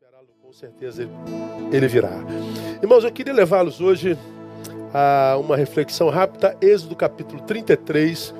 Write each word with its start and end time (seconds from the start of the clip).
esperá-lo, 0.00 0.28
com 0.40 0.52
certeza 0.52 1.02
ele, 1.72 1.88
virá. 1.88 2.12
Irmãos, 2.80 3.02
eu 3.02 3.10
queria 3.10 3.32
levá-los 3.32 3.80
hoje 3.80 4.16
a 4.94 5.36
uma 5.40 5.56
reflexão 5.56 6.08
rápida, 6.08 6.56
Êxodo 6.62 6.94
capítulo 6.94 7.42
33. 7.42 8.32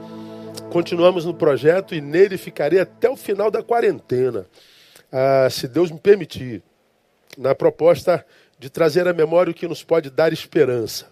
Continuamos 0.71 1.25
no 1.25 1.35
projeto 1.35 1.97
e 1.97 2.01
nele 2.01 2.39
ficarei 2.39 2.79
até 2.79 3.11
o 3.11 3.17
final 3.17 3.51
da 3.51 3.61
quarentena, 3.61 4.47
ah, 5.11 5.49
se 5.51 5.67
Deus 5.67 5.91
me 5.91 5.99
permitir, 5.99 6.63
na 7.37 7.57
proposta 7.57 8.25
de 8.57 8.71
trazer 8.71 9.09
à 9.09 9.13
memória 9.13 9.51
o 9.51 9.55
que 9.55 9.67
nos 9.67 9.83
pode 9.83 10.11
dar 10.11 10.33
esperança. 10.33 11.09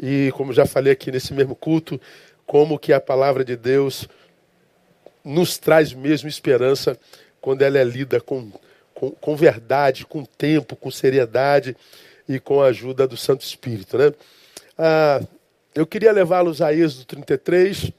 E 0.00 0.32
como 0.36 0.54
já 0.54 0.64
falei 0.64 0.94
aqui 0.94 1.12
nesse 1.12 1.34
mesmo 1.34 1.54
culto, 1.54 2.00
como 2.46 2.78
que 2.78 2.94
a 2.94 3.00
palavra 3.00 3.44
de 3.44 3.56
Deus 3.56 4.08
nos 5.22 5.58
traz 5.58 5.92
mesmo 5.92 6.30
esperança 6.30 6.98
quando 7.42 7.60
ela 7.60 7.76
é 7.76 7.84
lida 7.84 8.22
com 8.22 8.50
com, 8.96 9.10
com 9.10 9.36
verdade, 9.36 10.06
com 10.06 10.24
tempo, 10.24 10.74
com 10.74 10.90
seriedade 10.90 11.76
e 12.26 12.40
com 12.40 12.62
a 12.62 12.68
ajuda 12.68 13.06
do 13.06 13.16
Santo 13.16 13.42
Espírito. 13.42 13.98
Né? 13.98 14.12
Ah, 14.76 15.20
eu 15.74 15.86
queria 15.86 16.10
levá-los 16.10 16.62
a 16.62 16.72
Êxodo 16.72 17.04
33, 17.04 17.92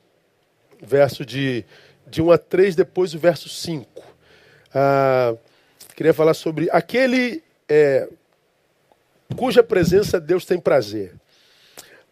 verso 0.81 1.23
de, 1.23 1.63
de 2.07 2.19
1 2.19 2.31
a 2.31 2.37
3, 2.39 2.75
depois 2.75 3.13
o 3.13 3.19
verso 3.19 3.47
5. 3.47 4.03
Ah, 4.73 5.35
queria 5.95 6.15
falar 6.15 6.33
sobre 6.33 6.67
aquele 6.71 7.43
é, 7.69 8.09
cuja 9.37 9.61
presença 9.61 10.19
Deus 10.19 10.45
tem 10.45 10.59
prazer. 10.59 11.13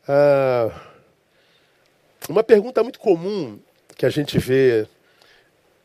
Ah, 0.08 0.70
uma 2.30 2.44
pergunta 2.44 2.84
muito 2.84 3.00
comum 3.00 3.60
que 3.98 4.06
a 4.06 4.10
gente 4.12 4.38
vê 4.38 4.88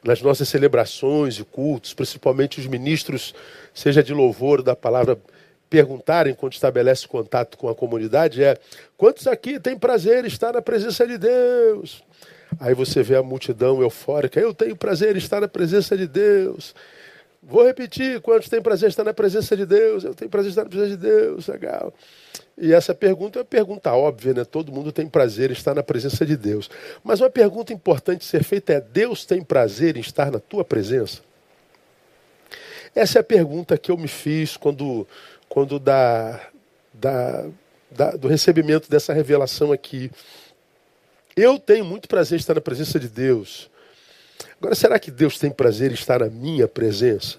nas 0.04 0.22
nossas 0.22 0.48
celebrações 0.48 1.38
e 1.38 1.44
cultos, 1.44 1.94
principalmente 1.94 2.58
os 2.58 2.66
ministros, 2.66 3.34
seja 3.74 4.02
de 4.02 4.14
louvor 4.14 4.58
ou 4.58 4.64
da 4.64 4.74
palavra, 4.74 5.18
perguntarem 5.68 6.34
quando 6.34 6.54
estabelece 6.54 7.06
contato 7.06 7.56
com 7.56 7.68
a 7.68 7.74
comunidade 7.74 8.42
é: 8.42 8.58
quantos 8.96 9.26
aqui 9.26 9.60
têm 9.60 9.78
prazer 9.78 10.24
em 10.24 10.28
estar 10.28 10.52
na 10.52 10.60
presença 10.60 11.06
de 11.06 11.16
Deus? 11.16 12.02
Aí 12.58 12.74
você 12.74 13.02
vê 13.02 13.16
a 13.16 13.22
multidão 13.22 13.80
eufórica: 13.80 14.40
eu 14.40 14.52
tenho 14.52 14.74
prazer 14.74 15.14
em 15.14 15.18
estar 15.18 15.40
na 15.40 15.48
presença 15.48 15.96
de 15.96 16.08
Deus. 16.08 16.74
Vou 17.42 17.64
repetir: 17.64 18.20
quantos 18.20 18.48
têm 18.48 18.60
prazer 18.60 18.88
em 18.88 18.90
estar 18.90 19.04
na 19.04 19.14
presença 19.14 19.56
de 19.56 19.64
Deus? 19.64 20.04
Eu 20.04 20.14
tenho 20.14 20.30
prazer 20.30 20.48
em 20.48 20.50
estar 20.50 20.64
na 20.64 20.70
presença 20.70 20.90
de 20.90 20.96
Deus, 20.96 21.46
legal. 21.46 21.94
E 22.60 22.74
essa 22.74 22.94
pergunta 22.94 23.38
é 23.38 23.40
uma 23.40 23.44
pergunta 23.46 23.90
óbvia, 23.94 24.34
né? 24.34 24.44
Todo 24.44 24.70
mundo 24.70 24.92
tem 24.92 25.08
prazer 25.08 25.48
em 25.48 25.54
estar 25.54 25.74
na 25.74 25.82
presença 25.82 26.26
de 26.26 26.36
Deus. 26.36 26.68
Mas 27.02 27.18
uma 27.18 27.30
pergunta 27.30 27.72
importante 27.72 28.22
ser 28.22 28.44
feita 28.44 28.74
é: 28.74 28.80
Deus 28.82 29.24
tem 29.24 29.42
prazer 29.42 29.96
em 29.96 30.00
estar 30.00 30.30
na 30.30 30.38
tua 30.38 30.62
presença? 30.62 31.22
Essa 32.94 33.18
é 33.18 33.20
a 33.20 33.24
pergunta 33.24 33.78
que 33.78 33.90
eu 33.90 33.96
me 33.96 34.08
fiz 34.08 34.58
quando, 34.58 35.08
quando 35.48 35.78
da, 35.78 36.38
da, 36.92 37.46
da, 37.90 38.10
do 38.10 38.28
recebimento 38.28 38.90
dessa 38.90 39.14
revelação 39.14 39.72
aqui. 39.72 40.10
Eu 41.34 41.58
tenho 41.58 41.84
muito 41.84 42.08
prazer 42.08 42.36
em 42.36 42.40
estar 42.40 42.54
na 42.54 42.60
presença 42.60 43.00
de 43.00 43.08
Deus. 43.08 43.70
Agora, 44.60 44.74
será 44.74 44.98
que 44.98 45.10
Deus 45.10 45.38
tem 45.38 45.50
prazer 45.50 45.92
em 45.92 45.94
estar 45.94 46.20
na 46.20 46.28
minha 46.28 46.68
presença? 46.68 47.38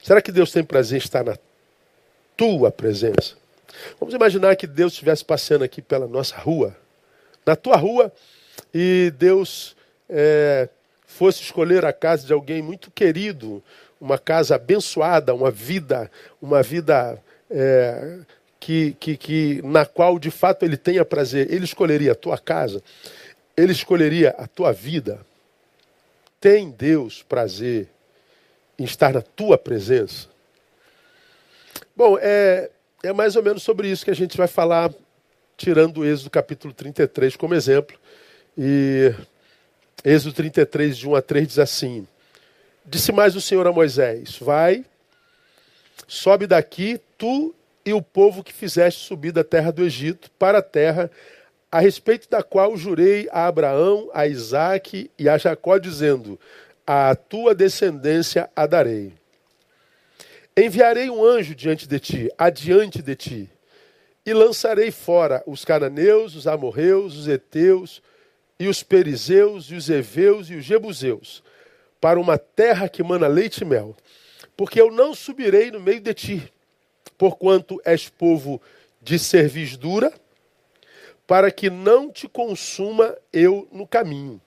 Será 0.00 0.22
que 0.22 0.30
Deus 0.30 0.52
tem 0.52 0.62
prazer 0.62 1.00
em 1.00 1.02
estar 1.02 1.24
na 1.24 1.36
tua 2.36 2.70
presença. 2.70 3.34
Vamos 3.98 4.14
imaginar 4.14 4.56
que 4.56 4.66
Deus 4.66 4.92
estivesse 4.92 5.24
passeando 5.24 5.64
aqui 5.64 5.80
pela 5.80 6.06
nossa 6.06 6.36
rua, 6.36 6.76
na 7.44 7.56
tua 7.56 7.76
rua, 7.76 8.12
e 8.72 9.12
Deus 9.18 9.76
é, 10.08 10.68
fosse 11.06 11.42
escolher 11.42 11.84
a 11.84 11.92
casa 11.92 12.26
de 12.26 12.32
alguém 12.32 12.62
muito 12.62 12.90
querido, 12.90 13.62
uma 14.00 14.18
casa 14.18 14.56
abençoada, 14.56 15.34
uma 15.34 15.50
vida, 15.50 16.10
uma 16.40 16.62
vida 16.62 17.22
é, 17.50 18.18
que, 18.60 18.96
que, 18.98 19.16
que, 19.16 19.62
na 19.62 19.86
qual 19.86 20.18
de 20.18 20.30
fato 20.30 20.64
ele 20.64 20.76
tenha 20.76 21.04
prazer. 21.04 21.50
Ele 21.52 21.64
escolheria 21.64 22.12
a 22.12 22.16
tua 22.16 22.38
casa, 22.38 22.82
ele 23.56 23.72
escolheria 23.72 24.34
a 24.38 24.46
tua 24.46 24.72
vida. 24.72 25.20
Tem 26.40 26.70
Deus 26.70 27.22
prazer 27.22 27.88
em 28.78 28.84
estar 28.84 29.14
na 29.14 29.22
tua 29.22 29.56
presença? 29.56 30.28
Bom, 31.96 32.18
é, 32.20 32.70
é 33.02 33.10
mais 33.10 33.36
ou 33.36 33.42
menos 33.42 33.62
sobre 33.62 33.88
isso 33.88 34.04
que 34.04 34.10
a 34.10 34.14
gente 34.14 34.36
vai 34.36 34.46
falar, 34.46 34.92
tirando 35.56 35.98
o 35.98 36.04
Êxodo 36.04 36.28
capítulo 36.28 36.74
33 36.74 37.36
como 37.36 37.54
exemplo. 37.54 37.98
E 38.56 39.14
Êxodo 40.04 40.34
33, 40.34 40.98
de 40.98 41.08
1 41.08 41.14
a 41.14 41.22
3, 41.22 41.48
diz 41.48 41.58
assim: 41.58 42.06
Disse 42.84 43.12
mais 43.12 43.34
o 43.34 43.40
Senhor 43.40 43.66
a 43.66 43.72
Moisés: 43.72 44.36
Vai, 44.38 44.84
sobe 46.06 46.46
daqui, 46.46 47.00
tu 47.16 47.54
e 47.82 47.94
o 47.94 48.02
povo 48.02 48.44
que 48.44 48.52
fizeste 48.52 49.06
subir 49.06 49.32
da 49.32 49.42
terra 49.42 49.72
do 49.72 49.82
Egito 49.82 50.30
para 50.32 50.58
a 50.58 50.62
terra 50.62 51.10
a 51.72 51.80
respeito 51.80 52.28
da 52.28 52.42
qual 52.42 52.76
jurei 52.76 53.26
a 53.32 53.46
Abraão, 53.46 54.10
a 54.12 54.26
Isaque 54.26 55.10
e 55.18 55.30
a 55.30 55.38
Jacó, 55.38 55.78
dizendo: 55.78 56.38
A 56.86 57.16
tua 57.16 57.54
descendência 57.54 58.50
a 58.54 58.66
darei. 58.66 59.14
Enviarei 60.56 61.10
um 61.10 61.22
anjo 61.22 61.54
diante 61.54 61.86
de 61.86 62.00
ti, 62.00 62.30
adiante 62.38 63.02
de 63.02 63.14
ti, 63.14 63.50
e 64.24 64.32
lançarei 64.32 64.90
fora 64.90 65.42
os 65.46 65.66
cananeus, 65.66 66.34
os 66.34 66.46
amorreus, 66.46 67.14
os 67.14 67.28
heteus, 67.28 68.02
e 68.58 68.66
os 68.66 68.82
perizeus, 68.82 69.66
e 69.66 69.74
os 69.74 69.90
heveus 69.90 70.48
e 70.48 70.54
os 70.54 70.64
jebuseus, 70.64 71.42
para 72.00 72.18
uma 72.18 72.38
terra 72.38 72.88
que 72.88 73.02
mana 73.02 73.26
leite 73.26 73.58
e 73.58 73.64
mel. 73.66 73.94
Porque 74.56 74.80
eu 74.80 74.90
não 74.90 75.14
subirei 75.14 75.70
no 75.70 75.78
meio 75.78 76.00
de 76.00 76.14
ti, 76.14 76.52
porquanto 77.18 77.78
és 77.84 78.08
povo 78.08 78.60
de 79.02 79.18
cerviz 79.18 79.76
dura, 79.76 80.10
para 81.26 81.50
que 81.50 81.68
não 81.68 82.10
te 82.10 82.26
consuma 82.26 83.14
eu 83.30 83.68
no 83.70 83.86
caminho. 83.86 84.40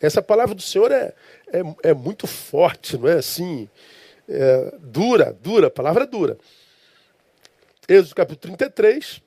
Essa 0.00 0.22
palavra 0.22 0.54
do 0.54 0.62
Senhor 0.62 0.92
é, 0.92 1.12
é, 1.52 1.90
é 1.90 1.94
muito 1.94 2.28
forte, 2.28 2.96
não 2.96 3.08
é 3.08 3.14
assim? 3.14 3.68
É, 4.30 4.72
dura, 4.78 5.36
dura, 5.42 5.68
palavra 5.68 6.06
dura. 6.06 6.38
Êxodo 7.88 8.14
capítulo 8.14 8.56
33, 8.56 9.20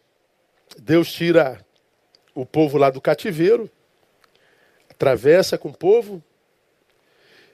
Deus 0.79 1.11
tira 1.11 1.59
o 2.33 2.45
povo 2.45 2.77
lá 2.77 2.89
do 2.89 3.01
cativeiro, 3.01 3.69
atravessa 4.89 5.57
com 5.57 5.69
o 5.69 5.77
povo, 5.77 6.23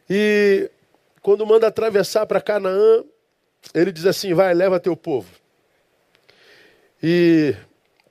e 0.07 0.69
quando 1.21 1.45
manda 1.45 1.67
atravessar 1.67 2.25
para 2.27 2.39
Canaã, 2.39 3.03
ele 3.73 3.91
diz 3.91 4.05
assim: 4.05 4.33
vai, 4.33 4.53
leva 4.53 4.79
teu 4.79 4.95
povo. 4.95 5.29
E 7.01 7.55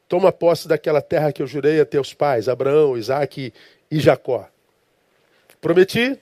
toma 0.08 0.32
posse 0.32 0.66
daquela 0.66 1.00
terra 1.00 1.32
que 1.32 1.42
eu 1.42 1.46
jurei 1.46 1.80
a 1.80 1.86
teus 1.86 2.12
pais, 2.12 2.48
Abraão, 2.48 2.96
Isaac 2.96 3.52
e 3.90 4.00
Jacó. 4.00 4.48
Prometi, 5.60 6.18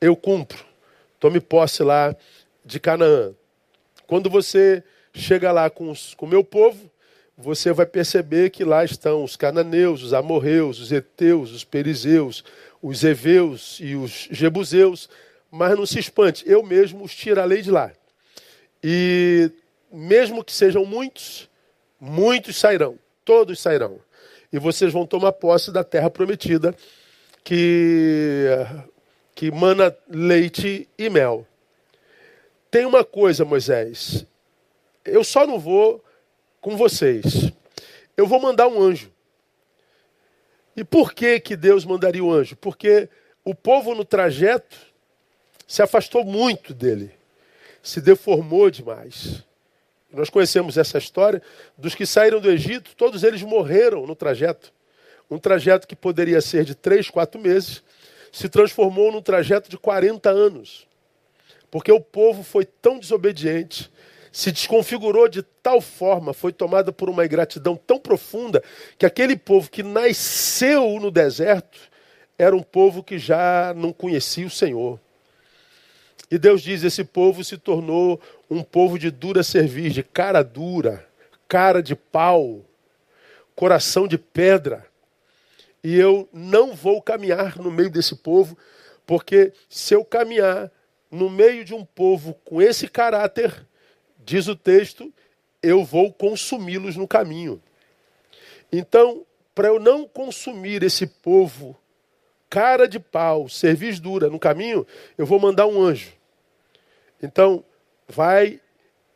eu 0.00 0.14
cumpro. 0.16 0.75
Tome 1.18 1.40
posse 1.40 1.82
lá 1.82 2.14
de 2.64 2.78
Canaã. 2.78 3.32
Quando 4.06 4.30
você 4.30 4.82
chega 5.12 5.50
lá 5.50 5.68
com 5.70 5.92
o 5.92 6.26
meu 6.26 6.44
povo, 6.44 6.90
você 7.36 7.72
vai 7.72 7.84
perceber 7.84 8.50
que 8.50 8.64
lá 8.64 8.84
estão 8.84 9.22
os 9.22 9.36
cananeus, 9.36 10.02
os 10.02 10.14
amorreus, 10.14 10.80
os 10.80 10.90
heteus, 10.90 11.52
os 11.52 11.64
perizeus, 11.64 12.44
os 12.80 13.04
heveus 13.04 13.78
e 13.80 13.94
os 13.94 14.28
jebuseus. 14.30 15.08
Mas 15.50 15.76
não 15.76 15.86
se 15.86 15.98
espante, 15.98 16.44
eu 16.46 16.62
mesmo 16.62 17.04
os 17.04 17.14
tirarei 17.14 17.62
de 17.62 17.70
lá. 17.70 17.92
E 18.82 19.50
mesmo 19.92 20.44
que 20.44 20.52
sejam 20.52 20.84
muitos, 20.84 21.48
muitos 22.00 22.56
sairão, 22.56 22.98
todos 23.24 23.60
sairão. 23.60 24.00
E 24.52 24.58
vocês 24.58 24.92
vão 24.92 25.06
tomar 25.06 25.32
posse 25.32 25.72
da 25.72 25.84
terra 25.84 26.08
prometida 26.08 26.74
que 27.44 28.48
que 29.36 29.50
mana 29.50 29.94
leite 30.08 30.88
e 30.96 31.10
mel. 31.10 31.46
Tem 32.70 32.86
uma 32.86 33.04
coisa, 33.04 33.44
Moisés. 33.44 34.26
Eu 35.04 35.22
só 35.22 35.46
não 35.46 35.60
vou 35.60 36.02
com 36.58 36.74
vocês. 36.74 37.52
Eu 38.16 38.26
vou 38.26 38.40
mandar 38.40 38.66
um 38.66 38.80
anjo. 38.80 39.12
E 40.74 40.82
por 40.82 41.12
que, 41.12 41.38
que 41.38 41.54
Deus 41.54 41.84
mandaria 41.84 42.24
o 42.24 42.32
anjo? 42.32 42.56
Porque 42.56 43.10
o 43.44 43.54
povo 43.54 43.94
no 43.94 44.06
trajeto 44.06 44.78
se 45.68 45.82
afastou 45.82 46.24
muito 46.24 46.72
dele, 46.72 47.10
se 47.82 48.00
deformou 48.00 48.70
demais. 48.70 49.44
Nós 50.10 50.30
conhecemos 50.30 50.78
essa 50.78 50.96
história 50.96 51.42
dos 51.76 51.94
que 51.94 52.06
saíram 52.06 52.40
do 52.40 52.50
Egito, 52.50 52.96
todos 52.96 53.22
eles 53.22 53.42
morreram 53.42 54.06
no 54.06 54.16
trajeto. 54.16 54.72
Um 55.30 55.38
trajeto 55.38 55.86
que 55.86 55.94
poderia 55.94 56.40
ser 56.40 56.64
de 56.64 56.74
três, 56.74 57.10
quatro 57.10 57.38
meses, 57.38 57.82
se 58.36 58.50
transformou 58.50 59.10
num 59.10 59.22
trajeto 59.22 59.70
de 59.70 59.78
40 59.78 60.28
anos. 60.28 60.86
Porque 61.70 61.90
o 61.90 61.98
povo 61.98 62.42
foi 62.42 62.66
tão 62.66 62.98
desobediente, 62.98 63.90
se 64.30 64.52
desconfigurou 64.52 65.26
de 65.26 65.42
tal 65.42 65.80
forma, 65.80 66.34
foi 66.34 66.52
tomada 66.52 66.92
por 66.92 67.08
uma 67.08 67.24
ingratidão 67.24 67.76
tão 67.76 67.98
profunda, 67.98 68.62
que 68.98 69.06
aquele 69.06 69.38
povo 69.38 69.70
que 69.70 69.82
nasceu 69.82 71.00
no 71.00 71.10
deserto 71.10 71.78
era 72.36 72.54
um 72.54 72.62
povo 72.62 73.02
que 73.02 73.18
já 73.18 73.72
não 73.74 73.90
conhecia 73.90 74.46
o 74.46 74.50
Senhor. 74.50 75.00
E 76.30 76.36
Deus 76.36 76.60
diz: 76.60 76.84
esse 76.84 77.04
povo 77.04 77.42
se 77.42 77.56
tornou 77.56 78.20
um 78.50 78.62
povo 78.62 78.98
de 78.98 79.10
dura 79.10 79.42
cerviz, 79.42 79.94
de 79.94 80.02
cara 80.02 80.42
dura, 80.42 81.08
cara 81.48 81.82
de 81.82 81.96
pau, 81.96 82.60
coração 83.54 84.06
de 84.06 84.18
pedra. 84.18 84.85
E 85.86 85.96
eu 85.96 86.28
não 86.32 86.74
vou 86.74 87.00
caminhar 87.00 87.58
no 87.58 87.70
meio 87.70 87.88
desse 87.88 88.16
povo, 88.16 88.58
porque 89.06 89.52
se 89.70 89.94
eu 89.94 90.04
caminhar 90.04 90.68
no 91.08 91.30
meio 91.30 91.64
de 91.64 91.72
um 91.72 91.84
povo 91.84 92.34
com 92.44 92.60
esse 92.60 92.88
caráter, 92.88 93.64
diz 94.18 94.48
o 94.48 94.56
texto, 94.56 95.14
eu 95.62 95.84
vou 95.84 96.12
consumi-los 96.12 96.96
no 96.96 97.06
caminho. 97.06 97.62
Então, 98.72 99.24
para 99.54 99.68
eu 99.68 99.78
não 99.78 100.08
consumir 100.08 100.82
esse 100.82 101.06
povo 101.06 101.76
cara 102.50 102.88
de 102.88 102.98
pau, 102.98 103.48
cerviz 103.48 104.00
dura 104.00 104.28
no 104.28 104.40
caminho, 104.40 104.84
eu 105.16 105.24
vou 105.24 105.38
mandar 105.38 105.68
um 105.68 105.80
anjo. 105.80 106.12
Então, 107.22 107.64
vai 108.08 108.60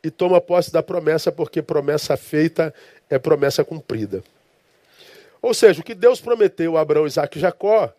e 0.05 0.08
toma 0.08 0.40
posse 0.40 0.72
da 0.72 0.84
promessa, 0.84 1.32
porque 1.32 1.62
promessa 1.62 2.17
feita 2.17 2.72
é 3.11 3.19
promessa 3.19 3.64
cumprida. 3.64 4.22
Ou 5.43 5.55
seja, 5.55 5.81
o 5.81 5.85
que 5.85 5.95
Deus 5.95 6.21
prometeu 6.21 6.77
a 6.77 6.81
Abraão, 6.81 7.07
Isaac 7.07 7.39
e 7.39 7.41
Jacó, 7.41 7.93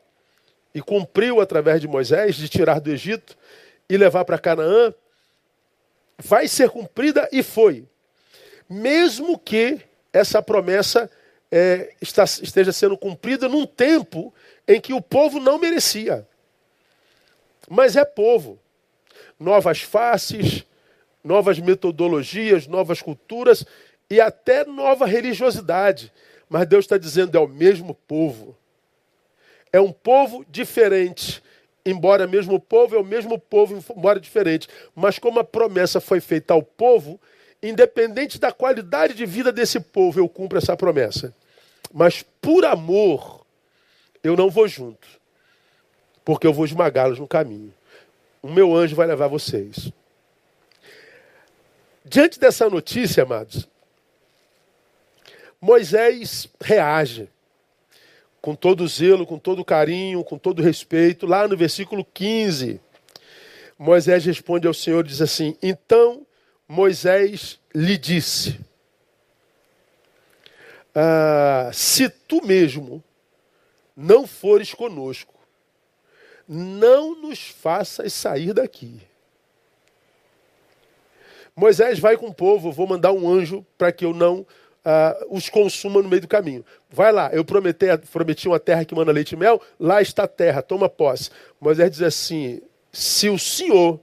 e 0.74 0.82
cumpriu 0.82 1.42
através 1.42 1.82
de 1.82 1.88
Moisés, 1.88 2.36
de 2.36 2.48
tirar 2.48 2.80
do 2.80 2.92
Egito 2.92 3.38
e 3.90 3.98
levar 3.98 4.24
para 4.24 4.38
Canaã, 4.38 4.94
vai 6.18 6.48
ser 6.48 6.70
cumprida 6.70 7.28
e 7.32 7.44
foi. 7.44 7.86
Mesmo 8.70 9.38
que 9.38 9.82
essa 10.14 10.42
promessa 10.42 11.10
é, 11.52 11.94
está, 12.02 12.24
esteja 12.24 12.72
sendo 12.72 12.98
cumprida 12.98 13.50
num 13.50 13.66
tempo 13.66 14.34
em 14.68 14.80
que 14.80 14.94
o 14.94 15.02
povo 15.02 15.40
não 15.40 15.58
merecia. 15.58 16.26
Mas 17.70 17.96
é 17.96 18.06
povo. 18.06 18.60
Novas 19.40 19.82
faces, 19.82 20.64
novas 21.24 21.60
metodologias, 21.60 22.68
novas 22.68 23.02
culturas 23.02 23.66
e 24.10 24.22
até 24.22 24.66
nova 24.66 25.06
religiosidade. 25.06 26.12
Mas 26.52 26.68
Deus 26.68 26.84
está 26.84 26.98
dizendo: 26.98 27.38
é 27.38 27.40
o 27.40 27.48
mesmo 27.48 27.96
povo. 27.96 28.58
É 29.72 29.80
um 29.80 29.94
povo 29.94 30.46
diferente. 30.50 31.42
Embora 31.86 32.28
mesmo 32.28 32.60
povo, 32.60 32.94
é 32.94 33.00
o 33.00 33.06
mesmo 33.06 33.40
povo, 33.40 33.82
embora 33.96 34.20
diferente. 34.20 34.68
Mas 34.94 35.18
como 35.18 35.40
a 35.40 35.46
promessa 35.46 36.02
foi 36.02 36.20
feita 36.20 36.54
ao 36.54 36.62
povo, 36.62 37.20
independente 37.64 38.38
da 38.38 38.52
qualidade 38.52 39.14
de 39.14 39.26
vida 39.26 39.50
desse 39.50 39.80
povo, 39.80 40.20
eu 40.20 40.28
cumpro 40.28 40.58
essa 40.58 40.76
promessa. 40.76 41.34
Mas 41.92 42.24
por 42.42 42.66
amor, 42.66 43.46
eu 44.22 44.36
não 44.36 44.50
vou 44.50 44.68
junto. 44.68 45.08
Porque 46.26 46.46
eu 46.46 46.54
vou 46.54 46.66
esmagá-los 46.66 47.18
no 47.18 47.28
caminho. 47.28 47.74
O 48.44 48.52
meu 48.52 48.76
anjo 48.76 48.96
vai 48.96 49.08
levar 49.08 49.28
vocês. 49.28 49.90
Diante 52.04 52.38
dessa 52.38 52.70
notícia, 52.70 53.24
amados, 53.24 53.68
Moisés 55.62 56.50
reage 56.60 57.30
com 58.42 58.56
todo 58.56 58.88
zelo, 58.88 59.28
com 59.28 59.38
todo 59.38 59.64
carinho, 59.64 60.24
com 60.24 60.38
todo 60.38 60.64
respeito. 60.64 61.28
Lá 61.28 61.48
no 61.48 61.56
versículo 61.56 62.04
15, 62.04 62.82
Moisés 63.78 64.26
responde 64.26 64.66
ao 64.66 64.74
Senhor, 64.74 65.04
diz 65.04 65.22
assim: 65.22 65.56
Então 65.62 66.26
Moisés 66.68 67.60
lhe 67.76 67.96
disse: 67.96 68.60
ah, 70.96 71.70
Se 71.72 72.10
tu 72.10 72.44
mesmo 72.44 73.04
não 73.96 74.26
fores 74.26 74.74
conosco, 74.74 75.36
não 76.48 77.22
nos 77.22 77.50
faças 77.50 78.12
sair 78.14 78.54
daqui. 78.54 79.00
Moisés 81.56 82.00
vai 82.00 82.18
com 82.18 82.28
o 82.28 82.34
povo, 82.34 82.72
vou 82.72 82.88
mandar 82.88 83.12
um 83.12 83.30
anjo 83.30 83.64
para 83.78 83.92
que 83.92 84.04
eu 84.04 84.14
não 84.14 84.48
uh, 84.86 85.36
os 85.36 85.50
consuma 85.50 86.02
no 86.02 86.10
meio 86.10 86.22
do 86.22 86.28
caminho. 86.28 86.66
Vai 86.90 87.12
lá, 87.12 87.30
eu 87.34 87.44
prometi, 87.46 87.86
prometi 88.12 88.48
uma 88.48 88.60
terra 88.60 88.86
que 88.86 88.96
manda 88.96 89.12
leite 89.12 89.34
e 89.34 89.38
mel, 89.38 89.62
lá 89.80 90.02
está 90.02 90.24
a 90.24 90.28
terra, 90.28 90.62
toma 90.62 90.90
posse. 90.90 91.30
Moisés 91.60 91.92
diz 91.92 92.02
assim: 92.02 92.62
se 92.92 93.30
o 93.30 93.38
Senhor, 93.38 94.00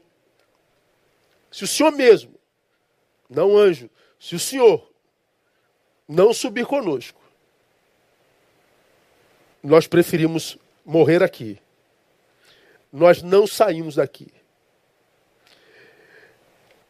se 1.51 1.65
o 1.65 1.67
Senhor 1.67 1.93
mesmo, 1.93 2.35
não 3.29 3.57
anjo, 3.57 3.91
se 4.19 4.35
o 4.35 4.39
Senhor 4.39 4.91
não 6.09 6.33
subir 6.33 6.67
conosco, 6.67 7.21
nós 9.63 9.87
preferimos 9.87 10.57
morrer 10.85 11.23
aqui. 11.23 11.59
Nós 12.91 13.23
não 13.23 13.47
saímos 13.47 13.97
daqui. 13.97 14.33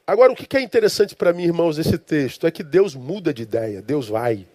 Agora, 0.08 0.32
o 0.32 0.34
que 0.34 0.56
é 0.56 0.62
interessante 0.62 1.14
para 1.14 1.34
mim, 1.34 1.42
irmãos, 1.42 1.76
esse 1.76 1.98
texto 1.98 2.46
é 2.46 2.50
que 2.50 2.62
Deus 2.62 2.94
muda 2.94 3.30
de 3.30 3.42
ideia, 3.42 3.82
Deus 3.82 4.08
vai. 4.08 4.48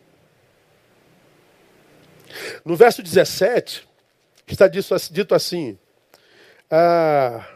No 2.66 2.76
verso 2.76 3.04
17, 3.04 3.88
está 4.48 4.68
dito 4.68 5.36
assim: 5.36 5.78
ah, 6.72 7.48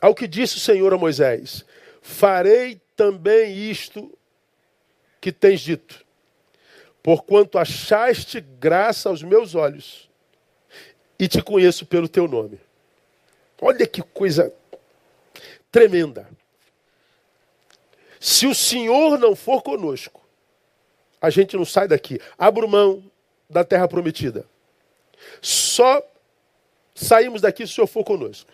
Ao 0.00 0.14
que 0.14 0.26
disse 0.26 0.56
o 0.56 0.60
Senhor 0.60 0.90
a 0.94 0.96
Moisés: 0.96 1.66
Farei 2.00 2.80
também 2.96 3.54
isto 3.70 4.10
que 5.20 5.30
tens 5.30 5.60
dito, 5.60 6.02
porquanto 7.02 7.58
achaste 7.58 8.40
graça 8.40 9.10
aos 9.10 9.22
meus 9.22 9.54
olhos, 9.54 10.08
e 11.18 11.28
te 11.28 11.42
conheço 11.42 11.84
pelo 11.84 12.08
teu 12.08 12.26
nome. 12.26 12.58
Olha 13.60 13.86
que 13.86 14.00
coisa 14.00 14.50
tremenda. 15.70 16.26
Se 18.20 18.46
o 18.46 18.54
Senhor 18.54 19.18
não 19.18 19.36
for 19.36 19.62
conosco, 19.62 20.20
a 21.20 21.30
gente 21.30 21.56
não 21.56 21.64
sai 21.64 21.88
daqui. 21.88 22.20
Abra 22.36 22.66
mão 22.66 23.02
da 23.48 23.64
terra 23.64 23.88
prometida. 23.88 24.44
Só 25.40 26.02
saímos 26.94 27.40
daqui 27.40 27.66
se 27.66 27.72
o 27.72 27.74
Senhor 27.74 27.86
for 27.86 28.04
conosco. 28.04 28.50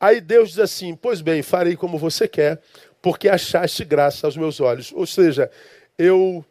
Aí 0.00 0.20
Deus 0.20 0.50
diz 0.50 0.58
assim: 0.58 0.94
Pois 0.94 1.20
bem, 1.20 1.42
farei 1.42 1.76
como 1.76 1.98
você 1.98 2.26
quer, 2.26 2.60
porque 3.00 3.28
achaste 3.28 3.84
graça 3.84 4.26
aos 4.26 4.36
meus 4.36 4.60
olhos. 4.60 4.92
Ou 4.92 5.06
seja, 5.06 5.50
eu 5.98 6.44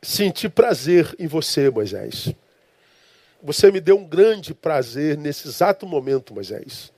senti 0.00 0.48
prazer 0.48 1.14
em 1.18 1.26
você, 1.26 1.70
Moisés. 1.70 2.34
Você 3.42 3.72
me 3.72 3.80
deu 3.80 3.98
um 3.98 4.04
grande 4.04 4.54
prazer 4.54 5.16
nesse 5.18 5.48
exato 5.48 5.86
momento, 5.86 6.32
Moisés. 6.32 6.91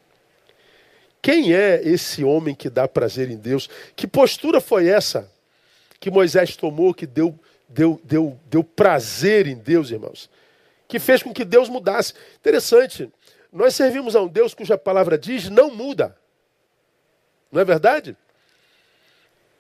Quem 1.25 1.55
é 1.55 1.81
esse 1.82 2.23
homem 2.23 2.55
que 2.55 2.69
dá 2.69 2.87
prazer 2.87 3.31
em 3.31 3.38
Deus? 3.38 3.66
Que 3.97 4.07
postura 4.07 4.61
foi 4.61 4.88
essa 4.88 5.33
que 5.99 6.11
Moisés 6.11 6.54
tomou, 6.54 6.93
que 6.93 7.07
deu, 7.07 7.40
deu, 7.66 7.99
deu, 8.04 8.38
deu 8.45 8.62
prazer 8.62 9.47
em 9.47 9.57
Deus, 9.57 9.90
irmãos? 9.90 10.28
Que 10.87 10.99
fez 10.99 11.23
com 11.23 11.33
que 11.33 11.43
Deus 11.43 11.71
mudasse. 11.71 12.12
Interessante, 12.37 13.11
nós 13.50 13.75
servimos 13.75 14.14
a 14.14 14.21
um 14.21 14.28
Deus 14.28 14.52
cuja 14.52 14.76
palavra 14.76 15.16
diz 15.16 15.49
não 15.49 15.71
muda. 15.71 16.14
Não 17.50 17.59
é 17.59 17.64
verdade? 17.64 18.14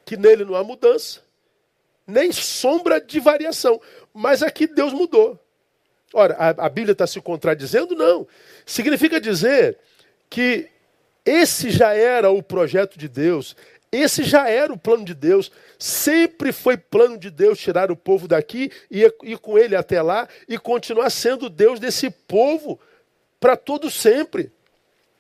Que 0.04 0.18
nele 0.18 0.44
não 0.44 0.56
há 0.56 0.62
mudança, 0.62 1.22
nem 2.06 2.30
sombra 2.30 3.00
de 3.00 3.18
variação. 3.20 3.80
Mas 4.12 4.42
aqui 4.42 4.66
Deus 4.66 4.92
mudou. 4.92 5.42
Ora, 6.12 6.34
a, 6.34 6.66
a 6.66 6.68
Bíblia 6.68 6.92
está 6.92 7.06
se 7.06 7.22
contradizendo? 7.22 7.96
Não. 7.96 8.28
Significa 8.66 9.18
dizer 9.18 9.78
que 10.28 10.73
esse 11.24 11.70
já 11.70 11.94
era 11.94 12.30
o 12.30 12.42
projeto 12.42 12.98
de 12.98 13.08
Deus, 13.08 13.56
esse 13.94 14.24
já 14.24 14.48
era 14.48 14.72
o 14.72 14.78
plano 14.78 15.04
de 15.04 15.14
Deus. 15.14 15.52
Sempre 15.78 16.50
foi 16.50 16.76
plano 16.76 17.16
de 17.16 17.30
Deus 17.30 17.60
tirar 17.60 17.92
o 17.92 17.96
povo 17.96 18.26
daqui 18.26 18.70
e 18.90 19.08
ir 19.22 19.38
com 19.38 19.56
ele 19.56 19.76
até 19.76 20.02
lá 20.02 20.28
e 20.48 20.58
continuar 20.58 21.10
sendo 21.10 21.48
Deus 21.48 21.78
desse 21.78 22.10
povo 22.10 22.80
para 23.38 23.56
todo 23.56 23.88
sempre. 23.88 24.52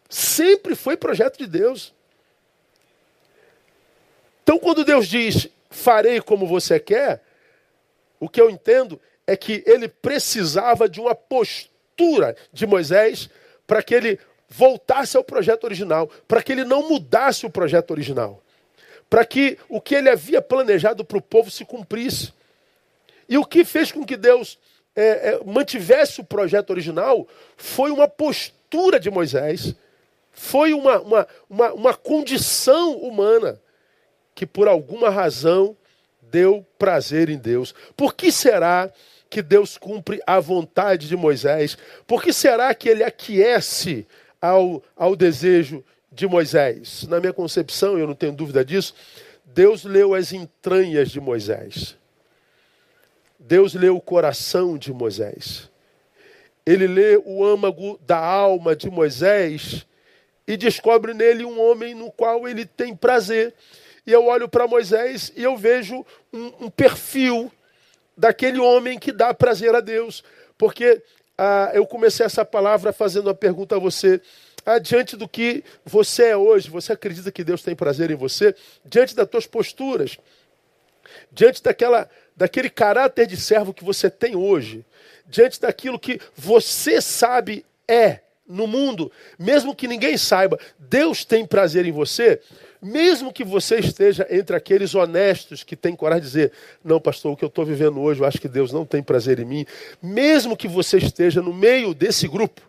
Sempre 0.08 0.74
foi 0.74 0.96
projeto 0.96 1.38
de 1.38 1.46
Deus. 1.46 1.94
Então, 4.42 4.58
quando 4.58 4.84
Deus 4.84 5.06
diz, 5.06 5.48
farei 5.70 6.20
como 6.20 6.44
você 6.44 6.80
quer, 6.80 7.22
o 8.18 8.28
que 8.28 8.40
eu 8.40 8.50
entendo 8.50 9.00
é 9.24 9.36
que 9.36 9.62
ele 9.66 9.86
precisava 9.86 10.88
de 10.88 11.00
uma 11.00 11.14
postura 11.14 12.36
de 12.52 12.66
Moisés 12.66 13.30
para 13.66 13.82
que 13.82 13.94
ele 13.94 14.18
voltasse 14.48 15.16
ao 15.16 15.24
projeto 15.24 15.64
original, 15.64 16.10
para 16.28 16.42
que 16.42 16.52
ele 16.52 16.64
não 16.64 16.88
mudasse 16.88 17.46
o 17.46 17.50
projeto 17.50 17.90
original, 17.90 18.42
para 19.08 19.24
que 19.24 19.58
o 19.68 19.80
que 19.80 19.94
ele 19.94 20.08
havia 20.08 20.40
planejado 20.42 21.04
para 21.04 21.18
o 21.18 21.22
povo 21.22 21.50
se 21.50 21.64
cumprisse. 21.64 22.32
E 23.28 23.38
o 23.38 23.44
que 23.44 23.64
fez 23.64 23.90
com 23.90 24.04
que 24.04 24.16
Deus 24.16 24.58
é, 24.94 25.02
é, 25.02 25.40
mantivesse 25.44 26.20
o 26.20 26.24
projeto 26.24 26.70
original 26.70 27.26
foi 27.56 27.90
uma 27.90 28.06
postura 28.06 29.00
de 29.00 29.10
Moisés, 29.10 29.74
foi 30.30 30.72
uma, 30.72 31.00
uma, 31.00 31.28
uma, 31.48 31.72
uma 31.72 31.94
condição 31.94 32.96
humana 32.98 33.60
que 34.34 34.46
por 34.46 34.68
alguma 34.68 35.10
razão 35.10 35.76
deu 36.22 36.66
prazer 36.76 37.28
em 37.28 37.38
Deus. 37.38 37.74
Por 37.96 38.14
que 38.14 38.32
será 38.32 38.92
que 39.30 39.40
Deus 39.42 39.78
cumpre 39.78 40.20
a 40.26 40.40
vontade 40.40 41.08
de 41.08 41.16
Moisés? 41.16 41.78
Por 42.06 42.22
que 42.22 42.32
será 42.32 42.74
que 42.74 42.88
ele 42.88 43.04
aquece 43.04 44.06
ao, 44.44 44.82
ao 44.96 45.16
desejo 45.16 45.84
de 46.12 46.26
Moisés? 46.26 47.06
Na 47.08 47.20
minha 47.20 47.32
concepção, 47.32 47.98
eu 47.98 48.06
não 48.06 48.14
tenho 48.14 48.32
dúvida 48.32 48.64
disso, 48.64 48.94
Deus 49.44 49.84
leu 49.84 50.14
as 50.14 50.32
entranhas 50.32 51.10
de 51.10 51.20
Moisés. 51.20 51.96
Deus 53.38 53.74
lê 53.74 53.88
o 53.88 54.00
coração 54.00 54.76
de 54.76 54.92
Moisés. 54.92 55.70
Ele 56.66 56.86
lê 56.86 57.20
o 57.24 57.44
âmago 57.44 57.98
da 58.06 58.18
alma 58.18 58.74
de 58.74 58.90
Moisés 58.90 59.86
e 60.46 60.56
descobre 60.56 61.14
nele 61.14 61.44
um 61.44 61.60
homem 61.60 61.94
no 61.94 62.10
qual 62.10 62.48
ele 62.48 62.64
tem 62.64 62.96
prazer. 62.96 63.54
E 64.06 64.12
eu 64.12 64.26
olho 64.26 64.48
para 64.48 64.66
Moisés 64.66 65.32
e 65.36 65.42
eu 65.42 65.56
vejo 65.56 66.04
um, 66.32 66.66
um, 66.66 66.70
perfil 66.70 67.50
daquele 68.16 68.58
homem 68.58 68.98
que 68.98 69.12
dá 69.12 69.32
prazer 69.32 69.74
a 69.74 69.80
Deus. 69.80 70.24
Porque 70.56 71.02
ah, 71.36 71.70
eu 71.74 71.86
comecei 71.86 72.24
essa 72.24 72.44
palavra 72.44 72.92
fazendo 72.92 73.26
uma 73.26 73.34
pergunta 73.34 73.76
a 73.76 73.78
você. 73.78 74.20
Ah, 74.64 74.78
diante 74.78 75.16
do 75.16 75.28
que 75.28 75.62
você 75.84 76.28
é 76.28 76.36
hoje, 76.36 76.70
você 76.70 76.92
acredita 76.92 77.30
que 77.30 77.44
Deus 77.44 77.62
tem 77.62 77.74
prazer 77.74 78.10
em 78.10 78.16
você? 78.16 78.54
Diante 78.84 79.14
das 79.14 79.28
tuas 79.28 79.46
posturas, 79.46 80.18
diante 81.30 81.62
daquela 81.62 82.08
daquele 82.36 82.68
caráter 82.68 83.26
de 83.26 83.36
servo 83.36 83.72
que 83.72 83.84
você 83.84 84.10
tem 84.10 84.34
hoje, 84.34 84.84
diante 85.26 85.60
daquilo 85.60 85.98
que 85.98 86.20
você 86.34 87.00
sabe 87.00 87.64
é 87.86 88.20
no 88.46 88.66
mundo, 88.66 89.10
mesmo 89.38 89.74
que 89.74 89.88
ninguém 89.88 90.18
saiba, 90.18 90.58
Deus 90.78 91.24
tem 91.24 91.46
prazer 91.46 91.86
em 91.86 91.92
você, 91.92 92.40
mesmo 92.84 93.32
que 93.32 93.42
você 93.42 93.78
esteja 93.78 94.26
entre 94.30 94.54
aqueles 94.54 94.94
honestos 94.94 95.64
que 95.64 95.74
têm 95.74 95.96
coragem 95.96 96.20
de 96.22 96.26
dizer: 96.26 96.52
Não, 96.84 97.00
pastor, 97.00 97.32
o 97.32 97.36
que 97.36 97.42
eu 97.42 97.48
estou 97.48 97.64
vivendo 97.64 97.98
hoje, 97.98 98.20
eu 98.20 98.26
acho 98.26 98.38
que 98.38 98.48
Deus 98.48 98.72
não 98.72 98.84
tem 98.84 99.02
prazer 99.02 99.40
em 99.40 99.44
mim, 99.46 99.66
mesmo 100.02 100.54
que 100.54 100.68
você 100.68 100.98
esteja 100.98 101.40
no 101.40 101.52
meio 101.52 101.94
desse 101.94 102.28
grupo, 102.28 102.60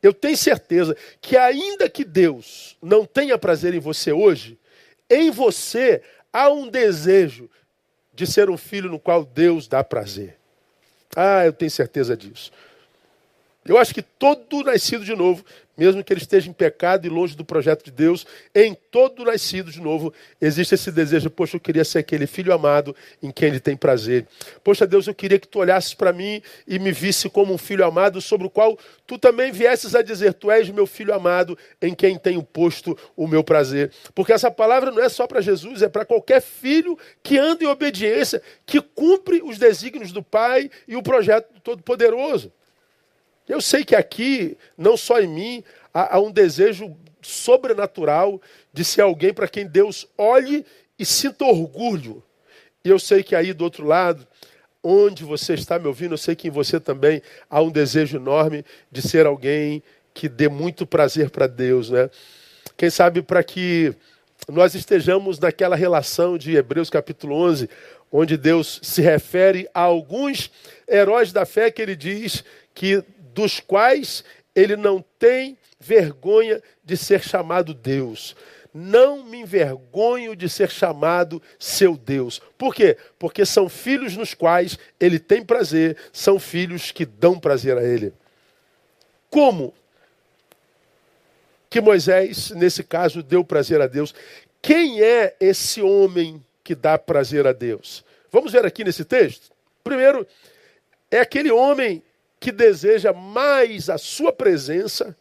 eu 0.00 0.14
tenho 0.14 0.36
certeza 0.36 0.96
que, 1.20 1.36
ainda 1.36 1.90
que 1.90 2.04
Deus 2.04 2.76
não 2.80 3.04
tenha 3.04 3.36
prazer 3.36 3.74
em 3.74 3.80
você 3.80 4.12
hoje, 4.12 4.56
em 5.10 5.28
você 5.30 6.02
há 6.32 6.48
um 6.48 6.68
desejo 6.68 7.50
de 8.14 8.26
ser 8.26 8.48
um 8.48 8.56
filho 8.56 8.90
no 8.90 8.98
qual 9.00 9.24
Deus 9.24 9.66
dá 9.66 9.82
prazer. 9.82 10.36
Ah, 11.16 11.44
eu 11.44 11.52
tenho 11.52 11.70
certeza 11.70 12.16
disso. 12.16 12.52
Eu 13.64 13.78
acho 13.78 13.94
que 13.94 14.02
todo 14.02 14.64
nascido 14.64 15.04
de 15.04 15.14
novo 15.14 15.44
mesmo 15.76 16.04
que 16.04 16.12
ele 16.12 16.20
esteja 16.20 16.50
em 16.50 16.52
pecado 16.52 17.06
e 17.06 17.10
longe 17.10 17.36
do 17.36 17.44
projeto 17.44 17.84
de 17.84 17.90
Deus, 17.90 18.26
em 18.54 18.74
todo 18.90 19.24
nascido 19.24 19.70
de 19.70 19.80
novo, 19.80 20.12
existe 20.40 20.74
esse 20.74 20.90
desejo, 20.92 21.30
poxa, 21.30 21.56
eu 21.56 21.60
queria 21.60 21.84
ser 21.84 21.98
aquele 21.98 22.26
filho 22.26 22.52
amado 22.52 22.94
em 23.22 23.30
quem 23.30 23.48
ele 23.48 23.60
tem 23.60 23.76
prazer. 23.76 24.26
Poxa, 24.62 24.86
Deus, 24.86 25.06
eu 25.06 25.14
queria 25.14 25.38
que 25.38 25.48
tu 25.48 25.58
olhasses 25.58 25.94
para 25.94 26.12
mim 26.12 26.42
e 26.66 26.78
me 26.78 26.92
visse 26.92 27.28
como 27.28 27.54
um 27.54 27.58
filho 27.58 27.84
amado, 27.84 28.20
sobre 28.20 28.46
o 28.46 28.50
qual 28.50 28.78
tu 29.06 29.18
também 29.18 29.50
viesses 29.50 29.94
a 29.94 30.02
dizer, 30.02 30.34
tu 30.34 30.50
és 30.50 30.68
meu 30.68 30.86
filho 30.86 31.14
amado 31.14 31.56
em 31.80 31.94
quem 31.94 32.18
tenho 32.18 32.42
posto 32.42 32.96
o 33.16 33.26
meu 33.26 33.42
prazer. 33.42 33.90
Porque 34.14 34.32
essa 34.32 34.50
palavra 34.50 34.90
não 34.90 35.02
é 35.02 35.08
só 35.08 35.26
para 35.26 35.40
Jesus, 35.40 35.82
é 35.82 35.88
para 35.88 36.04
qualquer 36.04 36.40
filho 36.40 36.98
que 37.22 37.38
anda 37.38 37.64
em 37.64 37.66
obediência, 37.66 38.42
que 38.66 38.80
cumpre 38.80 39.42
os 39.42 39.58
desígnios 39.58 40.12
do 40.12 40.22
Pai 40.22 40.70
e 40.86 40.96
o 40.96 41.02
projeto 41.02 41.52
do 41.52 41.60
Todo-Poderoso. 41.60 42.52
Eu 43.52 43.60
sei 43.60 43.84
que 43.84 43.94
aqui, 43.94 44.56
não 44.78 44.96
só 44.96 45.20
em 45.20 45.28
mim, 45.28 45.64
há, 45.92 46.16
há 46.16 46.20
um 46.20 46.32
desejo 46.32 46.96
sobrenatural 47.20 48.40
de 48.72 48.82
ser 48.82 49.02
alguém 49.02 49.34
para 49.34 49.46
quem 49.46 49.66
Deus 49.66 50.08
olhe 50.16 50.64
e 50.98 51.04
sinta 51.04 51.44
orgulho. 51.44 52.22
E 52.82 52.88
eu 52.88 52.98
sei 52.98 53.22
que 53.22 53.36
aí 53.36 53.52
do 53.52 53.62
outro 53.62 53.86
lado, 53.86 54.26
onde 54.82 55.22
você 55.22 55.52
está 55.52 55.78
me 55.78 55.86
ouvindo, 55.86 56.14
eu 56.14 56.18
sei 56.18 56.34
que 56.34 56.48
em 56.48 56.50
você 56.50 56.80
também 56.80 57.20
há 57.50 57.60
um 57.60 57.70
desejo 57.70 58.16
enorme 58.16 58.64
de 58.90 59.02
ser 59.02 59.26
alguém 59.26 59.82
que 60.14 60.30
dê 60.30 60.48
muito 60.48 60.86
prazer 60.86 61.28
para 61.28 61.46
Deus, 61.46 61.90
né? 61.90 62.08
Quem 62.74 62.88
sabe 62.88 63.20
para 63.20 63.44
que 63.44 63.94
nós 64.48 64.74
estejamos 64.74 65.38
naquela 65.38 65.76
relação 65.76 66.38
de 66.38 66.56
Hebreus 66.56 66.88
capítulo 66.88 67.36
11, 67.36 67.68
onde 68.10 68.38
Deus 68.38 68.80
se 68.82 69.02
refere 69.02 69.68
a 69.74 69.82
alguns 69.82 70.50
heróis 70.88 71.34
da 71.34 71.44
fé 71.44 71.70
que 71.70 71.82
ele 71.82 71.94
diz 71.94 72.42
que 72.74 73.04
dos 73.34 73.60
quais 73.60 74.24
ele 74.54 74.76
não 74.76 75.04
tem 75.18 75.56
vergonha 75.78 76.62
de 76.84 76.96
ser 76.96 77.22
chamado 77.22 77.74
Deus. 77.74 78.36
Não 78.72 79.22
me 79.22 79.40
envergonho 79.40 80.34
de 80.34 80.48
ser 80.48 80.70
chamado 80.70 81.42
seu 81.58 81.96
Deus. 81.96 82.40
Por 82.56 82.74
quê? 82.74 82.96
Porque 83.18 83.44
são 83.44 83.68
filhos 83.68 84.16
nos 84.16 84.32
quais 84.32 84.78
ele 84.98 85.18
tem 85.18 85.44
prazer, 85.44 85.96
são 86.12 86.38
filhos 86.38 86.90
que 86.90 87.04
dão 87.04 87.38
prazer 87.38 87.76
a 87.76 87.82
ele. 87.82 88.14
Como 89.28 89.74
que 91.68 91.80
Moisés, 91.80 92.50
nesse 92.50 92.84
caso, 92.84 93.22
deu 93.22 93.44
prazer 93.44 93.80
a 93.80 93.86
Deus? 93.86 94.14
Quem 94.60 95.02
é 95.02 95.34
esse 95.40 95.82
homem 95.82 96.42
que 96.62 96.74
dá 96.74 96.98
prazer 96.98 97.46
a 97.46 97.52
Deus? 97.52 98.04
Vamos 98.30 98.52
ver 98.52 98.64
aqui 98.64 98.84
nesse 98.84 99.04
texto. 99.04 99.50
Primeiro, 99.82 100.26
é 101.10 101.20
aquele 101.20 101.50
homem 101.50 102.02
que 102.42 102.50
deseja 102.50 103.12
mais 103.12 103.88
a 103.88 103.96
sua 103.96 104.32
presença 104.32 105.16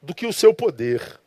do 0.00 0.14
que 0.14 0.26
o 0.26 0.32
seu 0.32 0.54
poder. 0.54 1.20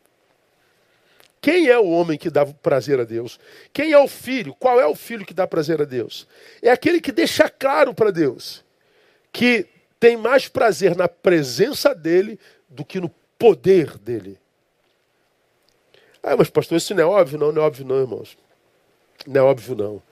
Quem 1.40 1.68
é 1.68 1.78
o 1.78 1.88
homem 1.88 2.18
que 2.18 2.28
dá 2.28 2.44
prazer 2.44 2.98
a 2.98 3.04
Deus? 3.04 3.38
Quem 3.72 3.92
é 3.92 3.98
o 3.98 4.08
filho? 4.08 4.52
Qual 4.58 4.80
é 4.80 4.86
o 4.86 4.96
filho 4.96 5.24
que 5.24 5.32
dá 5.32 5.46
prazer 5.46 5.80
a 5.80 5.84
Deus? 5.84 6.26
É 6.60 6.72
aquele 6.72 7.00
que 7.00 7.12
deixa 7.12 7.48
claro 7.48 7.94
para 7.94 8.10
Deus 8.10 8.64
que 9.32 9.64
tem 10.00 10.16
mais 10.16 10.48
prazer 10.48 10.96
na 10.96 11.06
presença 11.06 11.94
dele 11.94 12.36
do 12.68 12.84
que 12.84 13.00
no 13.00 13.08
poder 13.38 13.96
dele. 13.96 14.36
Ah, 16.20 16.36
mas 16.36 16.50
pastor, 16.50 16.78
isso 16.78 16.92
não 16.96 17.02
é 17.02 17.06
óbvio? 17.06 17.38
Não, 17.38 17.52
não 17.52 17.62
é 17.62 17.64
óbvio 17.64 17.86
não, 17.86 18.00
irmãos. 18.00 18.36
Não 19.24 19.40
é 19.40 19.44
óbvio 19.44 19.76
não. 19.76 20.02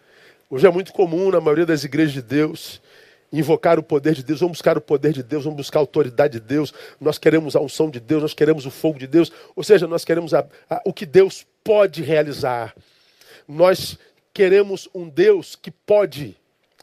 Hoje 0.48 0.64
é 0.68 0.70
muito 0.70 0.92
comum 0.92 1.32
na 1.32 1.40
maioria 1.40 1.66
das 1.66 1.82
igrejas 1.82 2.14
de 2.14 2.22
Deus 2.22 2.80
invocar 3.32 3.78
o 3.78 3.82
poder 3.82 4.14
de 4.14 4.22
Deus, 4.22 4.40
vamos 4.40 4.58
buscar 4.58 4.78
o 4.78 4.80
poder 4.80 5.12
de 5.12 5.22
Deus, 5.22 5.44
vamos 5.44 5.56
buscar 5.56 5.78
a 5.78 5.82
autoridade 5.82 6.40
de 6.40 6.46
Deus, 6.46 6.72
nós 7.00 7.18
queremos 7.18 7.56
a 7.56 7.60
unção 7.60 7.90
de 7.90 8.00
Deus, 8.00 8.22
nós 8.22 8.34
queremos 8.34 8.66
o 8.66 8.70
fogo 8.70 8.98
de 8.98 9.06
Deus, 9.06 9.32
ou 9.54 9.62
seja, 9.62 9.86
nós 9.86 10.04
queremos 10.04 10.32
a, 10.32 10.46
a, 10.70 10.82
o 10.84 10.92
que 10.92 11.06
Deus 11.06 11.46
pode 11.62 12.02
realizar. 12.02 12.74
Nós 13.48 13.98
queremos 14.32 14.88
um 14.94 15.08
Deus 15.08 15.56
que 15.56 15.70
pode, 15.70 16.36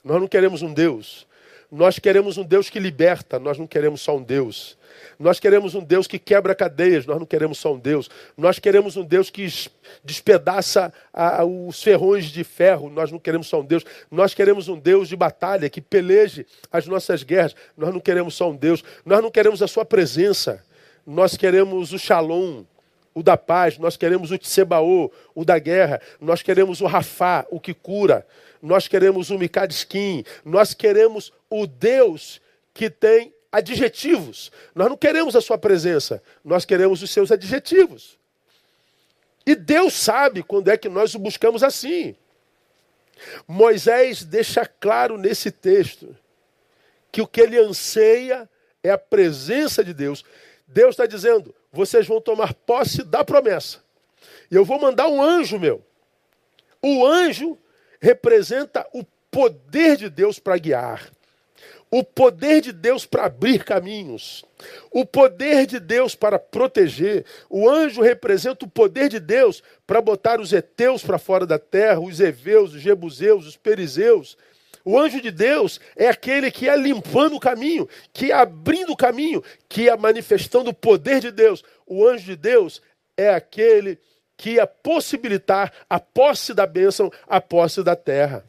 nós 0.04 0.20
não 0.20 0.28
queremos 0.28 0.62
um 0.62 0.74
Deus. 0.74 1.28
Nós 1.76 1.98
queremos 1.98 2.38
um 2.38 2.44
Deus 2.44 2.70
que 2.70 2.78
liberta, 2.78 3.40
nós 3.40 3.58
não 3.58 3.66
queremos 3.66 4.00
só 4.02 4.16
um 4.16 4.22
Deus. 4.22 4.78
Nós 5.18 5.40
queremos 5.40 5.74
um 5.74 5.84
Deus 5.84 6.06
que 6.06 6.20
quebra 6.20 6.54
cadeias, 6.54 7.04
nós 7.08 7.18
não 7.18 7.26
queremos 7.26 7.58
só 7.58 7.74
um 7.74 7.80
Deus. 7.80 8.12
Nós 8.38 8.60
queremos 8.60 8.96
um 8.96 9.04
Deus 9.04 9.32
que 9.32 9.52
despedaça 10.04 10.94
a, 11.12 11.44
os 11.44 11.82
ferrões 11.82 12.26
de 12.26 12.44
ferro, 12.44 12.92
nós 12.92 13.12
não 13.12 13.18
queremos 13.18 13.48
só 13.48 13.60
um 13.60 13.66
Deus. 13.66 13.84
Nós 14.12 14.36
queremos 14.36 14.68
um 14.68 14.78
Deus 14.78 15.10
de 15.10 15.16
batalha, 15.16 15.68
que 15.68 15.82
peleje 15.82 16.46
as 16.72 16.86
nossas 16.86 17.24
guerras, 17.24 17.56
nós 17.76 17.92
não 17.92 18.00
queremos 18.00 18.36
só 18.36 18.52
um 18.52 18.56
Deus. 18.56 18.84
Nós 19.04 19.24
não 19.24 19.32
queremos 19.32 19.64
a 19.64 19.68
sua 19.68 19.84
presença, 19.84 20.64
nós 21.08 21.36
queremos 21.36 21.92
o 21.92 21.98
shalom, 21.98 22.66
o 23.14 23.22
da 23.22 23.38
paz, 23.38 23.78
nós 23.78 23.96
queremos 23.96 24.32
o 24.32 24.38
tsebaô, 24.38 25.12
o 25.36 25.46
da 25.46 25.60
guerra, 25.60 26.02
nós 26.20 26.42
queremos 26.42 26.82
o 26.82 26.86
rafá, 26.86 27.46
o 27.52 27.60
que 27.60 27.74
cura, 27.74 28.26
nós 28.62 28.88
queremos 28.88 29.30
o 29.30 29.38
mikadiskim, 29.38 30.24
nós 30.44 30.74
queremos 30.74 31.32
o 31.50 31.68
Deus 31.68 32.42
que 32.74 32.90
tem 32.90 33.34
adjetivos. 33.52 34.52
Nós 34.74 34.90
não 34.90 34.98
queremos 34.98 35.36
a 35.36 35.42
sua 35.42 35.58
presença, 35.58 36.24
nós 36.44 36.66
queremos 36.66 37.04
os 37.04 37.12
seus 37.12 37.32
adjetivos. 37.32 38.18
E 39.46 39.54
Deus 39.56 39.94
sabe 39.94 40.42
quando 40.42 40.70
é 40.70 40.78
que 40.78 40.90
nós 40.90 41.14
o 41.14 41.20
buscamos 41.20 41.64
assim. 41.64 42.16
Moisés 43.48 44.24
deixa 44.24 44.66
claro 44.66 45.18
nesse 45.18 45.52
texto 45.52 46.16
que 47.12 47.22
o 47.22 47.28
que 47.28 47.42
ele 47.42 47.60
anseia 47.60 48.50
é 48.82 48.90
a 48.90 48.98
presença 48.98 49.84
de 49.84 49.94
Deus. 49.94 50.26
Deus 50.74 50.92
está 50.92 51.06
dizendo: 51.06 51.54
vocês 51.72 52.08
vão 52.08 52.20
tomar 52.20 52.54
posse 52.54 53.04
da 53.04 53.24
promessa. 53.24 53.80
E 54.50 54.56
eu 54.56 54.66
vou 54.66 54.80
mandar 54.80 55.08
um 55.08 55.22
anjo 55.22 55.60
meu. 55.60 55.82
O 56.82 57.06
anjo 57.06 57.58
representa 58.02 58.86
o 58.94 59.04
poder 59.32 59.96
de 59.98 60.10
Deus 60.10 60.40
para 60.40 60.58
guiar 60.58 61.12
o 61.96 62.04
poder 62.04 62.60
de 62.60 62.72
Deus 62.72 63.06
para 63.06 63.26
abrir 63.26 63.64
caminhos, 63.64 64.44
o 64.90 65.06
poder 65.06 65.68
de 65.68 65.80
Deus 65.80 66.16
para 66.16 66.40
proteger. 66.40 67.24
O 67.48 67.70
anjo 67.70 68.02
representa 68.02 68.66
o 68.66 68.68
poder 68.68 69.10
de 69.10 69.20
Deus 69.20 69.62
para 69.86 70.02
botar 70.02 70.42
os 70.42 70.52
heteus 70.52 71.04
para 71.04 71.20
fora 71.20 71.46
da 71.46 71.60
terra, 71.60 72.00
os 72.00 72.20
heveus, 72.20 72.74
os 72.74 72.82
jebuseus, 72.82 73.46
os 73.46 73.56
perizeus. 73.56 74.36
O 74.86 75.00
anjo 75.00 75.22
de 75.22 75.32
Deus 75.32 75.80
é 75.96 76.10
aquele 76.10 76.52
que 76.52 76.68
é 76.68 76.76
limpando 76.76 77.36
o 77.36 77.40
caminho, 77.40 77.88
que 78.12 78.32
é 78.32 78.36
abrindo 78.36 78.92
o 78.92 78.98
caminho, 78.98 79.42
que 79.70 79.88
é 79.88 79.96
manifestando 79.96 80.72
o 80.72 80.74
poder 80.74 81.22
de 81.22 81.32
Deus. 81.32 81.64
O 81.86 82.06
anjo 82.06 82.26
de 82.26 82.36
Deus 82.36 82.82
é 83.16 83.30
aquele 83.30 83.98
que 84.36 84.52
ia 84.52 84.68
possibilitar 84.68 85.72
a 85.90 86.00
posse 86.00 86.54
da 86.54 86.66
bênção, 86.66 87.12
a 87.28 87.40
posse 87.40 87.82
da 87.82 87.96
terra. 87.96 88.44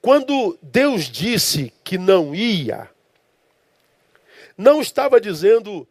Quando 0.00 0.58
Deus 0.60 1.04
disse 1.04 1.72
que 1.84 1.96
não 1.96 2.34
ia, 2.34 2.90
não 4.56 4.80
estava 4.80 5.20
dizendo 5.20 5.86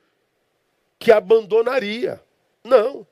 que 1.00 1.14
abandonaria. 1.14 2.22
Não. 2.62 3.08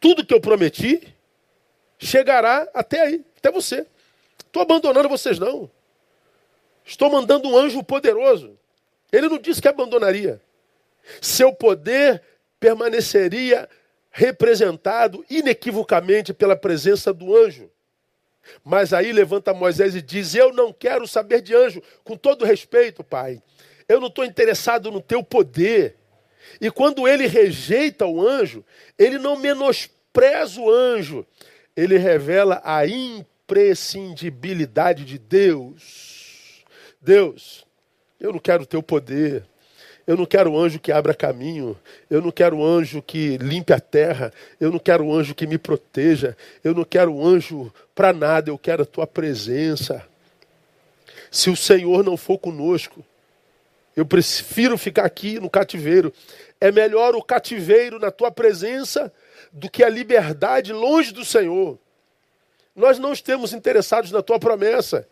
Tudo 0.00 0.24
que 0.24 0.32
eu 0.32 0.40
prometi 0.40 1.11
chegará 2.12 2.68
até 2.74 3.00
aí, 3.00 3.24
até 3.38 3.50
você. 3.50 3.86
Estou 4.38 4.62
abandonando 4.62 5.08
vocês, 5.08 5.38
não. 5.38 5.70
Estou 6.84 7.10
mandando 7.10 7.48
um 7.48 7.56
anjo 7.56 7.82
poderoso. 7.82 8.58
Ele 9.10 9.28
não 9.28 9.38
disse 9.38 9.62
que 9.62 9.68
abandonaria. 9.68 10.40
Seu 11.22 11.54
poder 11.54 12.22
permaneceria 12.60 13.68
representado 14.10 15.24
inequivocamente 15.30 16.34
pela 16.34 16.54
presença 16.54 17.14
do 17.14 17.34
anjo. 17.34 17.70
Mas 18.62 18.92
aí 18.92 19.10
levanta 19.10 19.54
Moisés 19.54 19.94
e 19.94 20.02
diz: 20.02 20.34
Eu 20.34 20.52
não 20.52 20.70
quero 20.70 21.06
saber 21.08 21.40
de 21.40 21.54
anjo, 21.54 21.82
com 22.04 22.16
todo 22.16 22.44
respeito, 22.44 23.02
pai. 23.02 23.42
Eu 23.88 24.00
não 24.00 24.08
estou 24.08 24.24
interessado 24.24 24.90
no 24.90 25.00
teu 25.00 25.22
poder. 25.22 25.96
E 26.60 26.70
quando 26.70 27.08
ele 27.08 27.26
rejeita 27.26 28.04
o 28.04 28.26
anjo, 28.26 28.64
ele 28.98 29.18
não 29.18 29.36
menospreza 29.36 30.60
o 30.60 30.70
anjo, 30.70 31.26
ele 31.76 31.98
revela 31.98 32.62
a 32.64 32.86
imprescindibilidade 32.86 35.04
de 35.04 35.18
Deus. 35.18 36.64
Deus, 37.00 37.66
eu 38.20 38.32
não 38.32 38.38
quero 38.38 38.62
o 38.62 38.66
teu 38.66 38.80
poder, 38.82 39.44
eu 40.06 40.16
não 40.16 40.26
quero 40.26 40.58
anjo 40.58 40.80
que 40.80 40.90
abra 40.90 41.14
caminho. 41.14 41.78
Eu 42.10 42.20
não 42.20 42.30
quero 42.30 42.64
anjo 42.64 43.00
que 43.00 43.36
limpe 43.38 43.72
a 43.72 43.80
terra. 43.80 44.32
Eu 44.60 44.70
não 44.70 44.78
quero 44.78 45.12
anjo 45.12 45.34
que 45.34 45.46
me 45.46 45.58
proteja. 45.58 46.36
Eu 46.62 46.74
não 46.74 46.84
quero 46.84 47.24
anjo 47.24 47.72
para 47.94 48.12
nada. 48.12 48.50
Eu 48.50 48.58
quero 48.58 48.82
a 48.82 48.86
tua 48.86 49.06
presença. 49.06 50.04
Se 51.30 51.50
o 51.50 51.56
Senhor 51.56 52.04
não 52.04 52.16
for 52.16 52.36
conosco, 52.36 53.04
eu 53.96 54.04
prefiro 54.04 54.76
ficar 54.76 55.04
aqui 55.04 55.38
no 55.38 55.48
cativeiro. 55.48 56.12
É 56.60 56.72
melhor 56.72 57.14
o 57.14 57.22
cativeiro 57.22 57.98
na 57.98 58.10
tua 58.10 58.30
presença 58.30 59.12
do 59.50 59.70
que 59.70 59.82
a 59.82 59.88
liberdade 59.88 60.72
longe 60.72 61.12
do 61.12 61.24
Senhor. 61.24 61.78
Nós 62.74 62.98
não 62.98 63.12
estamos 63.12 63.52
interessados 63.52 64.10
na 64.10 64.22
tua 64.22 64.38
promessa. 64.38 65.06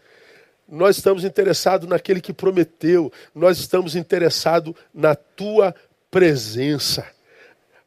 Nós 0.69 0.97
estamos 0.97 1.25
interessados 1.25 1.89
naquele 1.89 2.21
que 2.21 2.33
prometeu, 2.33 3.13
nós 3.35 3.59
estamos 3.59 3.97
interessados 3.97 4.73
na 4.95 5.17
tua 5.17 5.75
presença. 6.11 7.05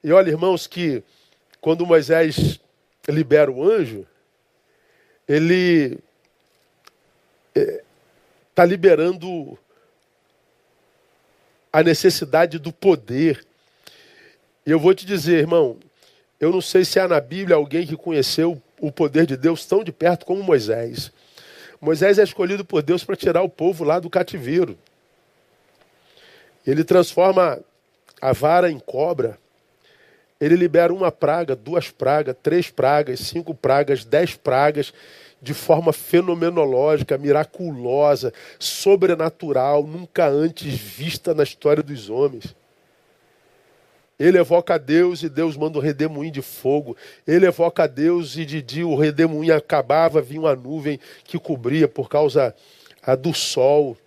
E 0.04 0.12
olha, 0.12 0.32
irmãos, 0.32 0.68
que 0.68 1.02
quando 1.62 1.86
Moisés 1.86 2.60
libera 3.08 3.50
o 3.50 3.64
anjo, 3.64 4.06
ele 5.26 5.98
está 7.56 8.64
é, 8.64 8.66
liberando 8.66 9.58
a 11.72 11.82
necessidade 11.82 12.60
do 12.60 12.74
poder. 12.74 13.46
E 14.66 14.72
eu 14.72 14.80
vou 14.80 14.94
te 14.94 15.06
dizer, 15.06 15.40
irmão, 15.40 15.80
eu 16.44 16.52
não 16.52 16.60
sei 16.60 16.84
se 16.84 17.00
há 17.00 17.08
na 17.08 17.22
Bíblia 17.22 17.56
alguém 17.56 17.88
que 17.88 17.96
conheceu 17.96 18.62
o 18.82 18.92
poder 18.92 19.26
de 19.26 19.38
Deus 19.38 19.66
tão 19.66 19.82
de 19.82 19.94
perto 19.94 20.26
como 20.26 20.44
Moisés. 20.44 21.10
Moisés 21.80 22.20
é 22.20 22.24
escolhido 22.24 22.66
por 22.66 22.82
Deus 22.82 23.02
para 23.04 23.16
tirar 23.16 23.42
o 23.44 23.50
povo 23.50 23.86
lá 23.86 23.98
do 23.98 24.10
cativeiro. 24.10 24.78
Ele 26.68 26.84
transforma 26.84 27.60
a 28.22 28.34
vara 28.34 28.70
em 28.70 28.78
cobra. 28.78 29.38
Ele 30.40 30.58
libera 30.58 30.94
uma 30.94 31.12
praga, 31.14 31.56
duas 31.56 31.90
pragas, 31.90 32.36
três 32.44 32.70
pragas, 32.70 33.22
cinco 33.22 33.56
pragas, 33.56 34.04
dez 34.04 34.36
pragas, 34.36 34.94
de 35.42 35.54
forma 35.54 35.94
fenomenológica, 35.94 37.18
miraculosa, 37.18 38.34
sobrenatural, 38.60 39.84
nunca 39.84 40.28
antes 40.28 40.74
vista 40.74 41.34
na 41.34 41.44
história 41.44 41.82
dos 41.82 42.10
homens. 42.10 42.54
Ele 44.20 44.38
evoca 44.38 44.76
a 44.76 44.78
Deus 44.78 45.24
e 45.24 45.30
Deus 45.30 45.58
manda 45.58 45.78
um 45.78 45.82
redemoinho 45.82 46.32
de 46.32 46.42
fogo. 46.42 46.96
Ele 47.28 47.46
evoca 47.46 47.84
a 47.84 47.88
Deus 47.88 48.38
e 48.38 48.46
de 48.46 48.62
dia 48.62 48.88
o 48.88 48.96
redemoinho 48.96 49.56
acabava, 49.56 50.22
vinha 50.22 50.42
uma 50.42 50.56
nuvem 50.56 51.00
que 51.24 51.40
cobria 51.40 51.88
por 51.88 52.10
causa 52.10 52.56
do 53.20 53.34
sol. 53.34 53.98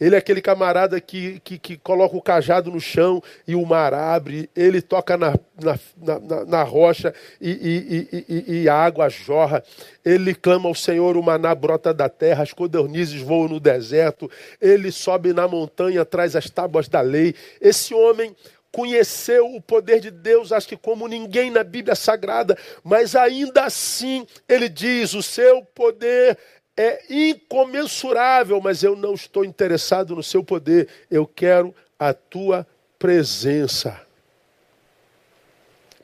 Ele 0.00 0.14
é 0.14 0.18
aquele 0.18 0.40
camarada 0.40 0.98
que, 0.98 1.40
que, 1.40 1.58
que, 1.58 1.76
coloca 1.76 2.16
o 2.16 2.22
cajado 2.22 2.70
no 2.70 2.80
chão 2.80 3.22
e 3.46 3.54
o 3.54 3.66
mar 3.66 3.92
abre. 3.92 4.48
Ele 4.56 4.80
toca 4.80 5.14
na, 5.14 5.38
na, 5.62 5.78
na, 5.98 6.44
na 6.46 6.62
rocha 6.62 7.12
e, 7.38 7.50
e, 7.50 8.24
e, 8.26 8.62
e, 8.62 8.68
a 8.68 8.74
água 8.74 9.10
jorra. 9.10 9.62
Ele 10.02 10.34
clama 10.34 10.68
ao 10.68 10.74
Senhor, 10.74 11.18
o 11.18 11.22
maná 11.22 11.54
brota 11.54 11.92
da 11.92 12.08
terra, 12.08 12.42
as 12.42 12.54
codornizes 12.54 13.20
voam 13.20 13.46
no 13.46 13.60
deserto. 13.60 14.30
Ele 14.58 14.90
sobe 14.90 15.34
na 15.34 15.46
montanha, 15.46 16.02
traz 16.02 16.34
as 16.34 16.48
tábuas 16.48 16.88
da 16.88 17.02
lei. 17.02 17.34
Esse 17.60 17.92
homem 17.92 18.34
conheceu 18.72 19.54
o 19.54 19.60
poder 19.60 20.00
de 20.00 20.10
Deus, 20.10 20.52
acho 20.52 20.68
que 20.68 20.76
como 20.76 21.08
ninguém 21.08 21.50
na 21.50 21.64
Bíblia 21.64 21.94
Sagrada, 21.94 22.56
mas 22.82 23.16
ainda 23.16 23.64
assim 23.64 24.26
ele 24.48 24.68
diz: 24.68 25.14
o 25.14 25.22
seu 25.22 25.64
poder 25.64 26.38
é 26.76 27.02
incomensurável, 27.10 28.60
mas 28.60 28.82
eu 28.82 28.96
não 28.96 29.14
estou 29.14 29.44
interessado 29.44 30.14
no 30.14 30.22
seu 30.22 30.42
poder, 30.42 30.88
eu 31.10 31.26
quero 31.26 31.74
a 31.98 32.14
tua 32.14 32.66
presença. 32.98 34.00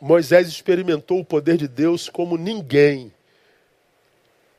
Moisés 0.01 0.49
experimentou 0.49 1.21
o 1.21 1.25
poder 1.25 1.57
de 1.57 1.67
Deus 1.67 2.09
como 2.09 2.37
ninguém, 2.37 3.13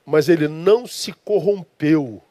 mas 0.06 0.30
ele 0.30 0.48
não 0.48 0.88
se 0.88 1.14
corrompeu 1.14 2.24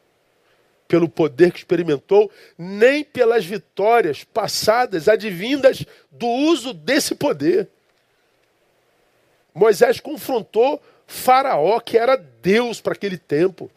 pelo 0.88 1.09
poder 1.09 1.53
que 1.53 1.59
experimentou, 1.59 2.31
nem 2.57 3.03
pelas 3.03 3.44
vitórias 3.44 4.25
passadas 4.25 5.09
advindas 5.09 5.85
do 6.11 6.27
uso 6.27 6.72
desse 6.72 7.14
poder. 7.14 7.68
Moisés 9.55 10.01
confrontou 10.01 10.83
Faraó, 11.07 11.81
que 11.81 11.96
era 11.96 12.16
Deus 12.16 12.81
para 12.81 12.92
aquele 12.92 13.16
tempo. 13.16 13.70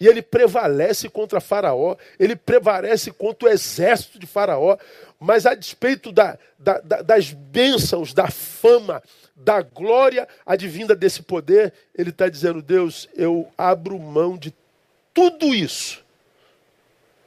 E 0.00 0.06
ele 0.06 0.22
prevalece 0.22 1.08
contra 1.08 1.40
Faraó, 1.40 1.96
ele 2.18 2.36
prevalece 2.36 3.10
contra 3.10 3.48
o 3.48 3.52
exército 3.52 4.18
de 4.18 4.26
Faraó, 4.26 4.76
mas 5.18 5.44
a 5.44 5.54
despeito 5.54 6.12
da, 6.12 6.38
da, 6.56 6.78
da, 6.80 7.02
das 7.02 7.32
bênçãos, 7.32 8.14
da 8.14 8.30
fama, 8.30 9.02
da 9.34 9.60
glória 9.60 10.28
advinda 10.46 10.94
desse 10.94 11.22
poder, 11.22 11.72
ele 11.96 12.10
está 12.10 12.28
dizendo: 12.28 12.62
Deus, 12.62 13.08
eu 13.16 13.48
abro 13.58 13.98
mão 13.98 14.36
de 14.36 14.54
tudo 15.18 15.52
isso 15.52 16.00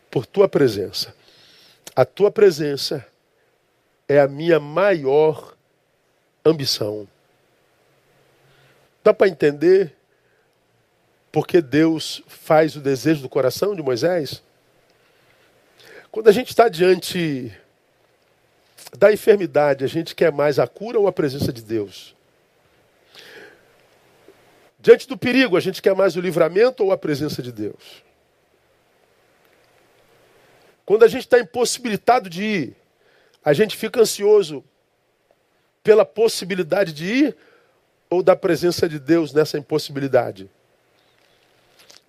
por 0.10 0.26
tua 0.26 0.48
presença. 0.48 1.14
A 1.94 2.06
tua 2.06 2.32
presença 2.32 3.06
é 4.08 4.18
a 4.18 4.30
minha 4.30 4.62
maior 4.62 5.58
ambição. 6.46 7.06
Dá 9.04 9.14
para 9.14 9.28
entender 9.28 9.94
porque 11.34 11.62
Deus 11.62 12.24
faz 12.28 12.78
o 12.78 12.80
desejo 12.80 13.24
do 13.24 13.28
coração 13.28 13.76
de 13.76 13.84
Moisés? 13.84 14.42
Quando 16.10 16.30
a 16.30 16.32
gente 16.32 16.48
está 16.48 16.70
diante 16.70 17.54
da 18.98 19.12
enfermidade, 19.12 19.84
a 19.84 19.88
gente 19.88 20.16
quer 20.16 20.32
mais 20.32 20.60
a 20.60 20.66
cura 20.66 20.98
ou 20.98 21.10
a 21.10 21.12
presença 21.12 21.52
de 21.52 21.62
Deus? 21.62 22.16
Diante 24.82 25.08
do 25.08 25.16
perigo, 25.16 25.56
a 25.56 25.60
gente 25.60 25.82
quer 25.82 25.96
mais 25.96 26.16
o 26.16 26.22
livramento 26.22 26.84
ou 26.84 26.92
a 26.92 26.98
presença 26.98 27.42
de 27.42 27.52
Deus? 27.52 28.04
Quando 30.84 31.04
a 31.04 31.08
gente 31.08 31.22
está 31.22 31.40
impossibilitado 31.40 32.28
de 32.28 32.44
ir, 32.44 32.76
a 33.46 33.54
gente 33.54 33.78
fica 33.78 34.02
ansioso 34.02 34.64
pela 35.84 36.04
possibilidade 36.04 36.94
de 36.94 37.06
ir 37.06 37.38
ou 38.10 38.24
da 38.24 38.36
presença 38.36 38.90
de 38.90 39.00
Deus 39.00 39.32
nessa 39.32 39.58
impossibilidade? 39.58 40.50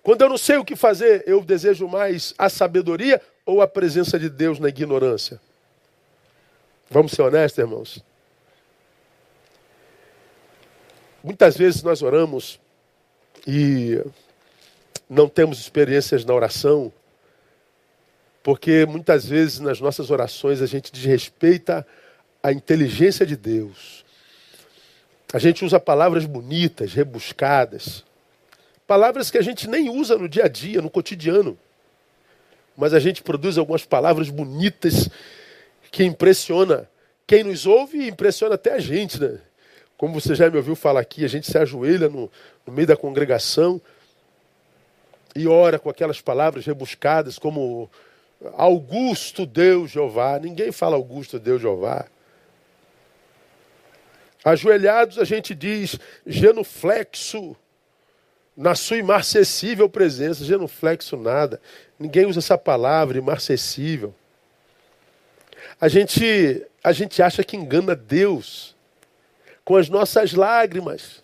Quando 0.01 0.21
eu 0.23 0.29
não 0.29 0.37
sei 0.37 0.57
o 0.57 0.65
que 0.65 0.75
fazer, 0.75 1.23
eu 1.27 1.43
desejo 1.43 1.87
mais 1.87 2.33
a 2.37 2.49
sabedoria 2.49 3.21
ou 3.45 3.61
a 3.61 3.67
presença 3.67 4.17
de 4.17 4.29
Deus 4.29 4.57
na 4.57 4.67
ignorância? 4.67 5.39
Vamos 6.89 7.11
ser 7.11 7.21
honestos, 7.21 7.59
irmãos? 7.59 8.03
Muitas 11.23 11.55
vezes 11.55 11.81
nós 11.81 12.01
oramos 12.01 12.59
e 13.47 13.97
não 15.09 15.29
temos 15.29 15.57
experiências 15.57 16.25
na 16.25 16.33
oração, 16.33 16.91
porque 18.43 18.85
muitas 18.85 19.25
vezes 19.25 19.61
nas 19.61 19.79
nossas 19.79 20.11
orações 20.11 20.61
a 20.61 20.65
gente 20.65 20.91
desrespeita 20.91 21.87
a 22.43 22.51
inteligência 22.51 23.25
de 23.25 23.37
Deus. 23.37 24.03
A 25.31 25.39
gente 25.39 25.63
usa 25.63 25.79
palavras 25.79 26.25
bonitas, 26.25 26.93
rebuscadas, 26.93 28.03
palavras 28.85 29.31
que 29.31 29.37
a 29.37 29.41
gente 29.41 29.69
nem 29.69 29.89
usa 29.89 30.17
no 30.17 30.27
dia 30.27 30.43
a 30.43 30.47
dia, 30.49 30.81
no 30.81 30.89
cotidiano. 30.89 31.57
Mas 32.75 32.93
a 32.93 32.99
gente 32.99 33.23
produz 33.23 33.57
algumas 33.57 33.85
palavras 33.85 34.29
bonitas 34.29 35.09
que 35.89 36.03
impressiona 36.03 36.89
quem 37.25 37.45
nos 37.45 37.65
ouve 37.65 37.99
e 37.99 38.09
impressiona 38.09 38.55
até 38.55 38.73
a 38.73 38.79
gente, 38.79 39.21
né? 39.21 39.39
Como 39.97 40.19
você 40.19 40.35
já 40.35 40.49
me 40.49 40.57
ouviu 40.57 40.75
falar 40.75 40.99
aqui, 40.99 41.23
a 41.23 41.29
gente 41.29 41.49
se 41.49 41.57
ajoelha 41.57 42.09
no, 42.09 42.29
no 42.65 42.73
meio 42.73 42.87
da 42.87 42.97
congregação 42.97 43.81
e 45.35 45.47
ora 45.47 45.79
com 45.79 45.89
aquelas 45.89 46.21
palavras 46.21 46.65
rebuscadas, 46.65 47.39
como 47.39 47.89
Augusto 48.53 49.45
Deus 49.45 49.91
Jeová. 49.91 50.39
Ninguém 50.39 50.71
fala 50.71 50.95
Augusto 50.95 51.39
Deus 51.39 51.61
Jeová. 51.61 52.05
Ajoelhados 54.43 55.17
a 55.17 55.23
gente 55.23 55.55
diz 55.55 55.97
genuflexo 56.27 57.55
na 58.55 58.75
sua 58.75 58.97
imarcessível 58.97 59.89
presença. 59.89 60.43
Genuflexo 60.43 61.15
nada. 61.15 61.61
Ninguém 61.97 62.25
usa 62.25 62.39
essa 62.39 62.57
palavra, 62.57 63.17
imarcessível. 63.17 64.13
A 65.79 65.87
gente, 65.87 66.65
a 66.83 66.91
gente 66.91 67.21
acha 67.21 67.43
que 67.43 67.57
engana 67.57 67.95
Deus 67.95 68.72
com 69.63 69.75
as 69.75 69.89
nossas 69.89 70.33
lágrimas. 70.33 71.23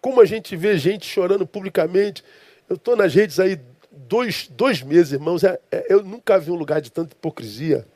Como 0.00 0.20
a 0.20 0.24
gente 0.24 0.54
vê 0.56 0.78
gente 0.78 1.06
chorando 1.06 1.46
publicamente. 1.46 2.24
Eu 2.68 2.76
estou 2.76 2.96
nas 2.96 3.14
redes 3.14 3.40
aí 3.40 3.60
dois, 3.90 4.48
dois 4.48 4.82
meses, 4.82 5.12
irmãos. 5.12 5.42
É, 5.42 5.58
é, 5.70 5.86
eu 5.88 6.02
nunca 6.02 6.38
vi 6.38 6.50
um 6.50 6.56
lugar 6.56 6.80
de 6.80 6.90
tanta 6.90 7.12
hipocrisia. 7.12 7.86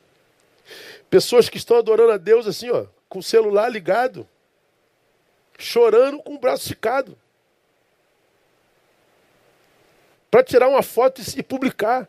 Pessoas 1.09 1.49
que 1.49 1.57
estão 1.57 1.77
adorando 1.77 2.13
a 2.13 2.17
Deus 2.17 2.47
assim, 2.47 2.71
ó, 2.71 2.87
com 3.09 3.19
o 3.19 3.23
celular 3.23 3.69
ligado, 3.69 4.29
chorando 5.59 6.23
com 6.23 6.35
o 6.35 6.39
braço 6.39 6.63
esticado. 6.63 7.17
Para 10.31 10.45
tirar 10.45 10.69
uma 10.69 10.83
foto 10.83 11.21
e, 11.37 11.43
publicar. 11.43 12.09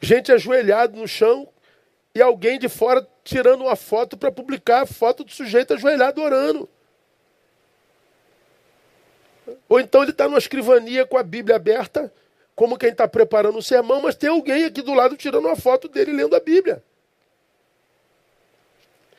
Gente 0.00 0.32
ajoelhado 0.32 0.96
no 0.98 1.06
chão 1.06 1.48
e 2.14 2.20
alguém 2.20 2.58
de 2.58 2.68
fora 2.68 3.06
tirando 3.26 3.62
uma 3.62 3.74
foto 3.74 4.16
para 4.16 4.30
publicar 4.30 4.82
a 4.82 4.86
foto 4.86 5.24
do 5.24 5.32
sujeito 5.32 5.74
ajoelhado 5.74 6.22
orando. 6.22 6.68
Ou 9.68 9.80
então 9.80 10.02
ele 10.02 10.12
está 10.12 10.28
numa 10.28 10.38
escrivania 10.38 11.04
com 11.04 11.18
a 11.18 11.24
Bíblia 11.24 11.56
aberta, 11.56 12.12
como 12.54 12.78
quem 12.78 12.90
está 12.90 13.08
preparando 13.08 13.58
o 13.58 13.62
sermão, 13.62 14.00
mas 14.00 14.14
tem 14.14 14.30
alguém 14.30 14.64
aqui 14.64 14.80
do 14.80 14.94
lado 14.94 15.16
tirando 15.16 15.46
uma 15.46 15.56
foto 15.56 15.88
dele 15.88 16.12
lendo 16.12 16.36
a 16.36 16.40
Bíblia. 16.40 16.82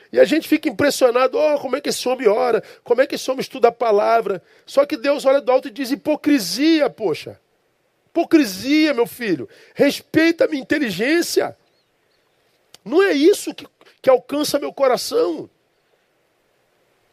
E 0.09 0.21
a 0.21 0.23
gente 0.23 0.47
fica 0.47 0.69
impressionado, 0.69 1.37
oh, 1.37 1.59
como 1.59 1.75
é 1.75 1.81
que 1.81 1.89
esse 1.89 2.07
homem 2.07 2.29
ora, 2.29 2.63
como 2.85 3.01
é 3.01 3.07
que 3.07 3.15
esse 3.15 3.29
homem 3.29 3.41
estuda 3.41 3.67
a 3.67 3.73
palavra. 3.73 4.41
Só 4.65 4.85
que 4.85 4.95
Deus 4.95 5.25
olha 5.25 5.41
do 5.41 5.51
alto 5.51 5.67
e 5.67 5.71
diz 5.71 5.91
hipocrisia, 5.91 6.89
poxa. 6.89 7.37
Hipocrisia, 8.07 8.93
meu 8.93 9.05
filho. 9.05 9.49
Respeita 9.75 10.45
a 10.45 10.47
minha 10.47 10.61
inteligência. 10.61 11.57
Não 12.85 13.03
é 13.03 13.11
isso 13.11 13.53
que, 13.53 13.67
que 14.07 14.09
alcança 14.09 14.57
meu 14.57 14.71
coração. 14.71 15.49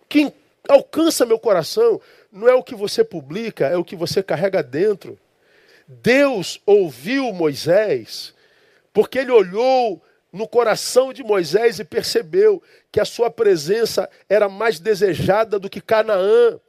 Quem 0.08 0.32
alcança 0.68 1.26
meu 1.26 1.40
coração 1.40 2.00
não 2.30 2.48
é 2.48 2.54
o 2.54 2.62
que 2.62 2.76
você 2.76 3.02
publica, 3.02 3.66
é 3.66 3.76
o 3.76 3.82
que 3.82 3.96
você 3.96 4.22
carrega 4.22 4.62
dentro. 4.62 5.18
Deus 5.88 6.60
ouviu 6.64 7.32
Moisés, 7.32 8.32
porque 8.92 9.18
ele 9.18 9.32
olhou 9.32 10.00
no 10.32 10.46
coração 10.46 11.12
de 11.12 11.24
Moisés 11.24 11.80
e 11.80 11.84
percebeu 11.84 12.62
que 12.92 13.00
a 13.00 13.04
sua 13.04 13.28
presença 13.28 14.08
era 14.28 14.48
mais 14.48 14.78
desejada 14.78 15.58
do 15.58 15.68
que 15.68 15.80
Canaã. 15.80 16.60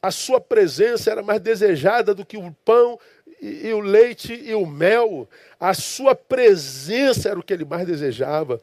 A 0.00 0.10
sua 0.10 0.40
presença 0.40 1.10
era 1.10 1.22
mais 1.22 1.42
desejada 1.42 2.14
do 2.14 2.24
que 2.24 2.38
o 2.38 2.56
pão 2.64 2.98
e, 3.38 3.66
e 3.66 3.74
o 3.74 3.80
leite 3.80 4.32
e 4.32 4.54
o 4.54 4.64
mel. 4.64 5.28
A 5.60 5.74
sua 5.74 6.14
presença 6.14 7.28
era 7.28 7.38
o 7.38 7.42
que 7.42 7.52
ele 7.52 7.66
mais 7.66 7.86
desejava. 7.86 8.62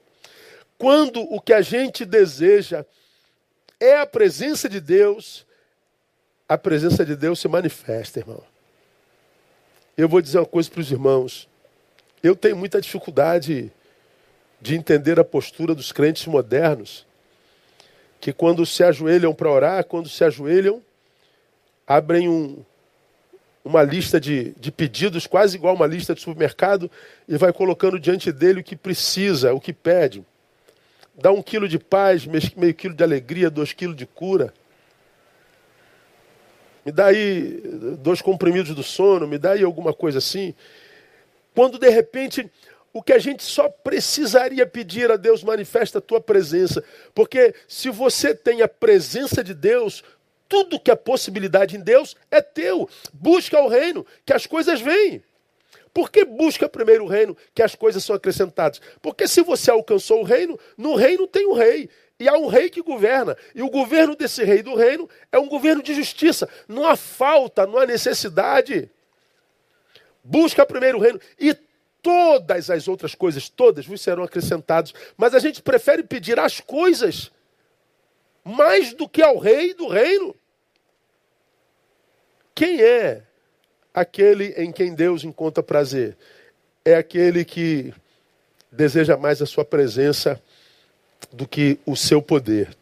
Quando 0.78 1.22
o 1.22 1.40
que 1.40 1.54
a 1.54 1.62
gente 1.62 2.06
deseja 2.06 2.86
é 3.80 3.98
a 3.98 4.06
presença 4.06 4.68
de 4.68 4.80
Deus, 4.80 5.46
a 6.48 6.58
presença 6.58 7.06
de 7.06 7.16
Deus 7.16 7.40
se 7.40 7.48
manifesta, 7.48 8.20
irmão. 8.20 8.44
Eu 9.98 10.10
vou 10.10 10.22
dizer 10.22 10.40
uma 10.40 10.46
coisa 10.46 10.70
para 10.70 10.82
os 10.82 10.92
irmãos. 10.92 11.48
Eu 12.22 12.36
tenho 12.36 12.58
muita 12.58 12.82
dificuldade 12.82 13.72
de 14.60 14.76
entender 14.76 15.20
a 15.20 15.24
postura 15.24 15.74
dos 15.74 15.92
crentes 15.92 16.26
modernos, 16.26 17.06
que 18.20 18.34
quando 18.34 18.66
se 18.66 18.84
ajoelham 18.84 19.34
para 19.34 19.50
orar, 19.50 19.86
quando 19.86 20.10
se 20.10 20.24
ajoelham, 20.24 20.82
abrem 21.86 22.28
um, 22.28 22.64
uma 23.64 23.84
lista 23.84 24.20
de, 24.20 24.52
de 24.60 24.72
pedidos, 24.72 25.28
quase 25.28 25.56
igual 25.56 25.76
uma 25.76 25.88
lista 25.88 26.14
de 26.14 26.22
supermercado, 26.22 26.90
e 27.28 27.38
vai 27.38 27.54
colocando 27.54 28.00
diante 28.00 28.32
dele 28.32 28.62
o 28.62 28.64
que 28.64 28.76
precisa, 28.76 29.54
o 29.54 29.62
que 29.62 29.72
pede. 29.72 30.26
Dá 31.18 31.32
um 31.32 31.42
quilo 31.42 31.68
de 31.68 31.80
paz, 31.80 32.26
meio 32.26 32.74
quilo 32.74 32.94
de 32.94 33.04
alegria, 33.04 33.50
dois 33.50 33.74
quilos 33.74 33.96
de 33.96 34.06
cura 34.06 34.54
me 36.86 36.92
dá 36.92 37.08
aí 37.08 37.62
dois 38.00 38.22
comprimidos 38.22 38.76
do 38.76 38.84
sono, 38.84 39.28
me 39.28 39.40
dá 39.40 39.54
aí 39.54 39.64
alguma 39.64 39.92
coisa 39.92 40.20
assim. 40.20 40.54
Quando 41.56 41.80
de 41.80 41.90
repente 41.90 42.50
o 42.94 43.02
que 43.02 43.12
a 43.12 43.18
gente 43.18 43.44
só 43.44 43.68
precisaria 43.68 44.66
pedir 44.68 45.12
a 45.12 45.18
Deus, 45.18 45.44
manifesta 45.44 45.98
a 45.98 46.02
tua 46.02 46.22
presença. 46.22 46.84
Porque 47.14 47.56
se 47.68 47.90
você 47.90 48.36
tem 48.36 48.62
a 48.62 48.68
presença 48.68 49.44
de 49.44 49.54
Deus, 49.54 50.04
tudo 50.48 50.80
que 50.80 50.92
é 50.92 50.96
possibilidade 50.96 51.76
em 51.76 51.80
Deus 51.80 52.16
é 52.30 52.40
teu. 52.40 52.88
Busca 53.12 53.60
o 53.60 53.68
reino, 53.68 54.06
que 54.24 54.32
as 54.32 54.46
coisas 54.46 54.80
vêm. 54.80 55.24
Por 55.96 56.12
que 56.12 56.26
busca 56.26 56.68
primeiro 56.68 57.06
o 57.06 57.08
reino, 57.08 57.38
que 57.54 57.64
as 57.64 57.74
coisas 57.74 58.04
são 58.04 58.18
acrescentadas? 58.18 58.82
Porque 59.02 59.30
se 59.30 59.42
você 59.42 59.72
alcançou 59.72 60.20
o 60.20 60.24
reino, 60.26 60.60
no 60.78 60.94
reino 60.94 61.26
tem 61.26 61.46
o 61.46 61.54
rei. 61.54 61.90
E 62.20 62.28
há 62.28 62.34
um 62.34 62.48
rei 62.48 62.70
que 62.70 62.82
governa. 62.82 63.38
E 63.56 63.62
o 63.62 63.70
governo 63.70 64.14
desse 64.14 64.44
rei 64.44 64.62
do 64.62 64.76
reino 64.76 65.10
é 65.32 65.40
um 65.40 65.48
governo 65.48 65.82
de 65.82 65.94
justiça. 65.94 66.50
Não 66.68 66.86
há 66.86 66.98
falta, 66.98 67.66
não 67.66 67.78
há 67.78 67.86
necessidade. 67.86 68.92
Busca 70.22 70.66
primeiro 70.66 70.98
o 70.98 71.02
reino. 71.02 71.18
E 71.40 71.56
todas 72.02 72.70
as 72.70 72.90
outras 72.90 73.16
coisas, 73.16 73.48
todas, 73.48 73.86
vos 73.86 74.02
serão 74.02 74.26
acrescentadas. 74.26 74.94
Mas 75.16 75.34
a 75.34 75.40
gente 75.40 75.62
prefere 75.62 76.04
pedir 76.04 76.38
as 76.38 76.60
coisas 76.60 77.32
mais 78.44 78.94
do 78.94 79.08
que 79.08 79.22
ao 79.22 79.38
rei 79.38 79.74
do 79.74 79.88
reino. 79.88 80.36
Quem 82.54 82.82
é 82.82 83.24
aquele 83.96 84.48
em 84.58 84.74
quem 84.74 84.94
Deus 84.94 85.24
encontra 85.24 85.64
prazer? 85.64 86.18
É 86.84 86.96
aquele 86.96 87.46
que 87.46 87.94
deseja 88.70 89.16
mais 89.16 89.42
a 89.42 89.46
sua 89.46 89.64
presença 89.64 90.40
do 91.32 91.48
que 91.48 91.80
o 91.86 91.96
seu 91.96 92.22
poder. 92.22 92.76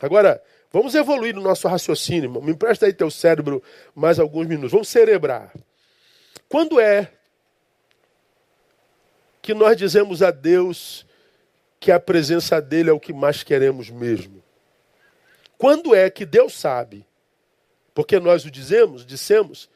Agora, 0.00 0.40
vamos 0.72 0.94
evoluir 0.94 1.34
no 1.34 1.42
nosso 1.42 1.66
raciocínio. 1.66 2.40
Me 2.40 2.52
empresta 2.52 2.86
aí 2.86 2.92
teu 2.92 3.10
cérebro 3.10 3.60
mais 3.92 4.20
alguns 4.20 4.46
minutos. 4.46 4.70
Vamos 4.70 4.88
cerebrar. 4.88 5.52
Quando 6.48 6.80
é 6.80 7.10
que 9.42 9.52
nós 9.52 9.76
dizemos 9.76 10.22
a 10.22 10.30
Deus 10.30 11.04
que 11.80 11.90
a 11.90 11.98
presença 11.98 12.62
dele 12.62 12.88
é 12.88 12.92
o 12.92 13.00
que 13.00 13.12
mais 13.12 13.42
queremos 13.42 13.90
mesmo? 13.90 14.40
Quando 15.58 15.94
é 15.94 16.08
que 16.08 16.24
Deus 16.24 16.54
sabe, 16.54 17.04
porque 17.92 18.20
nós 18.20 18.44
o 18.44 18.50
dizemos, 18.50 19.04
dissemos, 19.04 19.68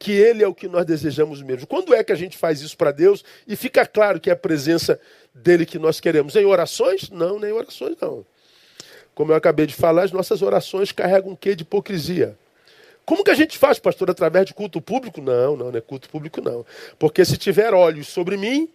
que 0.00 0.12
Ele 0.12 0.42
é 0.42 0.48
o 0.48 0.54
que 0.54 0.66
nós 0.66 0.86
desejamos 0.86 1.42
mesmo. 1.42 1.66
Quando 1.66 1.94
é 1.94 2.02
que 2.02 2.10
a 2.10 2.16
gente 2.16 2.38
faz 2.38 2.62
isso 2.62 2.74
para 2.74 2.90
Deus 2.90 3.22
e 3.46 3.54
fica 3.54 3.86
claro 3.86 4.18
que 4.18 4.30
é 4.30 4.32
a 4.32 4.36
presença 4.36 4.98
dele 5.34 5.66
que 5.66 5.78
nós 5.78 6.00
queremos? 6.00 6.34
Em 6.34 6.46
orações? 6.46 7.10
Não, 7.10 7.38
nem 7.38 7.52
orações 7.52 7.94
não. 8.00 8.24
Como 9.14 9.30
eu 9.30 9.36
acabei 9.36 9.66
de 9.66 9.74
falar, 9.74 10.04
as 10.04 10.10
nossas 10.10 10.40
orações 10.40 10.90
carregam 10.90 11.32
um 11.32 11.36
quê 11.36 11.54
de 11.54 11.64
hipocrisia. 11.64 12.34
Como 13.04 13.22
que 13.22 13.30
a 13.30 13.34
gente 13.34 13.58
faz, 13.58 13.78
pastor, 13.78 14.10
através 14.10 14.46
de 14.46 14.54
culto 14.54 14.80
público? 14.80 15.20
Não, 15.20 15.54
não, 15.54 15.70
não 15.70 15.78
é 15.78 15.82
culto 15.82 16.08
público 16.08 16.40
não. 16.40 16.64
Porque 16.98 17.22
se 17.22 17.36
tiver 17.36 17.74
olhos 17.74 18.08
sobre 18.08 18.38
mim, 18.38 18.70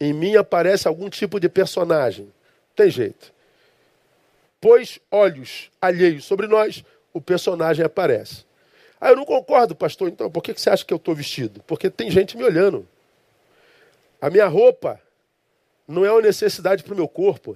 em 0.00 0.12
mim 0.12 0.34
aparece 0.34 0.88
algum 0.88 1.08
tipo 1.08 1.38
de 1.38 1.48
personagem. 1.48 2.26
Tem 2.74 2.90
jeito. 2.90 3.32
Pois 4.60 4.98
olhos 5.08 5.70
alheios 5.80 6.24
sobre 6.24 6.48
nós, 6.48 6.84
o 7.12 7.20
personagem 7.20 7.84
aparece. 7.84 8.44
Ah, 9.04 9.10
eu 9.10 9.16
não 9.16 9.26
concordo, 9.26 9.76
pastor. 9.76 10.08
Então, 10.08 10.30
por 10.30 10.42
que 10.42 10.54
você 10.54 10.70
acha 10.70 10.82
que 10.82 10.90
eu 10.90 10.96
estou 10.96 11.14
vestido? 11.14 11.62
Porque 11.66 11.90
tem 11.90 12.10
gente 12.10 12.38
me 12.38 12.42
olhando. 12.42 12.88
A 14.18 14.30
minha 14.30 14.46
roupa 14.46 14.98
não 15.86 16.06
é 16.06 16.10
uma 16.10 16.22
necessidade 16.22 16.82
para 16.82 16.94
o 16.94 16.96
meu 16.96 17.06
corpo. 17.06 17.54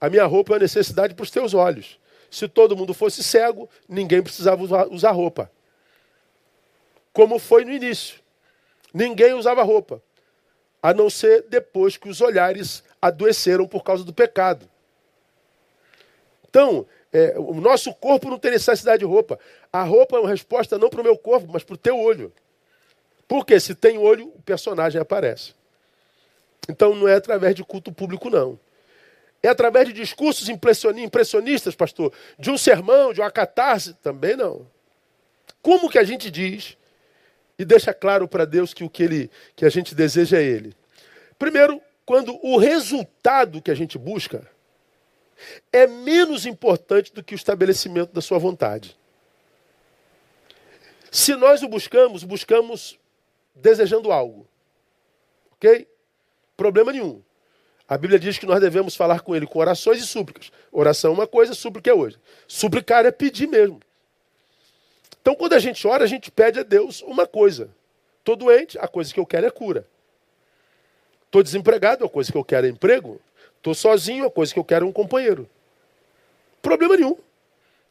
A 0.00 0.10
minha 0.10 0.26
roupa 0.26 0.50
é 0.50 0.54
uma 0.54 0.62
necessidade 0.62 1.14
para 1.14 1.22
os 1.22 1.30
teus 1.30 1.54
olhos. 1.54 1.96
Se 2.28 2.48
todo 2.48 2.76
mundo 2.76 2.92
fosse 2.92 3.22
cego, 3.22 3.70
ninguém 3.88 4.20
precisava 4.20 4.64
usar 4.90 5.12
roupa. 5.12 5.48
Como 7.12 7.38
foi 7.38 7.64
no 7.64 7.70
início. 7.70 8.18
Ninguém 8.92 9.32
usava 9.32 9.62
roupa. 9.62 10.02
A 10.82 10.92
não 10.92 11.08
ser 11.08 11.42
depois 11.48 11.96
que 11.96 12.08
os 12.08 12.20
olhares 12.20 12.82
adoeceram 13.00 13.68
por 13.68 13.84
causa 13.84 14.02
do 14.02 14.12
pecado. 14.12 14.68
Então, 16.48 16.84
é, 17.14 17.38
o 17.38 17.54
nosso 17.54 17.94
corpo 17.94 18.28
não 18.28 18.40
tem 18.40 18.50
necessidade 18.50 18.98
de 18.98 19.04
roupa. 19.04 19.38
A 19.72 19.84
roupa 19.84 20.16
é 20.16 20.18
uma 20.20 20.28
resposta 20.28 20.76
não 20.76 20.90
para 20.90 21.00
o 21.00 21.04
meu 21.04 21.16
corpo, 21.16 21.46
mas 21.48 21.62
para 21.62 21.74
o 21.74 21.78
teu 21.78 21.96
olho. 21.96 22.32
Porque 23.28 23.60
se 23.60 23.72
tem 23.72 23.96
olho, 23.96 24.32
o 24.34 24.42
personagem 24.42 25.00
aparece. 25.00 25.54
Então 26.68 26.92
não 26.92 27.06
é 27.06 27.14
através 27.14 27.54
de 27.54 27.62
culto 27.62 27.92
público, 27.92 28.28
não. 28.28 28.58
É 29.40 29.48
através 29.48 29.86
de 29.86 29.92
discursos 29.92 30.48
impressionistas, 30.48 31.76
pastor, 31.76 32.12
de 32.36 32.50
um 32.50 32.58
sermão, 32.58 33.12
de 33.12 33.20
uma 33.20 33.30
catarse, 33.30 33.94
também 34.02 34.34
não. 34.34 34.66
Como 35.62 35.88
que 35.88 35.98
a 35.98 36.04
gente 36.04 36.32
diz 36.32 36.76
e 37.56 37.64
deixa 37.64 37.94
claro 37.94 38.26
para 38.26 38.44
Deus 38.44 38.74
que 38.74 38.82
o 38.82 38.90
que, 38.90 39.04
ele, 39.04 39.30
que 39.54 39.64
a 39.64 39.70
gente 39.70 39.94
deseja 39.94 40.38
é 40.38 40.42
Ele. 40.42 40.74
Primeiro, 41.38 41.80
quando 42.04 42.36
o 42.44 42.56
resultado 42.56 43.62
que 43.62 43.70
a 43.70 43.74
gente 43.74 43.96
busca 43.96 44.52
é 45.72 45.86
menos 45.86 46.46
importante 46.46 47.12
do 47.12 47.22
que 47.22 47.34
o 47.34 47.36
estabelecimento 47.36 48.12
da 48.12 48.20
sua 48.20 48.38
vontade. 48.38 48.96
Se 51.10 51.34
nós 51.36 51.62
o 51.62 51.68
buscamos, 51.68 52.24
buscamos 52.24 52.98
desejando 53.54 54.10
algo. 54.10 54.46
Ok? 55.52 55.86
Problema 56.56 56.92
nenhum. 56.92 57.22
A 57.88 57.98
Bíblia 57.98 58.18
diz 58.18 58.38
que 58.38 58.46
nós 58.46 58.60
devemos 58.60 58.96
falar 58.96 59.20
com 59.20 59.36
Ele 59.36 59.46
com 59.46 59.58
orações 59.58 60.02
e 60.02 60.06
súplicas. 60.06 60.50
Oração 60.72 61.12
é 61.12 61.14
uma 61.14 61.26
coisa, 61.26 61.54
súplica 61.54 61.90
é 61.90 61.94
outra. 61.94 62.18
Suplicar 62.48 63.04
é 63.04 63.10
pedir 63.10 63.46
mesmo. 63.46 63.80
Então, 65.20 65.34
quando 65.34 65.52
a 65.52 65.58
gente 65.58 65.86
ora, 65.86 66.04
a 66.04 66.06
gente 66.06 66.30
pede 66.30 66.60
a 66.60 66.62
Deus 66.62 67.02
uma 67.02 67.26
coisa. 67.26 67.70
Estou 68.18 68.36
doente, 68.36 68.78
a 68.78 68.88
coisa 68.88 69.12
que 69.12 69.20
eu 69.20 69.26
quero 69.26 69.46
é 69.46 69.50
cura. 69.50 69.86
Estou 71.26 71.42
desempregado, 71.42 72.04
a 72.04 72.08
coisa 72.08 72.30
que 72.30 72.38
eu 72.38 72.44
quero 72.44 72.66
é 72.66 72.70
emprego. 72.70 73.20
Estou 73.64 73.74
sozinho, 73.74 74.26
a 74.26 74.30
coisa 74.30 74.52
que 74.52 74.58
eu 74.58 74.64
quero 74.64 74.84
é 74.84 74.88
um 74.90 74.92
companheiro. 74.92 75.48
Problema 76.60 76.98
nenhum. 76.98 77.16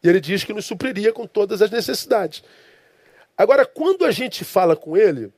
E 0.04 0.08
ele 0.08 0.22
diz 0.22 0.44
que 0.44 0.54
nos 0.54 0.68
supriria 0.68 1.12
com 1.12 1.26
todas 1.26 1.64
as 1.64 1.72
necessidades. 1.72 2.44
Agora, 3.36 3.66
quando 3.66 4.06
a 4.06 4.12
gente 4.12 4.46
fala 4.46 4.76
com 4.76 4.96
ele, 4.96 5.34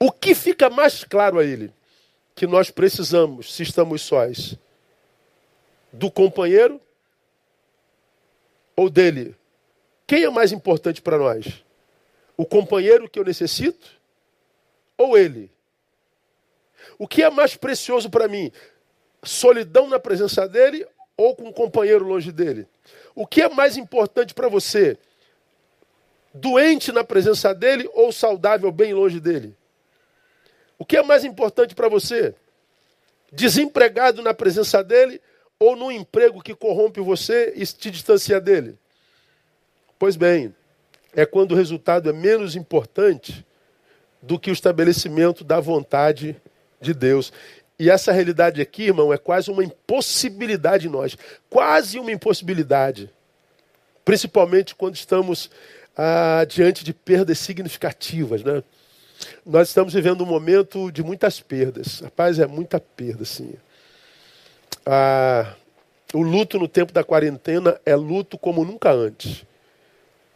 o 0.00 0.10
que 0.10 0.34
fica 0.34 0.68
mais 0.68 1.04
claro 1.04 1.38
a 1.38 1.44
ele? 1.44 1.72
Que 2.34 2.44
nós 2.44 2.72
precisamos, 2.72 3.54
se 3.54 3.62
estamos 3.62 4.02
sós, 4.02 4.56
do 5.92 6.10
companheiro 6.10 6.80
ou 8.74 8.90
dele? 8.90 9.36
Quem 10.08 10.24
é 10.24 10.28
mais 10.28 10.50
importante 10.50 11.00
para 11.00 11.18
nós? 11.18 11.64
O 12.36 12.44
companheiro 12.44 13.08
que 13.08 13.20
eu 13.20 13.24
necessito 13.24 13.88
ou 14.96 15.16
ele? 15.16 15.48
O 16.96 17.08
que 17.08 17.22
é 17.22 17.30
mais 17.30 17.56
precioso 17.56 18.08
para 18.08 18.28
mim? 18.28 18.52
Solidão 19.22 19.88
na 19.88 19.98
presença 19.98 20.46
dele 20.48 20.86
ou 21.16 21.34
com 21.34 21.48
um 21.48 21.52
companheiro 21.52 22.04
longe 22.04 22.30
dele? 22.30 22.66
O 23.14 23.26
que 23.26 23.42
é 23.42 23.48
mais 23.48 23.76
importante 23.76 24.32
para 24.32 24.48
você? 24.48 24.96
Doente 26.32 26.92
na 26.92 27.02
presença 27.02 27.52
dele 27.52 27.90
ou 27.92 28.12
saudável 28.12 28.70
bem 28.70 28.94
longe 28.94 29.18
dele? 29.18 29.56
O 30.78 30.84
que 30.84 30.96
é 30.96 31.02
mais 31.02 31.24
importante 31.24 31.74
para 31.74 31.88
você? 31.88 32.34
Desempregado 33.32 34.22
na 34.22 34.32
presença 34.32 34.82
dele 34.82 35.20
ou 35.58 35.74
num 35.74 35.90
emprego 35.90 36.40
que 36.40 36.54
corrompe 36.54 37.00
você 37.00 37.52
e 37.56 37.66
te 37.66 37.90
distancia 37.90 38.40
dele? 38.40 38.78
Pois 39.98 40.14
bem, 40.14 40.54
é 41.12 41.26
quando 41.26 41.52
o 41.52 41.56
resultado 41.56 42.08
é 42.08 42.12
menos 42.12 42.54
importante 42.54 43.44
do 44.22 44.38
que 44.38 44.50
o 44.50 44.52
estabelecimento 44.52 45.42
da 45.42 45.58
vontade 45.58 46.40
de 46.80 46.94
Deus. 46.94 47.32
E 47.78 47.88
essa 47.90 48.10
realidade 48.10 48.60
aqui, 48.60 48.84
irmão, 48.84 49.12
é 49.12 49.18
quase 49.18 49.50
uma 49.50 49.62
impossibilidade 49.62 50.88
em 50.88 50.90
nós. 50.90 51.16
Quase 51.48 51.98
uma 51.98 52.10
impossibilidade. 52.10 53.10
Principalmente 54.04 54.74
quando 54.74 54.96
estamos 54.96 55.50
ah, 55.96 56.44
diante 56.48 56.84
de 56.84 56.92
perdas 56.92 57.38
significativas, 57.38 58.42
né? 58.42 58.62
Nós 59.44 59.68
estamos 59.68 59.94
vivendo 59.94 60.22
um 60.22 60.26
momento 60.26 60.90
de 60.90 61.02
muitas 61.02 61.40
perdas. 61.40 62.00
Rapaz, 62.00 62.38
é 62.38 62.46
muita 62.46 62.80
perda, 62.80 63.24
sim. 63.24 63.54
Ah, 64.86 65.54
o 66.14 66.22
luto 66.22 66.58
no 66.58 66.66
tempo 66.66 66.92
da 66.92 67.04
quarentena 67.04 67.80
é 67.84 67.94
luto 67.94 68.38
como 68.38 68.64
nunca 68.64 68.90
antes. 68.90 69.44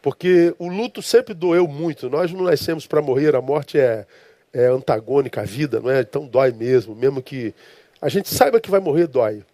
Porque 0.02 0.54
o 0.58 0.68
luto 0.68 1.00
sempre 1.00 1.32
doeu 1.32 1.66
muito. 1.66 2.10
Nós 2.10 2.32
não 2.32 2.42
nascemos 2.42 2.86
para 2.86 3.00
morrer, 3.00 3.34
a 3.34 3.40
morte 3.40 3.78
é, 3.78 4.04
é 4.52 4.66
antagônica 4.66 5.40
à 5.40 5.44
vida, 5.44 5.80
não 5.80 5.90
é? 5.90 6.00
Então 6.00 6.26
dói 6.26 6.52
mesmo, 6.52 6.94
mesmo 6.94 7.22
que 7.22 7.54
a 8.00 8.08
gente 8.08 8.28
saiba 8.28 8.60
que 8.60 8.70
vai 8.70 8.80
morrer, 8.80 9.06
dói. 9.06 9.44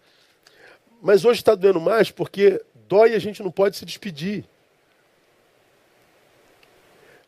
Mas 1.01 1.23
hoje 1.23 1.39
está 1.39 1.55
doendo 1.55 1.79
mais 1.79 2.11
porque 2.11 2.61
dói 2.87 3.11
e 3.11 3.15
a 3.15 3.19
gente 3.19 3.41
não 3.41 3.51
pode 3.51 3.77
se 3.77 3.85
despedir. 3.85 4.43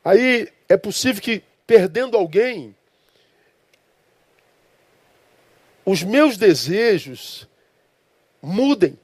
Aí 0.03 0.49
é 0.67 0.75
possível 0.75 1.21
que, 1.21 1.43
perdendo 1.65 2.17
alguém, 2.17 2.75
os 5.85 6.03
meus 6.03 6.37
desejos 6.37 7.47
mudem. 8.41 8.97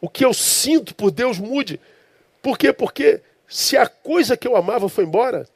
O 0.00 0.08
que 0.08 0.24
eu 0.24 0.32
sinto 0.32 0.94
por 0.94 1.10
Deus 1.10 1.38
mude. 1.38 1.80
Por 2.42 2.56
quê? 2.56 2.72
Porque 2.72 3.20
se 3.48 3.76
a 3.76 3.86
coisa 3.86 4.36
que 4.36 4.46
eu 4.46 4.56
amava 4.56 4.88
foi 4.88 5.04
embora, 5.04 5.48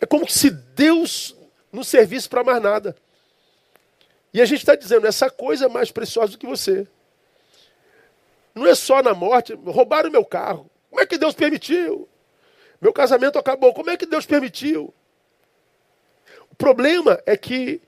é 0.00 0.06
como 0.06 0.28
se 0.28 0.50
Deus 0.50 1.36
não 1.72 1.82
servisse 1.82 2.28
para 2.28 2.44
mais 2.44 2.62
nada. 2.62 2.96
E 4.32 4.40
a 4.40 4.44
gente 4.44 4.60
está 4.60 4.74
dizendo, 4.74 5.06
essa 5.06 5.30
coisa 5.30 5.66
é 5.66 5.68
mais 5.68 5.90
preciosa 5.90 6.32
do 6.32 6.38
que 6.38 6.46
você. 6.46 6.86
Não 8.54 8.66
é 8.66 8.74
só 8.74 9.02
na 9.02 9.14
morte, 9.14 9.54
roubaram 9.54 10.10
meu 10.10 10.24
carro. 10.24 10.70
Como 10.90 11.00
é 11.00 11.06
que 11.06 11.18
Deus 11.18 11.34
permitiu? 11.34 12.08
Meu 12.80 12.92
casamento 12.92 13.38
acabou, 13.38 13.74
como 13.74 13.90
é 13.90 13.96
que 13.96 14.06
Deus 14.06 14.26
permitiu? 14.26 14.92
O 16.50 16.54
problema 16.54 17.20
é 17.26 17.36
que 17.36 17.80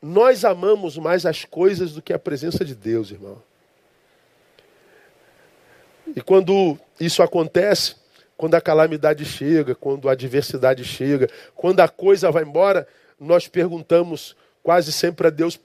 nós 0.00 0.44
amamos 0.44 0.96
mais 0.98 1.24
as 1.24 1.44
coisas 1.44 1.92
do 1.92 2.02
que 2.02 2.12
a 2.12 2.18
presença 2.18 2.64
de 2.64 2.74
Deus, 2.74 3.10
irmão. 3.10 3.42
E 6.14 6.20
quando 6.20 6.78
isso 7.00 7.22
acontece, 7.22 7.96
quando 8.36 8.54
a 8.54 8.60
calamidade 8.60 9.24
chega, 9.24 9.74
quando 9.74 10.08
a 10.08 10.12
adversidade 10.12 10.84
chega, 10.84 11.28
quando 11.54 11.80
a 11.80 11.88
coisa 11.88 12.30
vai 12.30 12.42
embora, 12.42 12.86
nós 13.18 13.48
perguntamos 13.48 14.36
quase 14.62 14.92
sempre 14.92 15.26
a 15.26 15.30
Deus: 15.30 15.58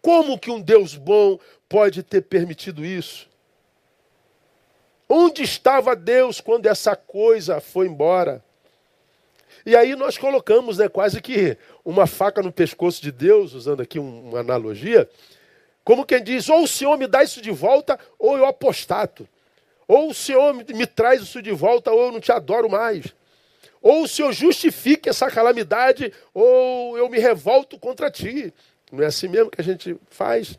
como 0.00 0.38
que 0.38 0.50
um 0.50 0.60
Deus 0.60 0.94
bom 0.94 1.38
pode 1.68 2.02
ter 2.02 2.22
permitido 2.22 2.84
isso? 2.84 3.28
Onde 5.08 5.42
estava 5.42 5.94
Deus 5.94 6.40
quando 6.40 6.66
essa 6.66 6.96
coisa 6.96 7.60
foi 7.60 7.86
embora? 7.86 8.42
E 9.66 9.76
aí 9.76 9.94
nós 9.94 10.18
colocamos 10.18 10.78
né, 10.78 10.88
quase 10.88 11.20
que 11.20 11.56
uma 11.84 12.06
faca 12.06 12.42
no 12.42 12.52
pescoço 12.52 13.00
de 13.00 13.12
Deus, 13.12 13.54
usando 13.54 13.80
aqui 13.80 13.98
uma 13.98 14.40
analogia, 14.40 15.08
como 15.84 16.04
quem 16.06 16.22
diz: 16.22 16.48
ou 16.48 16.64
o 16.64 16.68
Senhor 16.68 16.96
me 16.96 17.06
dá 17.06 17.22
isso 17.22 17.40
de 17.40 17.50
volta, 17.50 17.98
ou 18.18 18.36
eu 18.36 18.46
apostato. 18.46 19.28
Ou 19.94 20.10
o 20.10 20.14
Senhor 20.14 20.52
me 20.52 20.86
traz 20.88 21.22
isso 21.22 21.40
de 21.40 21.52
volta, 21.52 21.92
ou 21.92 22.06
eu 22.06 22.10
não 22.10 22.18
te 22.18 22.32
adoro 22.32 22.68
mais. 22.68 23.14
Ou 23.80 24.02
o 24.02 24.08
Senhor 24.08 24.32
justifique 24.32 25.08
essa 25.08 25.30
calamidade, 25.30 26.12
ou 26.34 26.98
eu 26.98 27.08
me 27.08 27.20
revolto 27.20 27.78
contra 27.78 28.10
ti. 28.10 28.52
Não 28.90 29.04
é 29.04 29.06
assim 29.06 29.28
mesmo 29.28 29.52
que 29.52 29.60
a 29.60 29.62
gente 29.62 29.96
faz? 30.10 30.58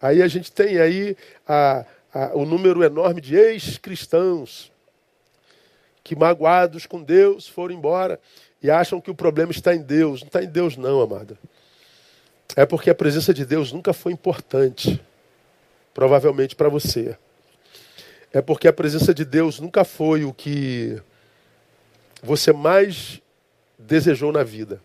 Aí 0.00 0.22
a 0.22 0.28
gente 0.28 0.52
tem 0.52 0.78
aí 0.78 1.16
a, 1.44 1.84
a, 2.14 2.36
o 2.36 2.44
número 2.44 2.84
enorme 2.84 3.20
de 3.20 3.34
ex-cristãos 3.34 4.70
que, 6.04 6.14
magoados 6.14 6.86
com 6.86 7.02
Deus, 7.02 7.48
foram 7.48 7.74
embora 7.74 8.20
e 8.62 8.70
acham 8.70 9.00
que 9.00 9.10
o 9.10 9.14
problema 9.14 9.50
está 9.50 9.74
em 9.74 9.82
Deus. 9.82 10.20
Não 10.20 10.28
está 10.28 10.40
em 10.40 10.48
Deus, 10.48 10.76
não, 10.76 11.00
amada. 11.00 11.36
É 12.54 12.64
porque 12.64 12.90
a 12.90 12.94
presença 12.94 13.34
de 13.34 13.44
Deus 13.44 13.72
nunca 13.72 13.92
foi 13.92 14.12
importante, 14.12 15.02
provavelmente 15.92 16.54
para 16.54 16.68
você 16.68 17.18
é 18.32 18.40
porque 18.40 18.66
a 18.66 18.72
presença 18.72 19.12
de 19.12 19.24
Deus 19.24 19.60
nunca 19.60 19.84
foi 19.84 20.24
o 20.24 20.32
que 20.32 21.00
você 22.22 22.52
mais 22.52 23.20
desejou 23.78 24.32
na 24.32 24.42
vida. 24.42 24.80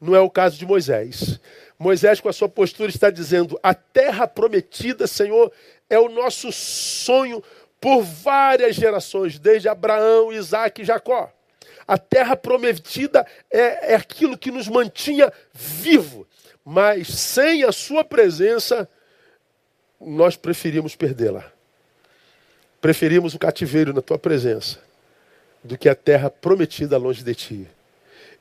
Não 0.00 0.14
é 0.14 0.20
o 0.20 0.30
caso 0.30 0.56
de 0.56 0.64
Moisés. 0.64 1.40
Moisés, 1.78 2.20
com 2.20 2.28
a 2.28 2.32
sua 2.32 2.48
postura, 2.48 2.90
está 2.90 3.10
dizendo: 3.10 3.58
a 3.62 3.74
terra 3.74 4.28
prometida, 4.28 5.06
Senhor, 5.06 5.50
é 5.90 5.98
o 5.98 6.08
nosso 6.08 6.52
sonho 6.52 7.42
por 7.80 8.02
várias 8.02 8.76
gerações, 8.76 9.38
desde 9.38 9.68
Abraão, 9.68 10.32
Isaac 10.32 10.80
e 10.80 10.84
Jacó. 10.84 11.32
A 11.86 11.98
terra 11.98 12.36
prometida 12.36 13.26
é, 13.50 13.92
é 13.92 13.94
aquilo 13.94 14.38
que 14.38 14.50
nos 14.50 14.68
mantinha 14.68 15.30
vivo, 15.52 16.26
mas 16.64 17.08
sem 17.08 17.64
a 17.64 17.72
sua 17.72 18.04
presença, 18.04 18.88
nós 20.00 20.36
preferimos 20.36 20.96
perdê-la. 20.96 21.53
Preferimos 22.84 23.32
o 23.32 23.38
cativeiro 23.38 23.94
na 23.94 24.02
tua 24.02 24.18
presença 24.18 24.78
do 25.64 25.78
que 25.78 25.88
a 25.88 25.94
terra 25.94 26.28
prometida 26.28 26.98
longe 26.98 27.24
de 27.24 27.34
ti. 27.34 27.66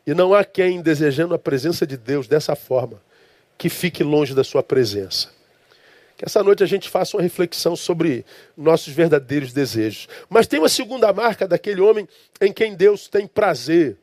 E 0.05 0.13
não 0.13 0.33
há 0.33 0.43
quem, 0.43 0.81
desejando 0.81 1.33
a 1.33 1.39
presença 1.39 1.87
de 1.87 1.95
Deus 1.95 2.27
dessa 2.27 2.53
forma, 2.53 3.01
que 3.57 3.69
fique 3.69 4.03
longe 4.03 4.35
da 4.35 4.43
sua 4.43 4.61
presença. 4.61 5.29
Que 6.17 6.25
essa 6.25 6.43
noite 6.43 6.61
a 6.61 6.65
gente 6.65 6.89
faça 6.89 7.15
uma 7.15 7.23
reflexão 7.23 7.73
sobre 7.73 8.25
nossos 8.57 8.91
verdadeiros 8.91 9.53
desejos. 9.53 10.09
Mas 10.29 10.45
tem 10.45 10.59
uma 10.59 10.67
segunda 10.67 11.13
marca 11.13 11.47
daquele 11.47 11.79
homem 11.79 12.05
em 12.41 12.51
quem 12.51 12.75
Deus 12.75 13.07
tem 13.07 13.25
prazer. 13.25 13.95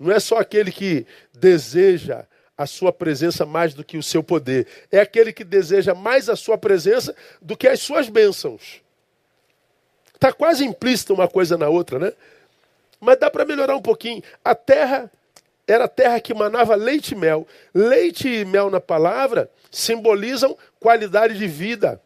Não 0.00 0.10
é 0.10 0.18
só 0.18 0.38
aquele 0.38 0.72
que 0.72 1.06
deseja 1.32 2.24
a 2.56 2.66
sua 2.66 2.92
presença 2.92 3.46
mais 3.46 3.72
do 3.72 3.84
que 3.84 3.98
o 3.98 4.02
seu 4.02 4.20
poder. 4.20 4.66
É 4.90 4.98
aquele 4.98 5.32
que 5.32 5.44
deseja 5.44 5.94
mais 5.94 6.28
a 6.28 6.34
sua 6.34 6.58
presença 6.58 7.14
do 7.40 7.56
que 7.56 7.68
as 7.68 7.78
suas 7.78 8.08
bênçãos. 8.08 8.82
Está 10.18 10.32
quase 10.32 10.64
implícita 10.64 11.14
uma 11.14 11.28
coisa 11.28 11.56
na 11.56 11.68
outra, 11.68 11.96
né? 11.96 12.12
Mas 13.00 13.20
dá 13.20 13.30
para 13.30 13.44
melhorar 13.44 13.76
um 13.76 13.80
pouquinho. 13.80 14.20
A 14.44 14.52
terra 14.52 15.08
era 15.64 15.84
a 15.84 15.88
terra 15.88 16.18
que 16.18 16.34
manava 16.34 16.74
leite 16.74 17.12
e 17.12 17.14
mel. 17.14 17.46
Leite 17.72 18.28
e 18.28 18.44
mel 18.44 18.68
na 18.68 18.80
palavra 18.80 19.48
simbolizam 19.70 20.58
qualidade 20.80 21.38
de 21.38 21.46
vida, 21.46 22.02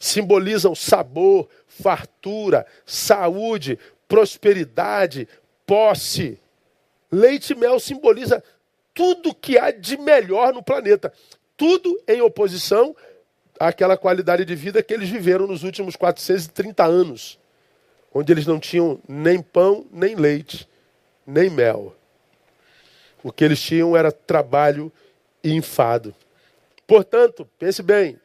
simbolizam 0.00 0.74
sabor, 0.74 1.46
fartura, 1.68 2.64
saúde, 2.86 3.78
prosperidade, 4.08 5.28
posse. 5.66 6.38
Leite 7.10 7.52
e 7.52 7.56
mel 7.56 7.78
simboliza 7.78 8.42
tudo 8.94 9.34
que 9.34 9.58
há 9.58 9.70
de 9.70 9.98
melhor 9.98 10.54
no 10.54 10.62
planeta. 10.62 11.12
Tudo 11.54 12.00
em 12.08 12.22
oposição 12.22 12.96
àquela 13.60 13.96
qualidade 13.98 14.46
de 14.46 14.54
vida 14.54 14.82
que 14.82 14.94
eles 14.94 15.10
viveram 15.10 15.46
nos 15.46 15.62
últimos 15.62 15.96
430 15.96 16.82
anos, 16.84 17.38
onde 18.14 18.32
eles 18.32 18.46
não 18.46 18.58
tinham 18.58 19.00
nem 19.08 19.40
pão, 19.40 19.86
nem 19.90 20.14
leite, 20.14 20.68
nem 21.26 21.48
mel. 21.48 21.94
O 23.22 23.32
que 23.32 23.44
eles 23.44 23.60
tinham 23.60 23.96
era 23.96 24.10
trabalho 24.10 24.92
e 25.42 25.52
enfado. 25.52 26.14
Portanto, 26.86 27.48
pense 27.58 27.82
bem, 27.82 28.18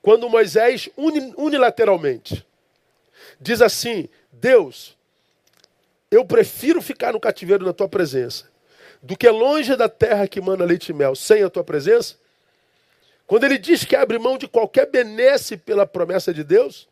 quando 0.00 0.28
Moisés 0.28 0.88
unilateralmente 1.36 2.46
diz 3.40 3.60
assim: 3.60 4.08
Deus, 4.30 4.96
eu 6.10 6.24
prefiro 6.24 6.80
ficar 6.80 7.12
no 7.12 7.20
cativeiro 7.20 7.64
na 7.64 7.72
tua 7.72 7.88
presença 7.88 8.52
do 9.02 9.16
que 9.16 9.28
longe 9.28 9.74
da 9.74 9.88
terra 9.88 10.28
que 10.28 10.40
manda 10.40 10.64
leite 10.64 10.90
e 10.90 10.94
mel, 10.94 11.16
sem 11.16 11.42
a 11.42 11.50
tua 11.50 11.64
presença. 11.64 12.14
Quando 13.26 13.44
ele 13.44 13.58
diz 13.58 13.84
que 13.84 13.96
abre 13.96 14.18
mão 14.18 14.38
de 14.38 14.46
qualquer 14.46 14.86
benesse 14.86 15.56
pela 15.56 15.84
promessa 15.84 16.32
de 16.32 16.44
Deus, 16.44 16.88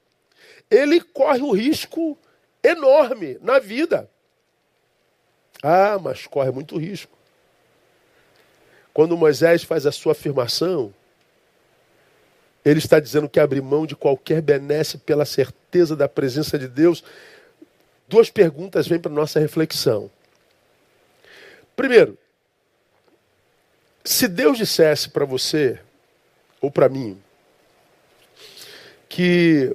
ele 0.70 1.00
corre 1.00 1.42
um 1.42 1.50
risco 1.50 2.16
enorme 2.62 3.38
na 3.42 3.58
vida. 3.58 4.08
Ah, 5.62 5.98
mas 5.98 6.26
corre 6.26 6.50
muito 6.50 6.78
risco. 6.78 7.18
Quando 8.94 9.16
Moisés 9.16 9.62
faz 9.62 9.86
a 9.86 9.92
sua 9.92 10.12
afirmação, 10.12 10.92
ele 12.64 12.78
está 12.78 13.00
dizendo 13.00 13.28
que 13.28 13.40
abre 13.40 13.60
mão 13.60 13.86
de 13.86 13.96
qualquer 13.96 14.42
benesse 14.42 14.98
pela 14.98 15.24
certeza 15.24 15.96
da 15.96 16.08
presença 16.08 16.58
de 16.58 16.68
Deus. 16.68 17.02
Duas 18.08 18.30
perguntas 18.30 18.86
vêm 18.86 19.00
para 19.00 19.10
nossa 19.10 19.40
reflexão. 19.40 20.10
Primeiro, 21.74 22.18
se 24.04 24.28
Deus 24.28 24.58
dissesse 24.58 25.08
para 25.08 25.24
você, 25.24 25.78
ou 26.60 26.70
para 26.70 26.88
mim, 26.88 27.20
que 29.08 29.74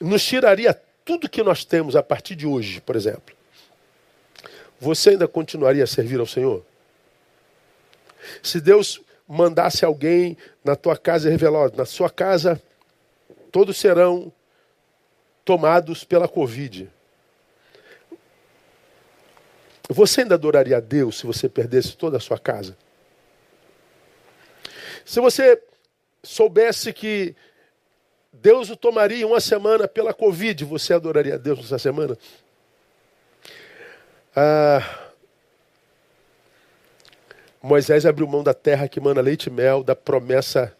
nos 0.00 0.24
tiraria 0.24 0.74
tudo 1.04 1.28
que 1.28 1.42
nós 1.42 1.64
temos 1.64 1.94
a 1.96 2.02
partir 2.02 2.34
de 2.34 2.46
hoje, 2.46 2.80
por 2.80 2.96
exemplo, 2.96 3.34
você 4.80 5.10
ainda 5.10 5.28
continuaria 5.28 5.84
a 5.84 5.86
servir 5.86 6.20
ao 6.20 6.26
Senhor? 6.26 6.64
Se 8.42 8.60
Deus 8.60 9.00
mandasse 9.26 9.84
alguém 9.84 10.36
na 10.62 10.76
tua 10.76 10.96
casa 10.96 11.30
revelar, 11.30 11.70
na 11.74 11.84
sua 11.84 12.10
casa 12.10 12.60
todos 13.50 13.76
serão 13.76 14.32
tomados 15.44 16.02
pela 16.04 16.26
Covid. 16.26 16.90
Você 19.88 20.22
ainda 20.22 20.34
adoraria 20.34 20.78
a 20.78 20.80
Deus 20.80 21.18
se 21.18 21.26
você 21.26 21.48
perdesse 21.48 21.96
toda 21.96 22.16
a 22.16 22.20
sua 22.20 22.38
casa? 22.38 22.76
Se 25.04 25.20
você 25.20 25.62
soubesse 26.22 26.92
que 26.92 27.36
Deus 28.40 28.68
o 28.68 28.76
tomaria 28.76 29.26
uma 29.26 29.40
semana 29.40 29.86
pela 29.86 30.12
Covid, 30.12 30.64
você 30.64 30.92
adoraria 30.92 31.34
a 31.34 31.38
Deus 31.38 31.60
nessa 31.60 31.78
semana? 31.78 32.18
Ah, 34.34 34.82
Moisés 37.62 38.04
abriu 38.04 38.26
mão 38.26 38.42
da 38.42 38.52
terra 38.52 38.88
que 38.88 39.00
mana 39.00 39.20
leite 39.20 39.46
e 39.46 39.50
mel, 39.50 39.84
da 39.84 39.94
promessa 39.94 40.76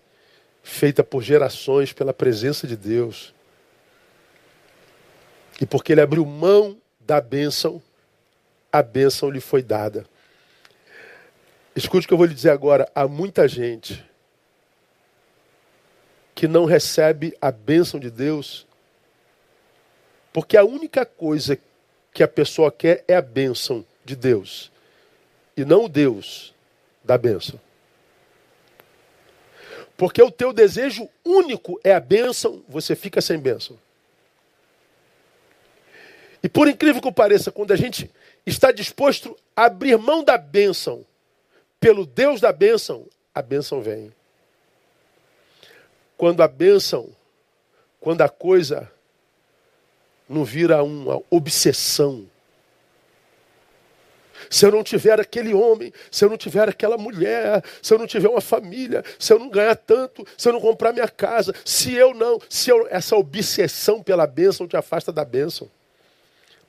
feita 0.62 1.04
por 1.04 1.22
gerações 1.22 1.92
pela 1.92 2.12
presença 2.12 2.66
de 2.66 2.76
Deus. 2.76 3.32
E 5.60 5.64
porque 5.64 5.92
ele 5.92 6.00
abriu 6.00 6.26
mão 6.26 6.76
da 6.98 7.20
bênção, 7.20 7.80
a 8.72 8.82
bênção 8.82 9.30
lhe 9.30 9.40
foi 9.40 9.62
dada. 9.62 10.04
Escute 11.76 12.06
o 12.06 12.08
que 12.08 12.14
eu 12.14 12.18
vou 12.18 12.26
lhe 12.26 12.34
dizer 12.34 12.50
agora. 12.50 12.90
Há 12.94 13.06
muita 13.06 13.46
gente 13.46 14.04
que 16.34 16.48
não 16.48 16.64
recebe 16.64 17.36
a 17.40 17.50
bênção 17.52 18.00
de 18.00 18.10
Deus, 18.10 18.66
porque 20.32 20.56
a 20.56 20.64
única 20.64 21.06
coisa 21.06 21.58
que 22.12 22.22
a 22.22 22.28
pessoa 22.28 22.72
quer 22.72 23.04
é 23.06 23.14
a 23.14 23.22
bênção 23.22 23.84
de 24.04 24.16
Deus, 24.16 24.70
e 25.56 25.64
não 25.64 25.84
o 25.84 25.88
Deus 25.88 26.52
da 27.04 27.16
bênção. 27.16 27.60
Porque 29.96 30.20
o 30.20 30.30
teu 30.30 30.52
desejo 30.52 31.08
único 31.24 31.80
é 31.84 31.94
a 31.94 32.00
bênção, 32.00 32.62
você 32.68 32.96
fica 32.96 33.20
sem 33.20 33.38
bênção. 33.38 33.78
E 36.42 36.48
por 36.48 36.68
incrível 36.68 37.00
que 37.00 37.12
pareça, 37.12 37.52
quando 37.52 37.72
a 37.72 37.76
gente 37.76 38.10
está 38.44 38.72
disposto 38.72 39.38
a 39.56 39.64
abrir 39.66 39.96
mão 39.96 40.24
da 40.24 40.36
bênção 40.36 41.06
pelo 41.78 42.04
Deus 42.04 42.40
da 42.40 42.52
bênção, 42.52 43.06
a 43.34 43.40
bênção 43.40 43.80
vem. 43.80 44.12
Quando 46.24 46.42
a 46.42 46.48
bênção, 46.48 47.10
quando 48.00 48.22
a 48.22 48.30
coisa 48.30 48.90
não 50.26 50.42
vira 50.42 50.82
uma 50.82 51.20
obsessão, 51.28 52.24
se 54.48 54.64
eu 54.64 54.72
não 54.72 54.82
tiver 54.82 55.20
aquele 55.20 55.52
homem, 55.52 55.92
se 56.10 56.24
eu 56.24 56.30
não 56.30 56.38
tiver 56.38 56.66
aquela 56.66 56.96
mulher, 56.96 57.62
se 57.82 57.92
eu 57.92 57.98
não 57.98 58.06
tiver 58.06 58.30
uma 58.30 58.40
família, 58.40 59.04
se 59.18 59.34
eu 59.34 59.38
não 59.38 59.50
ganhar 59.50 59.76
tanto, 59.76 60.26
se 60.34 60.48
eu 60.48 60.54
não 60.54 60.62
comprar 60.62 60.94
minha 60.94 61.10
casa, 61.10 61.54
se 61.62 61.92
eu 61.92 62.14
não, 62.14 62.40
se 62.48 62.70
eu, 62.70 62.86
essa 62.88 63.14
obsessão 63.16 64.02
pela 64.02 64.26
bênção 64.26 64.66
te 64.66 64.78
afasta 64.78 65.12
da 65.12 65.26
bênção. 65.26 65.70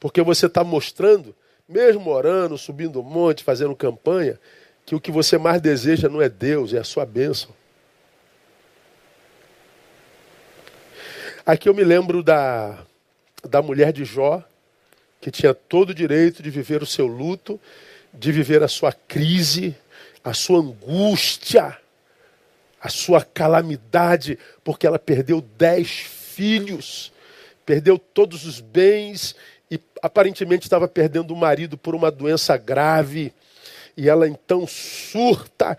Porque 0.01 0.21
você 0.21 0.47
está 0.47 0.65
mostrando, 0.65 1.33
mesmo 1.65 2.11
orando, 2.11 2.57
subindo 2.57 2.99
um 2.99 3.03
monte, 3.03 3.41
fazendo 3.41 3.73
campanha, 3.73 4.37
que 4.85 4.95
o 4.95 4.99
que 4.99 5.13
você 5.13 5.37
mais 5.37 5.61
deseja 5.61 6.09
não 6.09 6.21
é 6.21 6.27
Deus, 6.27 6.73
é 6.73 6.77
a 6.77 6.83
sua 6.83 7.05
bênção. 7.05 7.55
Aqui 11.45 11.69
eu 11.69 11.75
me 11.75 11.83
lembro 11.83 12.23
da, 12.23 12.79
da 13.47 13.61
mulher 13.61 13.93
de 13.93 14.03
Jó, 14.03 14.43
que 15.21 15.29
tinha 15.29 15.53
todo 15.53 15.91
o 15.91 15.93
direito 15.93 16.41
de 16.41 16.49
viver 16.49 16.81
o 16.81 16.87
seu 16.87 17.05
luto, 17.05 17.61
de 18.11 18.31
viver 18.31 18.63
a 18.63 18.67
sua 18.67 18.91
crise, 18.91 19.75
a 20.23 20.33
sua 20.33 20.57
angústia, 20.57 21.77
a 22.81 22.89
sua 22.89 23.23
calamidade, 23.23 24.39
porque 24.63 24.87
ela 24.87 24.97
perdeu 24.97 25.39
dez 25.39 25.87
filhos, 25.89 27.13
perdeu 27.63 27.99
todos 27.99 28.43
os 28.43 28.59
bens 28.59 29.35
e 29.69 29.79
aparentemente 30.01 30.65
estava 30.65 30.87
perdendo 30.87 31.31
o 31.31 31.37
marido 31.37 31.77
por 31.77 31.93
uma 31.93 32.09
doença 32.09 32.57
grave. 32.57 33.31
E 33.95 34.09
ela 34.09 34.27
então 34.27 34.65
surta 34.65 35.77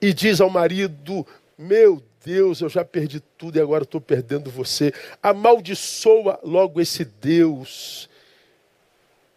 e 0.00 0.12
diz 0.14 0.40
ao 0.40 0.48
marido: 0.48 1.26
Meu 1.58 2.00
Deus, 2.28 2.60
eu 2.60 2.68
já 2.68 2.84
perdi 2.84 3.20
tudo 3.20 3.56
e 3.56 3.60
agora 3.60 3.84
estou 3.84 4.02
perdendo 4.02 4.50
você. 4.50 4.92
Amaldiçoa 5.22 6.38
logo 6.42 6.78
esse 6.78 7.02
Deus 7.02 8.06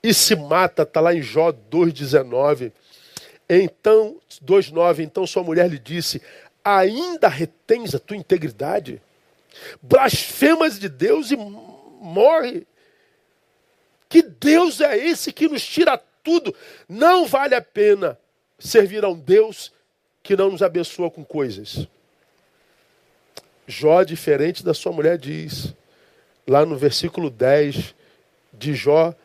e 0.04 0.14
se 0.14 0.36
mata, 0.36 0.84
está 0.84 1.00
lá 1.00 1.14
em 1.14 1.22
Jó 1.22 1.54
2,19. 1.54 2.74
Então, 3.50 4.18
2,9, 4.46 5.00
então 5.00 5.26
sua 5.26 5.42
mulher 5.42 5.70
lhe 5.70 5.80
disse: 5.80 6.22
ainda 6.62 7.30
retens 7.30 7.96
a 7.96 8.00
tua 8.00 8.18
integridade? 8.18 9.02
Blasfemas 9.82 10.78
de 10.78 10.90
Deus 10.90 11.32
e 11.32 11.38
morre. 11.38 12.68
Que 14.10 14.22
Deus 14.22 14.82
é 14.82 14.98
esse 14.98 15.32
que 15.32 15.48
nos 15.48 15.66
tira 15.66 15.98
tudo? 16.22 16.54
Não 16.90 17.26
vale 17.26 17.56
a 17.56 17.62
pena 17.62 18.20
servir 18.60 19.06
a 19.06 19.08
um 19.08 19.18
Deus 19.18 19.72
que 20.22 20.36
não 20.36 20.52
nos 20.52 20.62
abençoa 20.62 21.10
com 21.10 21.24
coisas. 21.24 21.88
Jó, 23.72 24.04
diferente 24.04 24.66
da 24.66 24.74
sua 24.74 24.92
mulher, 24.92 25.18
diz, 25.18 25.74
lá 26.46 26.66
no 26.66 26.78
versículo 26.78 27.30
10 27.30 27.96
de 28.52 28.76
Jó 28.76 29.16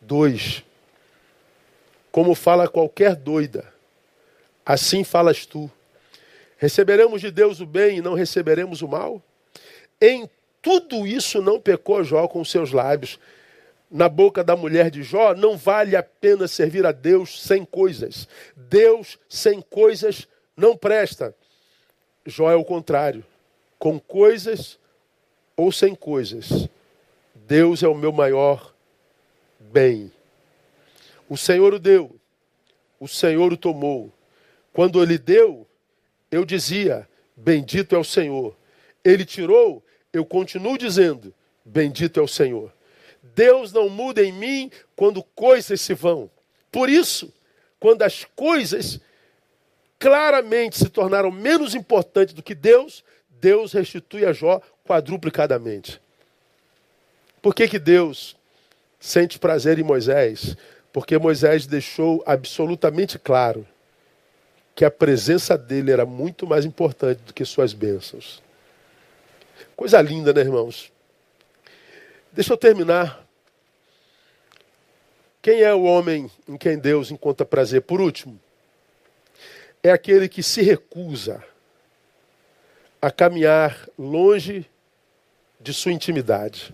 2. 0.00 0.64
Como 2.10 2.34
fala 2.34 2.66
qualquer 2.66 3.14
doida, 3.14 3.70
assim 4.64 5.04
falas 5.04 5.44
tu. 5.44 5.70
Receberemos 6.56 7.20
de 7.20 7.30
Deus 7.30 7.60
o 7.60 7.66
bem 7.66 7.98
e 7.98 8.00
não 8.00 8.14
receberemos 8.14 8.80
o 8.80 8.88
mal? 8.88 9.22
Em 10.00 10.30
tudo 10.62 11.06
isso 11.06 11.42
não 11.42 11.60
pecou 11.60 12.02
Jó 12.02 12.26
com 12.26 12.42
seus 12.42 12.72
lábios. 12.72 13.20
Na 13.90 14.08
boca 14.08 14.42
da 14.42 14.56
mulher 14.56 14.90
de 14.90 15.02
Jó, 15.02 15.34
não 15.34 15.58
vale 15.58 15.94
a 15.94 16.02
pena 16.02 16.48
servir 16.48 16.86
a 16.86 16.90
Deus 16.90 17.42
sem 17.42 17.66
coisas. 17.66 18.26
Deus 18.56 19.18
sem 19.28 19.60
coisas 19.60 20.26
não 20.56 20.74
presta. 20.74 21.36
Jó 22.24 22.50
é 22.50 22.56
o 22.56 22.64
contrário. 22.64 23.22
Com 23.84 24.00
coisas, 24.00 24.78
ou 25.54 25.70
sem 25.70 25.94
coisas, 25.94 26.70
Deus 27.34 27.82
é 27.82 27.86
o 27.86 27.94
meu 27.94 28.10
maior 28.10 28.74
bem. 29.60 30.10
O 31.28 31.36
Senhor 31.36 31.74
o 31.74 31.78
deu, 31.78 32.18
o 32.98 33.06
Senhor 33.06 33.52
o 33.52 33.58
tomou. 33.58 34.10
Quando 34.72 35.02
ele 35.02 35.18
deu, 35.18 35.66
eu 36.30 36.46
dizia: 36.46 37.06
Bendito 37.36 37.94
é 37.94 37.98
o 37.98 38.04
Senhor. 38.04 38.56
Ele 39.04 39.22
tirou, 39.22 39.84
eu 40.14 40.24
continuo 40.24 40.78
dizendo: 40.78 41.34
Bendito 41.62 42.18
é 42.18 42.22
o 42.22 42.26
Senhor. 42.26 42.72
Deus 43.34 43.70
não 43.70 43.90
muda 43.90 44.24
em 44.24 44.32
mim 44.32 44.70
quando 44.96 45.22
coisas 45.22 45.78
se 45.82 45.92
vão. 45.92 46.30
Por 46.72 46.88
isso, 46.88 47.30
quando 47.78 48.00
as 48.00 48.24
coisas 48.34 48.98
claramente 49.98 50.78
se 50.78 50.88
tornaram 50.88 51.30
menos 51.30 51.74
importantes 51.74 52.32
do 52.32 52.42
que 52.42 52.54
Deus, 52.54 53.04
Deus 53.44 53.74
restitui 53.74 54.24
a 54.24 54.32
Jó 54.32 54.58
quadruplicadamente. 54.86 56.00
Por 57.42 57.54
que, 57.54 57.68
que 57.68 57.78
Deus 57.78 58.34
sente 58.98 59.38
prazer 59.38 59.78
em 59.78 59.82
Moisés? 59.82 60.56
Porque 60.90 61.18
Moisés 61.18 61.66
deixou 61.66 62.22
absolutamente 62.24 63.18
claro 63.18 63.68
que 64.74 64.82
a 64.82 64.90
presença 64.90 65.58
dele 65.58 65.92
era 65.92 66.06
muito 66.06 66.46
mais 66.46 66.64
importante 66.64 67.18
do 67.18 67.34
que 67.34 67.44
suas 67.44 67.74
bênçãos. 67.74 68.42
Coisa 69.76 70.00
linda, 70.00 70.32
né, 70.32 70.40
irmãos? 70.40 70.90
Deixa 72.32 72.54
eu 72.54 72.56
terminar. 72.56 73.26
Quem 75.42 75.60
é 75.60 75.74
o 75.74 75.82
homem 75.82 76.30
em 76.48 76.56
quem 76.56 76.78
Deus 76.78 77.10
encontra 77.10 77.44
prazer? 77.44 77.82
Por 77.82 78.00
último, 78.00 78.40
é 79.82 79.90
aquele 79.90 80.30
que 80.30 80.42
se 80.42 80.62
recusa 80.62 81.44
a 83.04 83.10
caminhar 83.10 83.86
longe 83.98 84.66
de 85.60 85.74
sua 85.74 85.92
intimidade. 85.92 86.72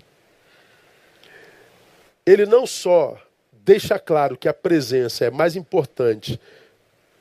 Ele 2.25 2.47
não 2.47 2.69
só 2.69 3.21
deixa 3.53 3.99
claro 3.99 4.37
que 4.37 4.49
a 4.49 4.55
presença 4.55 5.25
é 5.25 5.31
mais 5.31 5.57
importante 5.57 6.41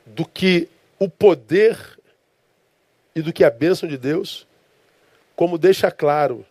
do 0.06 0.24
que 0.24 0.68
o 0.96 1.08
poder 1.08 1.76
e 3.12 3.20
do 3.20 3.32
que 3.32 3.42
a 3.42 3.50
bênção 3.50 3.88
de 3.88 3.98
Deus, 3.98 4.46
como 5.34 5.58
deixa 5.58 5.90
claro 5.90 6.46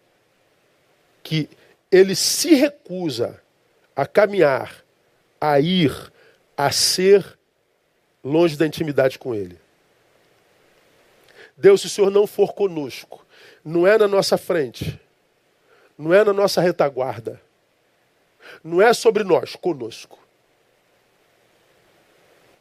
que 1.24 1.49
ele 1.89 2.14
se 2.14 2.55
recusa 2.55 3.41
a 3.95 4.05
caminhar, 4.05 4.84
a 5.39 5.62
ir, 5.62 5.93
a 6.57 6.74
ser 6.74 7.39
longe 8.22 8.57
da 8.57 8.68
intimidade 8.68 9.18
com 9.18 9.34
Ele. 9.34 9.57
Deus, 11.60 11.82
se 11.82 11.88
o 11.88 11.89
Senhor 11.89 12.10
não 12.10 12.26
for 12.26 12.53
conosco, 12.53 13.26
não 13.64 13.86
é 13.86 13.97
na 13.97 14.07
nossa 14.07 14.38
frente, 14.38 14.99
não 15.97 16.14
é 16.14 16.24
na 16.24 16.32
nossa 16.32 16.62
retaguarda, 16.62 17.41
não 18.64 18.82
é 18.82 18.93
sobre 18.93 19.26
nós, 19.26 19.55
conosco. 19.57 20.18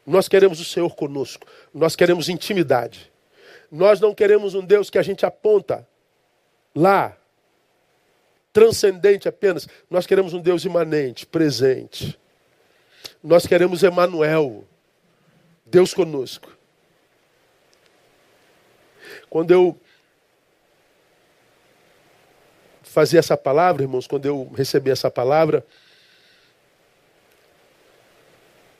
Nós 0.05 0.27
queremos 0.27 0.59
o 0.59 0.65
Senhor 0.65 0.93
conosco, 0.95 1.47
nós 1.73 1.95
queremos 1.95 2.27
intimidade. 2.27 3.09
Nós 3.71 3.99
não 4.01 4.13
queremos 4.13 4.53
um 4.53 4.65
Deus 4.65 4.89
que 4.89 4.97
a 4.97 5.03
gente 5.03 5.25
aponta 5.25 5.87
lá, 6.75 7.15
transcendente 8.51 9.29
apenas. 9.29 9.67
Nós 9.89 10.05
queremos 10.05 10.33
um 10.33 10.41
Deus 10.41 10.65
imanente, 10.65 11.25
presente. 11.25 12.19
Nós 13.23 13.45
queremos 13.45 13.81
Emanuel, 13.83 14.65
Deus 15.65 15.93
conosco. 15.93 16.58
Quando 19.29 19.51
eu 19.51 19.79
fazia 22.81 23.19
essa 23.19 23.37
palavra, 23.37 23.83
irmãos, 23.83 24.07
quando 24.07 24.25
eu 24.25 24.51
recebi 24.55 24.89
essa 24.89 25.11
palavra, 25.11 25.65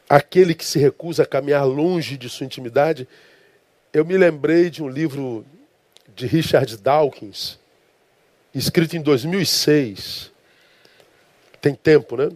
aquele 0.09 0.55
que 0.55 0.65
se 0.65 0.79
recusa 0.79 1.23
a 1.23 1.27
caminhar 1.27 1.65
longe 1.65 2.17
de 2.17 2.27
sua 2.27 2.45
intimidade, 2.45 3.07
eu 3.93 4.03
me 4.03 4.17
lembrei 4.17 4.69
de 4.69 4.81
um 4.81 4.89
livro 4.89 5.45
de 6.15 6.25
Richard 6.25 6.75
Dawkins, 6.77 7.59
escrito 8.53 8.97
em 8.97 9.01
2006. 9.01 10.31
Tem 11.61 11.75
tempo, 11.75 12.17
né? 12.17 12.31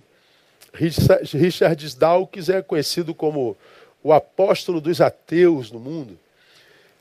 Richard 0.74 1.96
Dawkins 1.96 2.50
é 2.50 2.62
conhecido 2.62 3.14
como 3.16 3.58
o 4.04 4.14
apóstolo 4.14 4.80
dos 4.80 5.02
ateus 5.02 5.72
no 5.72 5.80
mundo. 5.80 6.20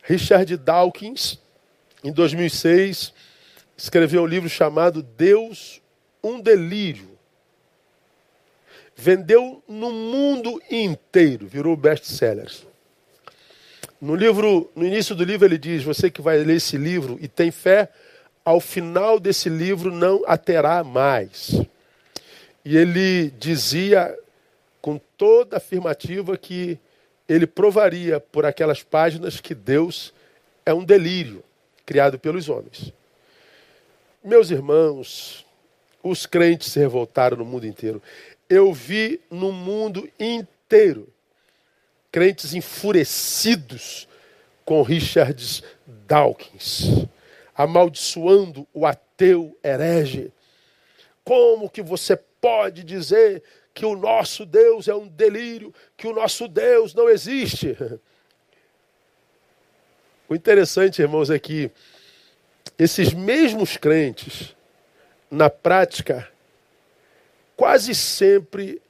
Richard 0.02 0.56
Dawkins, 0.56 1.38
em 2.02 2.12
2006, 2.12 3.14
escreveu 3.76 4.22
um 4.22 4.26
livro 4.26 4.48
chamado 4.48 5.00
Deus, 5.00 5.80
um 6.22 6.40
delírio. 6.40 7.08
Vendeu 8.96 9.62
no 9.68 9.92
mundo 9.92 10.60
inteiro, 10.68 11.46
virou 11.46 11.76
best-seller. 11.76 12.50
No 14.00 14.16
livro, 14.16 14.68
no 14.74 14.84
início 14.84 15.14
do 15.14 15.22
livro 15.22 15.46
ele 15.46 15.56
diz: 15.56 15.84
"Você 15.84 16.10
que 16.10 16.20
vai 16.20 16.38
ler 16.38 16.56
esse 16.56 16.76
livro 16.76 17.16
e 17.20 17.28
tem 17.28 17.52
fé, 17.52 17.88
ao 18.44 18.58
final 18.60 19.20
desse 19.20 19.48
livro 19.48 19.92
não 19.92 20.24
a 20.26 20.36
terá 20.36 20.82
mais". 20.82 21.62
E 22.64 22.76
ele 22.76 23.30
dizia 23.38 24.16
com 24.80 25.00
toda 25.16 25.58
afirmativa 25.58 26.36
que 26.36 26.78
ele 27.32 27.46
provaria 27.46 28.20
por 28.20 28.44
aquelas 28.44 28.82
páginas 28.82 29.40
que 29.40 29.54
Deus 29.54 30.12
é 30.66 30.74
um 30.74 30.84
delírio 30.84 31.42
criado 31.86 32.18
pelos 32.18 32.48
homens. 32.48 32.92
Meus 34.22 34.50
irmãos, 34.50 35.46
os 36.02 36.26
crentes 36.26 36.70
se 36.70 36.78
revoltaram 36.78 37.38
no 37.38 37.44
mundo 37.44 37.66
inteiro. 37.66 38.02
Eu 38.50 38.72
vi 38.72 39.18
no 39.30 39.50
mundo 39.50 40.06
inteiro 40.20 41.08
crentes 42.10 42.52
enfurecidos 42.52 44.06
com 44.62 44.82
Richard 44.82 45.64
Dawkins, 46.06 47.06
amaldiçoando 47.56 48.66
o 48.74 48.84
ateu 48.84 49.56
herege. 49.64 50.30
Como 51.24 51.70
que 51.70 51.82
você 51.82 52.14
pode 52.14 52.84
dizer 52.84 53.42
que 53.74 53.86
o 53.86 53.96
nosso 53.96 54.44
Deus 54.44 54.88
é 54.88 54.94
um 54.94 55.08
delírio, 55.08 55.74
que 55.96 56.06
o 56.06 56.12
nosso 56.12 56.46
Deus 56.48 56.94
não 56.94 57.08
existe. 57.08 57.76
O 60.28 60.34
interessante, 60.34 61.02
irmãos, 61.02 61.28
é 61.28 61.38
que 61.38 61.70
esses 62.78 63.12
mesmos 63.12 63.76
crentes, 63.76 64.56
na 65.30 65.50
prática, 65.50 66.26
quase 67.54 67.94
sempre 67.94 68.80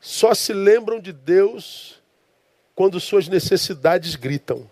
só 0.00 0.34
se 0.34 0.52
lembram 0.52 0.98
de 0.98 1.12
Deus 1.12 2.02
quando 2.74 2.98
suas 2.98 3.28
necessidades 3.28 4.16
gritam. 4.16 4.68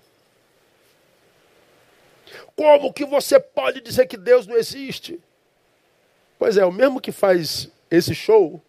Como 2.57 2.93
que 2.93 3.05
você 3.05 3.38
pode 3.38 3.80
dizer 3.80 4.07
que 4.07 4.16
Deus 4.16 4.45
não 4.47 4.57
existe? 4.57 5.20
Pois 6.36 6.57
é, 6.57 6.64
o 6.64 6.72
mesmo 6.72 7.01
que 7.01 7.12
faz 7.12 7.70
esse 7.88 8.14
show 8.14 8.61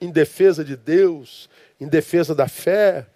em 0.00 0.10
defesa 0.10 0.64
de 0.64 0.76
Deus, 0.76 1.48
em 1.80 1.88
defesa 1.88 2.34
da 2.34 2.48
fé, 2.48 3.06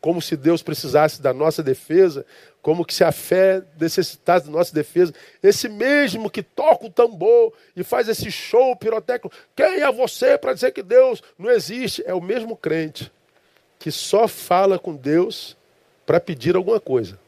como 0.00 0.20
se 0.20 0.36
Deus 0.36 0.62
precisasse 0.62 1.22
da 1.22 1.32
nossa 1.32 1.62
defesa, 1.62 2.26
como 2.60 2.84
que 2.84 2.92
se 2.92 3.04
a 3.04 3.12
fé 3.12 3.62
necessitasse 3.80 4.46
da 4.46 4.52
nossa 4.52 4.74
defesa. 4.74 5.14
Esse 5.42 5.68
mesmo 5.68 6.28
que 6.28 6.42
toca 6.42 6.86
o 6.86 6.90
tambor 6.90 7.52
e 7.76 7.84
faz 7.84 8.08
esse 8.08 8.30
show 8.30 8.74
pirotécnico, 8.76 9.34
quem 9.54 9.80
é 9.80 9.92
você 9.92 10.36
para 10.36 10.54
dizer 10.54 10.72
que 10.72 10.82
Deus 10.82 11.22
não 11.38 11.50
existe? 11.50 12.02
É 12.04 12.12
o 12.12 12.20
mesmo 12.20 12.56
crente 12.56 13.12
que 13.78 13.90
só 13.90 14.28
fala 14.28 14.78
com 14.78 14.94
Deus 14.94 15.56
para 16.06 16.20
pedir 16.20 16.54
alguma 16.54 16.78
coisa. 16.78 17.18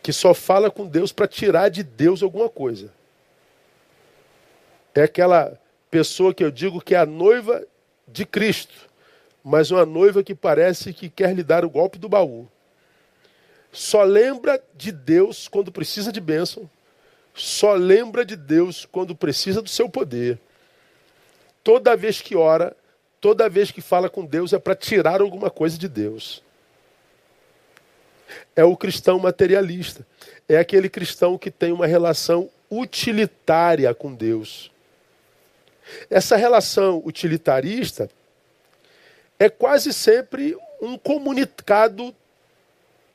Que 0.00 0.12
só 0.12 0.32
fala 0.32 0.70
com 0.70 0.86
Deus 0.86 1.10
para 1.10 1.26
tirar 1.26 1.68
de 1.68 1.82
Deus 1.82 2.22
alguma 2.22 2.48
coisa. 2.48 2.92
É 4.94 5.02
aquela 5.02 5.58
pessoa 5.96 6.34
que 6.34 6.44
eu 6.44 6.50
digo 6.50 6.78
que 6.78 6.94
é 6.94 6.98
a 6.98 7.06
noiva 7.06 7.66
de 8.06 8.26
Cristo, 8.26 8.74
mas 9.42 9.70
uma 9.70 9.86
noiva 9.86 10.22
que 10.22 10.34
parece 10.34 10.92
que 10.92 11.08
quer 11.08 11.34
lhe 11.34 11.42
dar 11.42 11.64
o 11.64 11.70
golpe 11.70 11.96
do 11.98 12.06
baú. 12.06 12.46
Só 13.72 14.02
lembra 14.02 14.62
de 14.74 14.92
Deus 14.92 15.48
quando 15.48 15.72
precisa 15.72 16.12
de 16.12 16.20
bênção, 16.20 16.68
só 17.32 17.72
lembra 17.72 18.26
de 18.26 18.36
Deus 18.36 18.84
quando 18.84 19.16
precisa 19.16 19.62
do 19.62 19.70
seu 19.70 19.88
poder. 19.88 20.38
Toda 21.64 21.96
vez 21.96 22.20
que 22.20 22.36
ora, 22.36 22.76
toda 23.18 23.48
vez 23.48 23.70
que 23.70 23.80
fala 23.80 24.10
com 24.10 24.22
Deus 24.22 24.52
é 24.52 24.58
para 24.58 24.76
tirar 24.76 25.22
alguma 25.22 25.48
coisa 25.48 25.78
de 25.78 25.88
Deus. 25.88 26.42
É 28.54 28.62
o 28.62 28.76
cristão 28.76 29.18
materialista. 29.18 30.06
É 30.46 30.58
aquele 30.58 30.90
cristão 30.90 31.38
que 31.38 31.50
tem 31.50 31.72
uma 31.72 31.86
relação 31.86 32.50
utilitária 32.70 33.94
com 33.94 34.14
Deus. 34.14 34.70
Essa 36.10 36.36
relação 36.36 37.02
utilitarista 37.04 38.10
é 39.38 39.48
quase 39.48 39.92
sempre 39.92 40.56
um 40.80 40.96
comunicado 40.98 42.14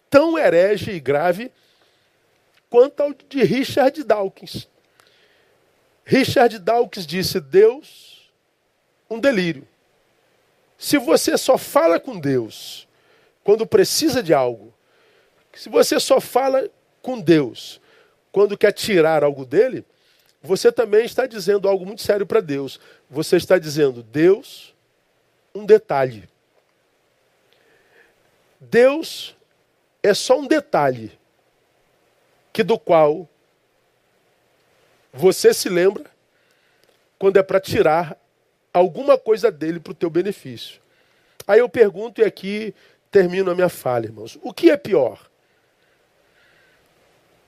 tão 0.10 0.38
herege 0.38 0.92
e 0.92 1.00
grave 1.00 1.52
quanto 2.70 3.02
ao 3.02 3.14
de 3.14 3.44
Richard 3.44 4.04
Dawkins. 4.04 4.68
Richard 6.06 6.58
Dawkins 6.60 7.06
disse: 7.06 7.40
Deus, 7.40 8.30
um 9.10 9.20
delírio. 9.20 9.68
Se 10.78 10.98
você 10.98 11.38
só 11.38 11.58
fala 11.58 12.00
com 12.00 12.20
Deus 12.20 12.88
quando 13.44 13.68
precisa 13.68 14.24
de 14.24 14.34
algo, 14.34 14.74
se 15.54 15.70
você 15.70 16.00
só 16.00 16.20
fala 16.20 16.70
com 17.02 17.20
Deus 17.20 17.80
quando 18.32 18.58
quer 18.58 18.72
tirar 18.72 19.24
algo 19.24 19.46
dele, 19.46 19.86
você 20.42 20.72
também 20.72 21.06
está 21.06 21.28
dizendo 21.28 21.68
algo 21.68 21.86
muito 21.86 22.02
sério 22.02 22.26
para 22.26 22.42
Deus. 22.42 22.80
Você 23.10 23.36
está 23.38 23.60
dizendo, 23.60 24.02
Deus, 24.02 24.74
um 25.54 25.66
detalhe. 25.66 26.28
Deus 28.60 29.36
é 30.02 30.14
só 30.14 30.39
um 30.39 30.48
detalhe 30.48 31.12
que 32.52 32.64
do 32.64 32.78
qual 32.78 33.30
você 35.14 35.54
se 35.54 35.70
lembra 35.70 36.06
quando 37.20 37.38
é 37.38 37.44
para 37.44 37.60
tirar 37.60 38.18
alguma 38.74 39.18
coisa 39.18 39.52
dele 39.52 39.80
para 39.80 39.92
o 39.92 39.96
teu 39.96 40.10
benefício. 40.10 40.82
Aí 41.46 41.60
eu 41.60 41.70
pergunto 41.70 42.22
e 42.22 42.24
aqui 42.24 42.74
termino 43.10 43.52
a 43.52 43.56
minha 43.56 43.70
fala, 43.70 44.06
irmãos. 44.06 44.39
O 44.42 44.54
que 44.54 44.72
é 44.72 44.78
pior? 44.78 45.30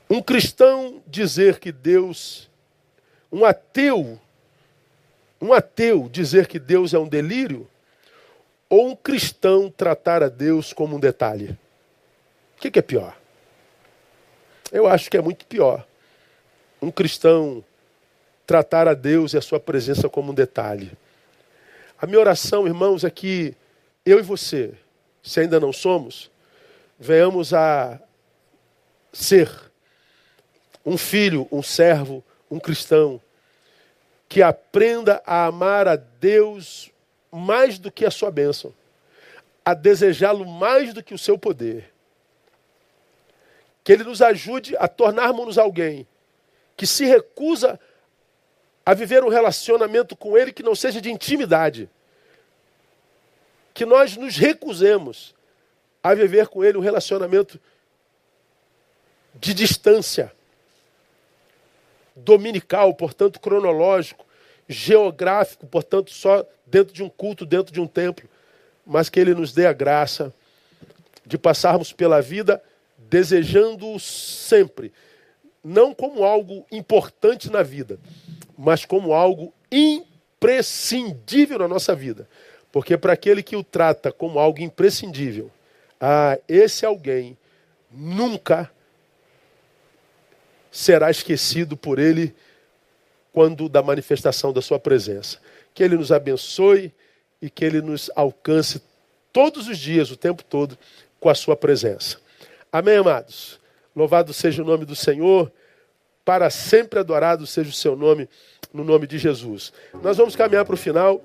Um 0.10 0.22
cristão 0.22 1.02
dizer 1.08 1.60
que 1.60 1.72
Deus, 1.72 2.50
um 3.34 3.44
ateu, 3.44 4.20
um 5.42 5.52
ateu 5.52 6.08
dizer 6.08 6.46
que 6.46 6.60
Deus 6.60 6.94
é 6.94 7.00
um 7.00 7.08
delírio, 7.08 7.68
ou 8.70 8.90
um 8.90 8.96
cristão 8.96 9.72
tratar 9.72 10.22
a 10.22 10.30
Deus 10.30 10.72
como 10.72 10.96
um 10.96 11.00
detalhe? 11.00 11.58
O 12.56 12.62
que, 12.62 12.70
que 12.70 12.78
é 12.78 12.82
pior? 12.84 13.18
Eu 14.72 14.86
acho 14.86 15.10
que 15.10 15.18
é 15.18 15.22
muito 15.22 15.48
pior. 15.48 15.84
Um 16.80 16.92
cristão 16.92 17.64
tratar 18.46 18.88
a 18.88 18.94
Deus 18.94 19.34
e 19.34 19.38
a 19.38 19.42
sua 19.42 19.60
presença 19.60 20.08
como 20.08 20.32
um 20.32 20.36
detalhe. 20.36 20.92
A 22.00 22.06
minha 22.06 22.20
oração, 22.20 22.68
irmãos, 22.68 23.04
é 23.04 23.10
que 23.10 23.56
eu 24.06 24.20
e 24.20 24.22
você, 24.22 24.76
se 25.24 25.40
ainda 25.40 25.60
não 25.60 25.74
somos, 25.74 26.30
venhamos 27.00 27.52
a 27.52 28.00
ser 29.12 29.50
um 30.86 30.98
filho, 30.98 31.48
um 31.52 31.64
servo, 31.64 32.24
um 32.54 32.60
cristão, 32.60 33.20
que 34.34 34.42
aprenda 34.42 35.22
a 35.28 35.46
amar 35.46 35.88
a 35.88 35.96
Deus 35.96 36.92
mais 37.32 37.78
do 37.78 37.92
que 37.92 38.04
a 38.04 38.10
sua 38.10 38.32
bênção, 38.32 38.74
a 39.64 39.76
desejá-lo 39.76 40.44
mais 40.44 40.92
do 40.92 41.04
que 41.04 41.14
o 41.14 41.20
seu 41.20 41.38
poder. 41.38 41.94
Que 43.84 43.92
Ele 43.92 44.04
nos 44.04 44.24
ajude 44.24 44.76
a 44.78 44.88
tornarmos-nos 44.88 45.60
alguém 45.60 46.08
que 46.76 46.88
se 46.88 47.06
recusa 47.06 47.80
a 48.84 48.96
viver 48.96 49.24
um 49.24 49.30
relacionamento 49.30 50.16
com 50.16 50.36
Ele 50.36 50.52
que 50.52 50.64
não 50.64 50.74
seja 50.74 51.00
de 51.00 51.12
intimidade. 51.12 51.88
Que 53.72 53.86
nós 53.86 54.18
nos 54.18 54.36
recusemos 54.36 55.36
a 56.02 56.16
viver 56.16 56.48
com 56.48 56.64
Ele 56.64 56.80
um 56.80 56.82
relacionamento 56.82 57.60
de 59.36 59.54
distância 59.54 60.34
dominical, 62.16 62.96
portanto 62.96 63.40
cronológico, 63.40 64.23
geográfico, 64.68 65.66
portanto 65.68 66.12
só 66.12 66.46
dentro 66.66 66.94
de 66.94 67.04
um 67.04 67.10
culto, 67.10 67.46
dentro 67.46 67.74
de 67.74 67.80
um 67.80 67.88
templo, 67.88 68.30
mas 68.86 69.10
que 69.10 69.20
Ele 69.20 69.34
nos 69.34 69.54
dê 69.54 69.66
a 69.66 69.74
graça 69.74 70.34
de 71.26 71.38
passarmos 71.38 71.94
pela 71.94 72.22
vida 72.22 72.62
desejando 72.98 74.00
sempre, 74.00 74.92
não 75.64 75.94
como 75.94 76.24
algo 76.24 76.66
importante 76.72 77.50
na 77.50 77.62
vida, 77.62 78.00
mas 78.58 78.86
como 78.86 79.14
algo 79.14 79.54
imprescindível 79.72 81.60
na 81.60 81.68
nossa 81.68 81.96
vida. 81.96 82.28
Porque 82.72 82.98
para 82.98 83.14
aquele 83.14 83.44
que 83.44 83.56
o 83.56 83.64
trata 83.64 84.12
como 84.12 84.40
algo 84.40 84.60
imprescindível, 84.60 85.52
ah, 86.02 86.38
esse 86.48 86.86
alguém 86.86 87.38
nunca 87.92 88.72
será 90.72 91.12
esquecido 91.12 91.78
por 91.78 92.00
ele 92.00 92.34
quando 93.34 93.68
da 93.68 93.82
manifestação 93.82 94.54
da 94.54 94.62
sua 94.62 94.80
presença. 94.80 95.40
Que 95.74 95.84
ele 95.84 95.98
nos 95.98 96.12
abençoe 96.12 96.94
e 97.42 97.50
que 97.50 97.66
ele 97.66 97.82
nos 97.82 98.10
alcance 98.16 98.82
todos 99.34 99.68
os 99.68 99.78
dias, 99.78 100.12
o 100.12 100.16
tempo 100.16 100.44
todo, 100.44 100.78
com 101.20 101.28
a 101.28 101.36
sua 101.36 101.58
presença. 101.58 102.20
Amém, 102.72 102.98
amados? 102.98 103.60
Louvado 103.96 104.32
seja 104.32 104.62
o 104.62 104.66
nome 104.66 104.86
do 104.86 104.96
Senhor, 104.96 105.52
para 106.24 106.50
sempre 106.50 107.00
adorado 107.00 107.46
seja 107.46 107.70
o 107.70 107.74
seu 107.74 107.96
nome, 107.96 108.30
no 108.72 108.84
nome 108.84 109.08
de 109.08 109.18
Jesus. 109.18 109.74
Nós 110.02 110.16
vamos 110.16 110.36
caminhar 110.36 110.64
para 110.64 110.76
o 110.76 110.78
final, 110.78 111.22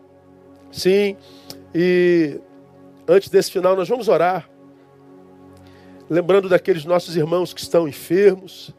sim, 0.73 1.17
e 1.75 2.41
antes 3.07 3.29
desse 3.29 3.51
final 3.51 3.77
nós 3.77 3.89
vamos 3.89 4.09
orar, 4.09 4.49
lembrando 6.09 6.49
daqueles 6.49 6.85
nossos 6.85 7.17
irmãos 7.17 7.53
que 7.53 7.61
estão 7.61 7.87
enfermos, 7.87 8.75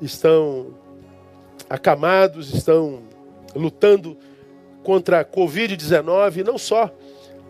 estão 0.00 0.74
acamados, 1.68 2.52
estão 2.54 3.02
lutando 3.54 4.16
contra 4.82 5.20
a 5.20 5.24
Covid-19, 5.24 6.44
não 6.44 6.58
só, 6.58 6.92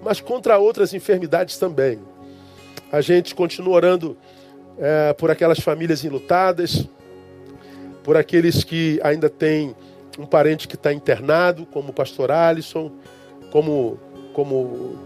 mas 0.02 0.20
contra 0.20 0.58
outras 0.58 0.94
enfermidades 0.94 1.58
também. 1.58 1.98
A 2.90 3.00
gente 3.00 3.34
continua 3.34 3.74
orando 3.74 4.16
é, 4.78 5.12
por 5.12 5.30
aquelas 5.30 5.58
famílias 5.60 6.04
enlutadas, 6.04 6.88
por 8.02 8.16
aqueles 8.16 8.62
que 8.62 9.00
ainda 9.02 9.28
têm 9.28 9.74
um 10.18 10.24
parente 10.24 10.68
que 10.68 10.76
está 10.76 10.92
internado, 10.92 11.66
como 11.66 11.90
o 11.90 11.92
pastor 11.92 12.30
Alisson, 12.30 12.92
como, 13.50 13.98
como 14.32 14.96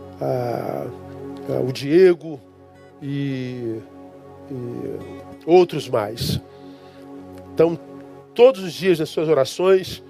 o 1.66 1.72
Diego 1.72 2.40
e, 3.02 3.80
e 4.50 4.98
outros 5.46 5.88
mais. 5.88 6.40
Então, 7.54 7.78
todos 8.40 8.64
os 8.64 8.72
dias 8.72 8.98
nas 8.98 9.10
suas 9.10 9.28
orações, 9.28 10.02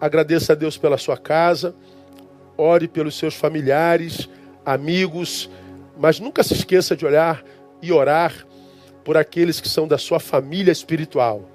agradeça 0.00 0.52
a 0.52 0.54
Deus 0.54 0.78
pela 0.78 0.96
sua 0.96 1.16
casa, 1.16 1.74
ore 2.56 2.86
pelos 2.86 3.18
seus 3.18 3.34
familiares, 3.34 4.28
amigos, 4.64 5.50
mas 5.98 6.20
nunca 6.20 6.44
se 6.44 6.54
esqueça 6.54 6.94
de 6.94 7.04
olhar 7.04 7.44
e 7.82 7.90
orar 7.90 8.46
por 9.02 9.16
aqueles 9.16 9.60
que 9.60 9.68
são 9.68 9.88
da 9.88 9.98
sua 9.98 10.20
família 10.20 10.70
espiritual, 10.70 11.50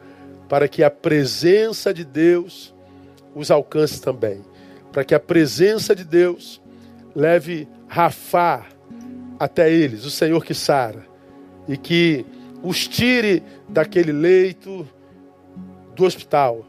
para 0.49 0.67
que 0.67 0.83
a 0.83 0.91
presença 0.91 1.93
de 1.93 2.03
Deus 2.03 2.75
os 3.33 3.49
alcance 3.49 4.01
também, 4.01 4.41
para 4.91 5.05
que 5.05 5.15
a 5.15 5.21
presença 5.21 5.95
de 5.95 6.03
Deus 6.03 6.61
leve 7.15 7.65
Rafá 7.87 8.65
até 9.39 9.71
eles, 9.71 10.03
o 10.03 10.11
Senhor 10.11 10.43
que 10.43 10.53
sara, 10.53 11.05
e 11.65 11.77
que 11.77 12.25
os 12.61 12.89
tire 12.89 13.41
daquele 13.69 14.11
leito 14.11 14.85
do 15.99 16.05
hospital, 16.05 16.65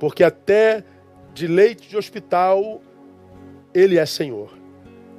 porque 0.00 0.24
até 0.24 0.84
de 1.32 1.46
leite 1.46 1.88
de 1.88 1.96
hospital 1.96 2.82
ele 3.72 3.96
é 3.96 4.04
Senhor. 4.04 4.52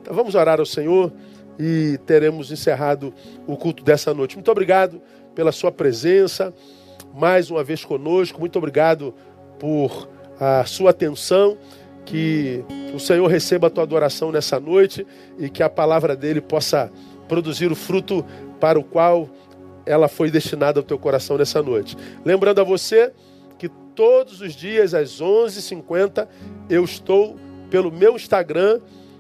Então 0.02 0.14
vamos 0.14 0.36
orar 0.36 0.60
ao 0.60 0.66
Senhor 0.66 1.12
e 1.58 1.98
teremos 2.06 2.52
encerrado 2.52 3.14
o 3.48 3.56
culto 3.56 3.82
dessa 3.84 4.14
noite. 4.14 4.36
Muito 4.36 4.52
obrigado 4.52 5.02
pela 5.34 5.52
sua 5.52 5.72
presença 5.72 6.54
mais 7.14 7.50
uma 7.50 7.64
vez 7.64 7.86
conosco. 7.86 8.40
Muito 8.40 8.58
obrigado 8.58 9.14
por 9.58 10.10
a 10.40 10.66
sua 10.66 10.90
atenção. 10.90 11.58
Que 12.06 12.66
o 12.94 13.00
Senhor 13.00 13.26
receba 13.28 13.68
a 13.68 13.70
tua 13.70 13.84
adoração 13.84 14.30
nessa 14.30 14.60
noite 14.60 15.08
e 15.40 15.50
que 15.50 15.64
a 15.64 15.70
palavra 15.70 16.18
dele 16.18 16.42
possa 16.42 16.92
produzir 17.30 17.72
o 17.72 17.76
fruto 17.76 18.26
para 18.60 18.78
o 18.78 18.84
qual 18.84 19.30
ela 19.86 20.10
foi 20.10 20.30
destinada 20.30 20.82
ao 20.82 20.84
teu 20.84 21.00
coração 21.00 21.38
nessa 21.38 21.64
noite. 21.64 21.96
Lembrando 22.26 22.60
a 22.60 22.64
você 22.66 23.14
todos 23.96 24.42
os 24.42 24.54
dias 24.54 24.94
às 24.94 25.22
11h50 25.22 26.28
eu 26.70 26.84
estou 26.84 27.38
pelo 27.70 27.92
meu 27.92 28.16
Instagram 28.16 28.80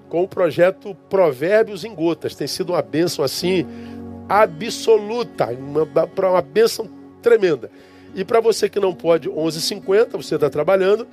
com 0.09 0.23
o 0.23 0.27
projeto 0.27 0.95
Provérbios 1.09 1.83
em 1.83 1.93
Gotas. 1.93 2.35
Tem 2.35 2.47
sido 2.47 2.73
uma 2.73 2.81
bênção 2.81 3.25
assim 3.25 3.65
absoluta, 4.29 5.47
uma, 5.47 5.87
uma 6.29 6.41
bênção 6.41 6.87
tremenda. 7.21 7.69
E 8.15 8.23
para 8.23 8.39
você 8.39 8.69
que 8.69 8.79
não 8.79 8.93
pode 8.93 9.29
11h50, 9.29 10.11
você 10.11 10.35
está 10.35 10.49
trabalhando, 10.49 11.07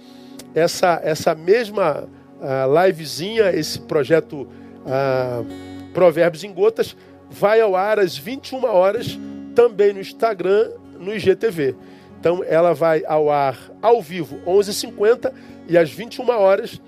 essa, 0.54 1.00
essa 1.02 1.34
mesma 1.34 2.06
uh, 2.40 2.86
livezinha, 2.86 3.50
esse 3.52 3.80
projeto 3.80 4.42
uh, 4.42 5.46
Provérbios 5.94 6.44
em 6.44 6.52
Gotas, 6.52 6.96
vai 7.30 7.60
ao 7.60 7.74
ar 7.74 7.98
às 7.98 8.16
21 8.16 8.64
horas 8.64 9.18
também 9.54 9.92
no 9.92 10.00
Instagram, 10.00 10.70
no 10.98 11.14
IGTV. 11.14 11.74
Então 12.20 12.44
ela 12.46 12.74
vai 12.74 13.02
ao 13.06 13.30
ar 13.30 13.58
ao 13.80 14.00
vivo 14.02 14.38
11h50 14.46 15.32
e 15.66 15.78
às 15.78 15.90
21 15.90 16.28
horas 16.28 16.80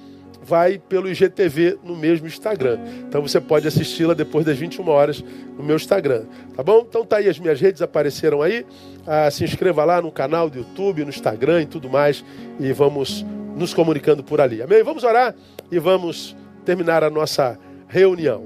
vai 0.45 0.79
pelo 0.79 1.09
IGTV 1.09 1.79
no 1.83 1.97
mesmo 1.97 2.27
Instagram. 2.27 2.79
Então 3.09 3.23
você 3.23 3.41
pode 3.41 3.67
assisti-la 3.67 4.13
depois 4.13 4.45
das 4.45 4.59
21 4.59 4.87
horas 4.89 5.25
no 5.57 5.65
meu 5.65 5.77
Instagram, 5.77 6.25
tá 6.55 6.63
bom? 6.63 6.85
Então 6.87 7.05
tá 7.05 7.17
aí 7.17 7.29
as 7.29 7.39
minhas 7.39 7.61
redes 7.61 7.81
apareceram 7.81 8.43
aí. 8.43 8.67
Ah, 9.07 9.31
se 9.31 9.43
inscreva 9.45 9.85
lá 9.85 10.03
no 10.03 10.13
canal 10.13 10.51
do 10.51 10.59
YouTube, 10.59 11.05
no 11.05 11.11
Instagram 11.11 11.63
e 11.63 11.67
tudo 11.67 11.89
mais 11.89 12.25
e 12.61 12.73
vamos 12.73 13.25
nos 13.57 13.73
comunicando 13.73 14.23
por 14.23 14.41
ali. 14.41 14.61
Amém? 14.61 14.83
Vamos 14.83 15.05
orar 15.05 15.35
e 15.71 15.79
vamos 15.79 16.37
terminar 16.65 17.03
a 17.03 17.11
nossa 17.11 17.59
reunião. 17.89 18.45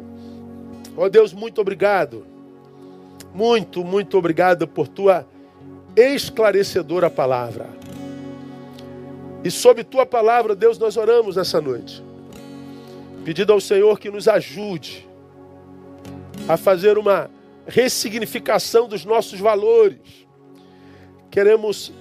Ó 0.96 1.04
oh 1.04 1.08
Deus, 1.10 1.32
muito 1.32 1.60
obrigado. 1.60 2.26
Muito, 3.34 3.84
muito 3.84 4.16
obrigado 4.16 4.66
por 4.66 4.88
tua 4.88 5.26
esclarecedora 5.96 7.08
palavra. 7.08 7.66
E 9.42 9.50
sob 9.50 9.82
tua 9.84 10.04
palavra, 10.04 10.54
Deus, 10.54 10.78
nós 10.78 10.96
oramos 10.96 11.36
nessa 11.36 11.60
noite. 11.60 12.02
Pedindo 13.24 13.52
ao 13.52 13.60
Senhor 13.60 13.98
que 13.98 14.10
nos 14.10 14.28
ajude 14.28 15.08
a 16.48 16.56
fazer 16.56 16.98
uma 16.98 17.30
ressignificação 17.66 18.86
dos 18.86 19.04
nossos 19.04 19.40
valores. 19.40 20.26
Queremos 21.30 21.92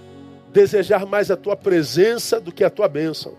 desejar 0.51 1.05
mais 1.05 1.31
a 1.31 1.37
tua 1.37 1.55
presença 1.55 2.39
do 2.39 2.51
que 2.51 2.63
a 2.63 2.69
tua 2.69 2.87
bênção. 2.87 3.33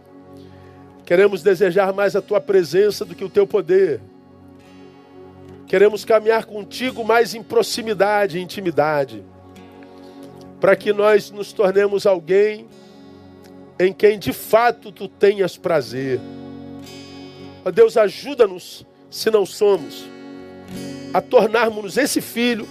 Queremos 1.04 1.42
desejar 1.42 1.92
mais 1.92 2.16
a 2.16 2.22
tua 2.22 2.40
presença 2.40 3.04
do 3.04 3.14
que 3.14 3.24
o 3.24 3.28
teu 3.28 3.46
poder. 3.46 4.00
Queremos 5.66 6.04
caminhar 6.04 6.44
contigo 6.44 7.04
mais 7.04 7.34
em 7.34 7.42
proximidade, 7.42 8.38
em 8.38 8.42
intimidade, 8.42 9.24
para 10.66 10.74
que 10.74 10.92
nós 10.92 11.30
nos 11.30 11.52
tornemos 11.52 12.06
alguém 12.06 12.66
em 13.78 13.92
quem 13.92 14.18
de 14.18 14.32
fato 14.32 14.90
tu 14.90 15.06
tenhas 15.06 15.56
prazer. 15.56 16.18
Ó 17.64 17.70
Deus, 17.70 17.96
ajuda-nos, 17.96 18.84
se 19.08 19.30
não 19.30 19.46
somos, 19.46 20.08
a 21.14 21.20
tornarmos 21.20 21.96
esse 21.96 22.20
filho 22.20 22.66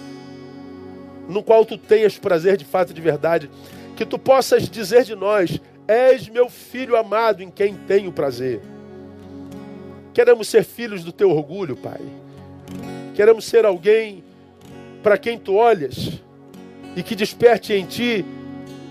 no 1.30 1.42
qual 1.42 1.64
tu 1.64 1.78
tenhas 1.78 2.18
prazer 2.18 2.58
de 2.58 2.66
fato 2.66 2.90
e 2.90 2.94
de 2.94 3.00
verdade 3.00 3.50
que 3.96 4.06
tu 4.06 4.20
possas 4.20 4.70
dizer 4.70 5.06
de 5.06 5.16
nós: 5.16 5.58
És 5.88 6.28
meu 6.28 6.50
filho 6.50 6.98
amado 6.98 7.42
em 7.42 7.50
quem 7.50 7.76
tenho 7.76 8.12
prazer. 8.12 8.60
Queremos 10.14 10.50
ser 10.50 10.66
filhos 10.66 11.02
do 11.02 11.14
teu 11.14 11.32
orgulho, 11.32 11.78
Pai. 11.78 12.02
Queremos 13.14 13.46
ser 13.46 13.64
alguém 13.64 14.22
para 15.02 15.18
quem 15.18 15.40
tu 15.40 15.54
olhas 15.54 16.25
e 16.96 17.04
que 17.04 17.16
desperte 17.16 17.74
em 17.74 17.86
ti 17.86 18.26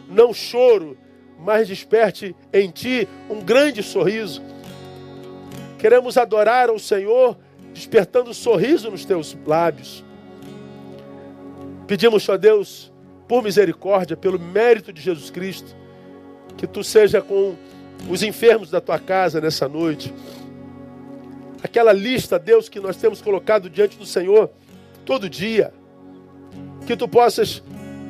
não 0.08 0.32
choro, 0.32 0.96
mas 1.38 1.68
desperte 1.68 2.34
em 2.52 2.70
ti 2.70 3.08
um 3.28 3.40
grande 3.40 3.82
sorriso. 3.82 4.42
Queremos 5.78 6.16
adorar 6.16 6.68
ao 6.68 6.78
Senhor 6.78 7.36
despertando 7.72 8.32
sorriso 8.32 8.90
nos 8.90 9.04
teus 9.04 9.36
lábios. 9.46 10.04
Pedimos, 11.86 12.26
ó 12.28 12.36
Deus, 12.36 12.92
por 13.28 13.42
misericórdia, 13.42 14.16
pelo 14.16 14.38
mérito 14.38 14.92
de 14.92 15.02
Jesus 15.02 15.30
Cristo, 15.30 15.74
que 16.56 16.66
tu 16.66 16.84
seja 16.84 17.20
com 17.20 17.54
os 18.08 18.22
enfermos 18.22 18.70
da 18.70 18.80
tua 18.80 18.98
casa 18.98 19.40
nessa 19.40 19.68
noite. 19.68 20.14
Aquela 21.62 21.92
lista, 21.92 22.38
Deus, 22.38 22.68
que 22.68 22.78
nós 22.78 22.96
temos 22.96 23.20
colocado 23.20 23.68
diante 23.68 23.98
do 23.98 24.06
Senhor 24.06 24.50
todo 25.04 25.28
dia. 25.28 25.72
Que 26.86 26.96
tu 26.96 27.08
possas 27.08 27.62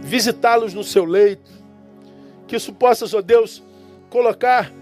visitá-los 0.05 0.73
no 0.73 0.85
seu 0.85 1.05
leito. 1.05 1.51
Que 2.47 2.57
isso 2.57 2.73
possas, 2.73 3.13
ó 3.15 3.21
Deus, 3.21 3.63
colocar 4.09 4.73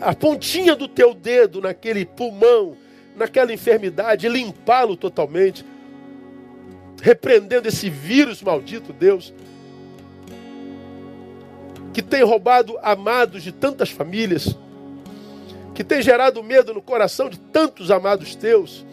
a 0.00 0.14
pontinha 0.14 0.76
do 0.76 0.86
teu 0.86 1.14
dedo 1.14 1.62
naquele 1.62 2.04
pulmão, 2.04 2.76
naquela 3.16 3.52
enfermidade, 3.52 4.28
limpá-lo 4.28 4.96
totalmente 4.96 5.64
repreendendo 7.02 7.68
esse 7.68 7.88
vírus 7.88 8.42
maldito, 8.42 8.92
Deus, 8.92 9.32
que 11.92 12.02
tem 12.02 12.22
roubado 12.22 12.78
amados 12.82 13.42
de 13.42 13.52
tantas 13.52 13.90
famílias, 13.90 14.56
que 15.74 15.84
tem 15.84 16.02
gerado 16.02 16.42
medo 16.42 16.74
no 16.74 16.82
coração 16.82 17.28
de 17.28 17.38
tantos 17.38 17.90
amados 17.90 18.34
teus, 18.34 18.84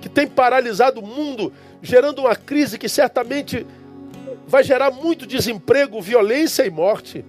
que 0.00 0.08
tem 0.08 0.26
paralisado 0.26 1.00
o 1.00 1.06
mundo, 1.06 1.52
gerando 1.82 2.20
uma 2.20 2.36
crise 2.36 2.78
que 2.78 2.88
certamente 2.88 3.66
vai 4.46 4.62
gerar 4.62 4.90
muito 4.90 5.26
desemprego, 5.26 6.00
violência 6.00 6.64
e 6.64 6.70
morte. 6.70 7.24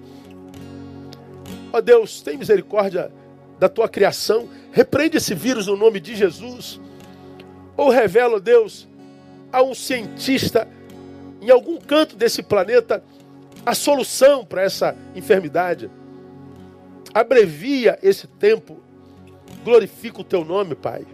Ó 1.72 1.82
Deus, 1.82 2.22
tem 2.22 2.38
misericórdia 2.38 3.11
da 3.59 3.70
tua 3.70 3.88
criação, 3.88 4.49
repreende 4.72 5.18
esse 5.18 5.34
vírus 5.34 5.68
no 5.68 5.76
nome 5.76 5.99
de 5.99 6.16
Jesus. 6.16 6.80
Ou 7.78 7.89
revela, 7.89 8.36
ó 8.36 8.39
Deus, 8.39 8.88
a 9.51 9.61
um 9.61 9.74
cientista 9.74 10.68
em 11.41 11.49
algum 11.49 11.78
canto 11.78 12.16
desse 12.16 12.41
planeta 12.41 13.03
a 13.66 13.74
solução 13.74 14.45
para 14.45 14.61
essa 14.61 14.95
enfermidade. 15.16 15.89
Abrevia 17.13 17.97
esse 18.03 18.28
tempo. 18.28 18.80
Glorifica 19.63 20.22
o 20.22 20.24
teu 20.24 20.45
nome, 20.45 20.76
Pai. 20.76 21.05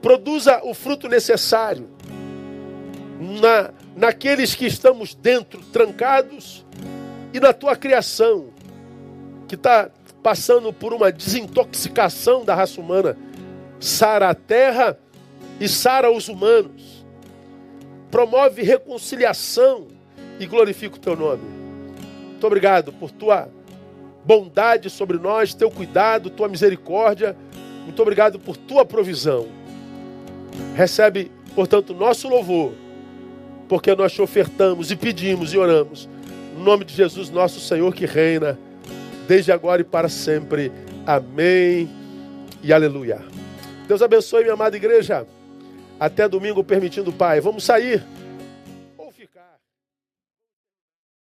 Produza 0.00 0.60
o 0.64 0.74
fruto 0.74 1.08
necessário 1.08 1.88
na, 3.22 3.70
naqueles 3.96 4.54
que 4.54 4.66
estamos 4.66 5.14
dentro, 5.14 5.60
trancados, 5.72 6.66
e 7.32 7.40
na 7.40 7.52
tua 7.52 7.76
criação, 7.76 8.48
que 9.48 9.54
está 9.54 9.90
passando 10.22 10.72
por 10.72 10.92
uma 10.92 11.10
desintoxicação 11.10 12.44
da 12.44 12.54
raça 12.54 12.80
humana. 12.80 13.16
Sara 13.80 14.30
a 14.30 14.34
terra 14.34 14.98
e 15.58 15.68
sara 15.68 16.10
os 16.10 16.28
humanos 16.28 17.02
promove 18.10 18.62
reconciliação 18.62 19.88
e 20.38 20.46
glorifica 20.46 20.96
o 20.96 21.00
teu 21.00 21.16
nome. 21.16 21.42
Muito 22.28 22.46
obrigado 22.46 22.92
por 22.92 23.10
tua 23.10 23.48
bondade 24.24 24.90
sobre 24.90 25.18
nós, 25.18 25.54
teu 25.54 25.70
cuidado, 25.70 26.28
tua 26.28 26.48
misericórdia. 26.48 27.34
Muito 27.84 28.00
obrigado 28.02 28.38
por 28.38 28.56
tua 28.56 28.84
provisão. 28.84 29.48
Recebe, 30.74 31.32
portanto, 31.54 31.94
nosso 31.94 32.28
louvor, 32.28 32.72
porque 33.72 33.96
nós 33.96 34.12
te 34.12 34.20
ofertamos 34.20 34.90
e 34.90 34.96
pedimos 34.96 35.54
e 35.54 35.56
oramos. 35.56 36.06
No 36.54 36.62
nome 36.62 36.84
de 36.84 36.92
Jesus, 36.92 37.30
nosso 37.30 37.58
Senhor 37.58 37.94
que 37.94 38.04
reina, 38.04 38.58
desde 39.26 39.50
agora 39.50 39.80
e 39.80 39.84
para 39.84 40.10
sempre. 40.10 40.70
Amém 41.06 41.88
e 42.62 42.70
aleluia. 42.70 43.22
Deus 43.88 44.02
abençoe, 44.02 44.42
minha 44.42 44.52
amada 44.52 44.76
igreja. 44.76 45.26
Até 45.98 46.28
domingo, 46.28 46.62
permitindo, 46.62 47.10
Pai. 47.14 47.40
Vamos 47.40 47.64
sair 47.64 48.04